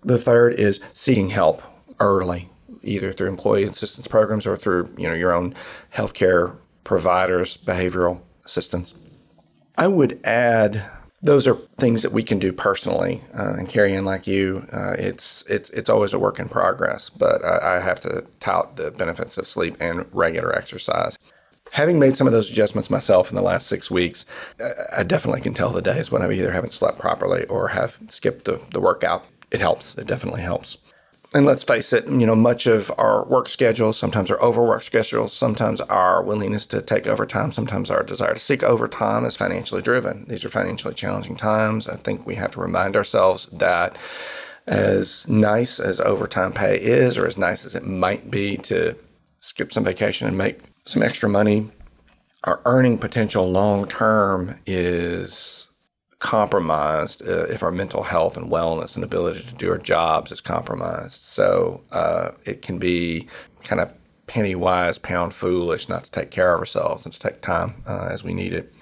the 0.04 0.18
third 0.18 0.54
is 0.54 0.80
seeking 0.94 1.30
help 1.30 1.62
early 2.00 2.50
either 2.88 3.14
through 3.14 3.28
employee 3.28 3.64
assistance 3.64 4.08
programs 4.08 4.48
or 4.48 4.56
through 4.56 4.94
you 4.98 5.08
know 5.08 5.14
your 5.14 5.34
own 5.34 5.54
healthcare 5.94 6.58
providers, 6.84 7.58
behavioral 7.58 8.22
assistance. 8.46 8.94
I 9.78 9.88
would 9.88 10.20
add 10.24 10.84
those 11.22 11.48
are 11.48 11.58
things 11.78 12.04
that 12.04 12.12
we 12.12 12.24
can 12.24 12.40
do 12.40 12.54
personally. 12.54 13.24
Uh, 13.38 13.56
and 13.56 13.68
Karianne, 13.68 14.06
like 14.06 14.28
you, 14.28 14.66
uh, 14.72 14.94
it's 14.94 15.44
it's 15.50 15.70
it's 15.72 15.90
always 15.90 16.14
a 16.14 16.20
work 16.20 16.40
in 16.40 16.48
progress. 16.48 17.10
But 17.10 17.44
I, 17.44 17.76
I 17.76 17.80
have 17.80 18.00
to 18.02 18.26
tout 18.40 18.76
the 18.76 18.92
benefits 18.92 19.38
of 19.38 19.48
sleep 19.48 19.76
and 19.80 20.08
regular 20.14 20.56
exercise. 20.56 21.18
Having 21.74 22.00
made 22.00 22.16
some 22.16 22.28
of 22.28 22.34
those 22.34 22.50
adjustments 22.50 22.90
myself 22.90 23.30
in 23.30 23.36
the 23.36 23.42
last 23.42 23.68
six 23.68 23.92
weeks, 23.92 24.26
I 24.96 25.04
definitely 25.04 25.42
can 25.42 25.54
tell 25.54 25.70
the 25.70 25.82
days 25.82 26.10
when 26.10 26.22
I 26.22 26.32
either 26.32 26.54
haven't 26.54 26.74
slept 26.74 26.98
properly 26.98 27.46
or 27.48 27.68
have 27.70 28.00
skipped 28.08 28.46
the, 28.46 28.62
the 28.72 28.80
workout. 28.80 29.26
It 29.52 29.60
helps. 29.60 29.98
It 29.98 30.08
definitely 30.08 30.44
helps 30.44 30.78
and 31.34 31.46
let's 31.46 31.64
face 31.64 31.92
it, 31.92 32.06
you 32.06 32.26
know, 32.26 32.36
much 32.36 32.68
of 32.68 32.92
our 32.98 33.26
work 33.26 33.50
schedules, 33.50 33.98
sometimes 33.98 34.32
our 34.32 34.42
overwork 34.42 34.82
schedules, 34.82 35.34
sometimes 35.34 35.82
our 35.82 36.24
willingness 36.24 36.66
to 36.68 36.82
take 36.82 37.06
overtime, 37.06 37.52
sometimes 37.52 37.92
our 37.92 38.04
desire 38.04 38.34
to 38.34 38.40
seek 38.40 38.64
overtime 38.64 39.26
is 39.26 39.36
financially 39.36 39.82
driven. 39.82 40.26
These 40.30 40.46
are 40.46 40.50
financially 40.50 40.94
challenging 40.94 41.36
times. 41.36 41.88
I 41.88 41.98
think 41.98 42.26
we 42.26 42.36
have 42.36 42.52
to 42.52 42.62
remind 42.62 42.96
ourselves 42.96 43.48
that 43.52 43.98
as 44.68 45.28
nice 45.28 45.80
as 45.80 46.00
overtime 46.00 46.54
pay 46.54 46.78
is, 46.78 47.18
or 47.18 47.26
as 47.26 47.38
nice 47.38 47.66
as 47.66 47.76
it 47.76 47.86
might 47.86 48.32
be 48.32 48.58
to 48.58 48.96
skip 49.40 49.72
some 49.72 49.84
vacation 49.84 50.28
and 50.28 50.38
make 50.38 50.60
some 50.86 51.04
extra 51.04 51.30
money, 51.30 51.70
our 52.44 52.62
earning 52.66 52.98
potential 52.98 53.50
long 53.50 53.88
term 53.88 54.58
is 54.66 55.67
compromised 56.20 57.22
uh, 57.28 57.46
if 57.46 57.62
our 57.62 57.72
mental 57.72 58.04
health 58.04 58.38
and 58.38 58.52
wellness 58.52 58.96
and 58.96 59.04
ability 59.04 59.44
to 59.44 59.54
do 59.54 59.70
our 59.70 59.78
jobs 59.78 60.32
is 60.32 60.42
compromised. 60.42 61.24
So 61.24 61.82
uh, 61.92 62.32
it 62.46 62.62
can 62.62 62.80
be 62.80 63.28
kind 63.64 63.80
of 63.82 63.94
penny 64.26 64.56
wise, 64.56 64.98
pound 64.98 65.34
foolish 65.34 65.88
not 65.88 66.04
to 66.06 66.12
take 66.12 66.32
care 66.32 66.54
of 66.54 66.60
ourselves 66.60 67.06
and 67.06 67.14
to 67.14 67.20
take 67.20 67.42
time 67.42 67.84
uh, 67.88 68.10
as 68.12 68.24
we 68.24 68.34
need 68.34 68.54
it. 68.54 68.74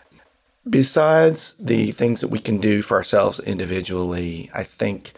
Besides 0.67 1.53
the 1.59 1.91
things 1.91 2.21
that 2.21 2.29
we 2.29 2.39
can 2.39 2.59
do 2.59 2.81
for 2.81 2.97
ourselves 2.97 3.39
individually, 3.39 4.49
I 4.53 4.63
think 4.63 5.13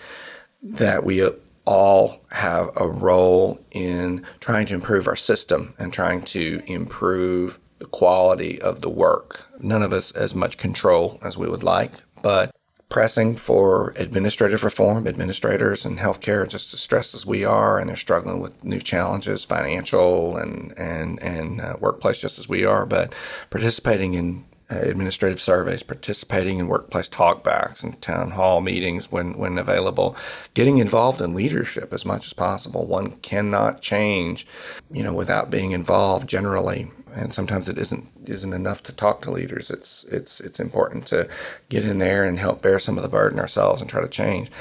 that 0.62 1.06
we 1.06 1.28
all 1.66 2.22
have 2.32 2.70
a 2.76 2.88
role 2.88 3.60
in 3.72 4.26
trying 4.40 4.66
to 4.66 4.74
improve 4.74 5.08
our 5.08 5.16
system 5.16 5.74
and 5.80 5.94
trying 5.94 6.24
to 6.24 6.62
improve 6.66 7.60
the 7.80 7.86
quality 7.86 8.60
of 8.62 8.82
the 8.82 8.90
work. 8.90 9.46
None 9.60 9.84
of 9.84 9.94
us 9.94 10.12
as 10.12 10.34
much 10.34 10.58
control 10.58 11.20
as 11.24 11.38
we 11.38 11.48
would 11.48 11.64
like, 11.64 11.92
but 12.22 12.52
pressing 12.90 13.36
for 13.36 13.94
administrative 13.98 14.64
reform. 14.64 15.08
Administrators 15.08 15.86
in 15.86 15.98
healthcare 15.98 16.44
are 16.44 16.48
just 16.48 16.74
as 16.74 16.80
stressed 16.80 17.14
as 17.14 17.26
we 17.26 17.44
are, 17.44 17.80
and 17.80 17.90
they're 17.90 17.98
struggling 17.98 18.42
with 18.42 18.64
new 18.64 18.80
challenges, 18.80 19.44
financial 19.44 20.38
and 20.38 20.74
and 20.78 21.22
and 21.22 21.62
uh, 21.62 21.76
workplace, 21.80 22.18
just 22.18 22.40
as 22.40 22.48
we 22.48 22.64
are. 22.66 22.86
But 22.86 23.14
participating 23.50 24.14
in 24.14 24.46
administrative 24.70 25.40
surveys, 25.40 25.84
participating 25.84 26.60
in 26.60 26.68
workplace 26.68 27.08
talkbacks 27.08 27.84
and 27.84 28.02
town 28.02 28.32
hall 28.32 28.62
meetings 28.62 29.12
when, 29.12 29.38
when 29.38 29.58
available, 29.58 30.16
getting 30.54 30.78
involved 30.78 31.22
in 31.22 31.34
leadership 31.34 31.94
as 31.94 32.06
much 32.06 32.26
as 32.26 32.34
possible. 32.34 32.86
One 32.86 33.12
cannot 33.18 33.82
change, 33.82 34.46
you 34.92 35.04
know, 35.04 35.14
without 35.14 35.50
being 35.50 35.72
involved 35.72 36.28
generally. 36.28 36.92
And 37.16 37.34
sometimes 37.34 37.70
it 37.70 37.78
isn't 37.78 38.10
isn't 38.26 38.54
enough 38.54 38.84
to 38.84 38.94
talk 38.94 39.22
to 39.22 39.32
leaders. 39.32 39.70
It's 39.72 40.04
it's 40.06 40.40
it's 40.42 40.60
important 40.60 41.08
to 41.08 41.30
get 41.70 41.86
in 41.86 42.00
there 42.00 42.26
and 42.26 42.38
help 42.38 42.62
bear 42.62 42.80
some 42.80 42.98
of 42.98 43.04
the 43.04 43.10
burden 43.10 43.40
ourselves 43.40 43.82
and 43.82 43.90
try 43.90 44.02
to 44.02 44.10
change 44.10 44.52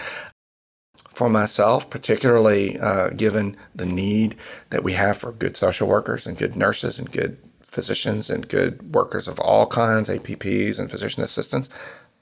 for 1.17 1.31
myself, 1.31 1.89
particularly 1.89 2.79
uh, 2.79 3.09
given 3.09 3.57
the 3.75 3.87
need 3.87 4.37
that 4.69 4.85
we 4.85 4.93
have 4.93 5.17
for 5.17 5.33
good 5.33 5.57
social 5.57 5.89
workers 5.89 6.27
and 6.27 6.37
good 6.37 6.55
nurses 6.55 6.99
and 6.99 7.11
good 7.11 7.39
physicians 7.77 8.31
and 8.31 8.49
good 8.49 8.95
workers 8.95 9.29
of 9.29 9.39
all 9.39 9.66
kinds, 9.66 10.09
APPs 10.09 10.81
and 10.81 10.91
physician 10.91 11.22
assistants, 11.22 11.68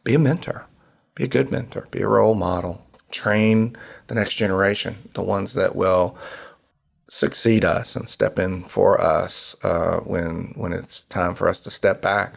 be 0.03 0.15
a 0.15 0.19
mentor, 0.19 0.67
be 1.15 1.25
a 1.25 1.29
good 1.29 1.51
mentor, 1.51 1.87
be 1.93 2.03
a 2.03 2.09
role 2.09 2.35
model, 2.35 2.85
train 3.11 3.77
the 4.09 4.15
next 4.17 4.35
generation, 4.35 4.97
the 5.15 5.23
ones 5.23 5.55
that 5.55 5.77
will 5.77 6.19
succeed 7.09 7.65
us 7.65 7.95
and 7.95 8.09
step 8.09 8.39
in 8.39 8.65
for 8.65 9.01
us 9.01 9.55
uh, 9.63 10.01
when 10.01 10.53
when 10.57 10.73
it's 10.73 11.05
time 11.05 11.35
for 11.35 11.49
us 11.49 11.61
to 11.61 11.71
step 11.71 12.03
back. 12.03 12.35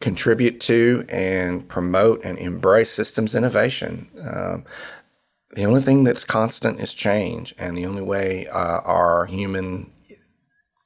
Contribute 0.00 0.60
to 0.60 1.04
and 1.08 1.68
promote 1.68 2.24
and 2.24 2.38
embrace 2.38 2.90
systems 2.90 3.34
innovation. 3.34 4.08
Um, 4.22 4.64
the 5.54 5.64
only 5.64 5.82
thing 5.82 6.04
that's 6.04 6.24
constant 6.24 6.80
is 6.80 6.94
change, 6.94 7.54
and 7.58 7.76
the 7.76 7.84
only 7.84 8.02
way 8.02 8.46
uh, 8.46 8.80
our 8.84 9.26
human 9.26 9.90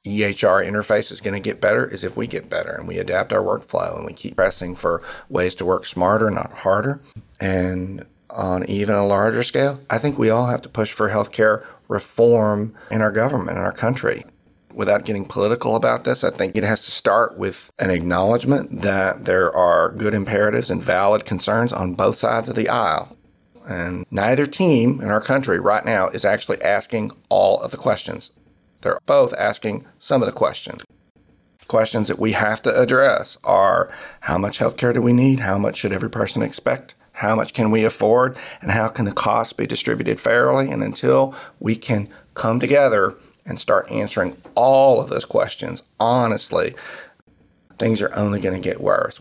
EHR 0.05 0.67
interface 0.67 1.11
is 1.11 1.21
going 1.21 1.33
to 1.33 1.39
get 1.39 1.61
better 1.61 1.85
is 1.87 2.03
if 2.03 2.17
we 2.17 2.27
get 2.27 2.49
better 2.49 2.73
and 2.73 2.87
we 2.87 2.97
adapt 2.97 3.31
our 3.31 3.41
workflow 3.41 3.95
and 3.95 4.05
we 4.05 4.11
keep 4.11 4.35
pressing 4.35 4.75
for 4.75 5.01
ways 5.29 5.55
to 5.55 5.65
work 5.65 5.85
smarter, 5.85 6.29
not 6.29 6.51
harder. 6.51 7.01
And 7.39 8.05
on 8.29 8.65
even 8.65 8.95
a 8.95 9.05
larger 9.05 9.43
scale, 9.43 9.79
I 9.89 9.99
think 9.99 10.17
we 10.17 10.29
all 10.29 10.47
have 10.47 10.61
to 10.63 10.69
push 10.69 10.91
for 10.91 11.09
healthcare 11.09 11.65
reform 11.87 12.75
in 12.91 13.01
our 13.01 13.11
government, 13.11 13.57
in 13.57 13.63
our 13.63 13.71
country. 13.71 14.25
Without 14.73 15.05
getting 15.05 15.23
political 15.23 15.75
about 15.75 16.03
this, 16.03 16.23
I 16.23 16.31
think 16.31 16.57
it 16.57 16.63
has 16.63 16.83
to 16.85 16.91
start 16.91 17.37
with 17.37 17.71
an 17.79 17.89
acknowledgement 17.89 18.81
that 18.81 19.23
there 19.23 19.55
are 19.55 19.91
good 19.91 20.13
imperatives 20.15 20.69
and 20.69 20.83
valid 20.83 21.25
concerns 21.25 21.71
on 21.71 21.93
both 21.93 22.17
sides 22.17 22.49
of 22.49 22.55
the 22.55 22.67
aisle. 22.67 23.15
And 23.65 24.05
neither 24.11 24.47
team 24.47 24.99
in 24.99 25.09
our 25.09 25.21
country 25.21 25.59
right 25.59 25.85
now 25.85 26.09
is 26.09 26.25
actually 26.25 26.61
asking 26.61 27.11
all 27.29 27.61
of 27.61 27.71
the 27.71 27.77
questions. 27.77 28.31
They're 28.83 28.99
both 29.05 29.33
asking 29.33 29.85
some 29.97 30.21
of 30.21 30.25
the 30.27 30.33
questions. 30.33 30.83
Questions 31.67 32.09
that 32.09 32.19
we 32.19 32.33
have 32.33 32.61
to 32.63 32.79
address 32.79 33.37
are 33.43 33.89
how 34.19 34.37
much 34.37 34.57
health 34.57 34.77
care 34.77 34.93
do 34.93 35.01
we 35.01 35.13
need? 35.13 35.39
How 35.39 35.57
much 35.57 35.77
should 35.77 35.93
every 35.93 36.09
person 36.09 36.43
expect? 36.43 36.93
How 37.13 37.35
much 37.35 37.53
can 37.53 37.71
we 37.71 37.85
afford? 37.85 38.37
And 38.61 38.71
how 38.71 38.89
can 38.89 39.05
the 39.05 39.13
cost 39.13 39.55
be 39.55 39.65
distributed 39.65 40.19
fairly? 40.19 40.69
And 40.69 40.83
until 40.83 41.33
we 41.59 41.75
can 41.75 42.09
come 42.33 42.59
together 42.59 43.15
and 43.45 43.57
start 43.57 43.89
answering 43.89 44.35
all 44.55 44.99
of 44.99 45.09
those 45.09 45.25
questions 45.25 45.83
honestly, 45.99 46.75
things 47.79 48.01
are 48.01 48.13
only 48.15 48.41
going 48.41 48.55
to 48.55 48.69
get 48.69 48.81
worse. 48.81 49.19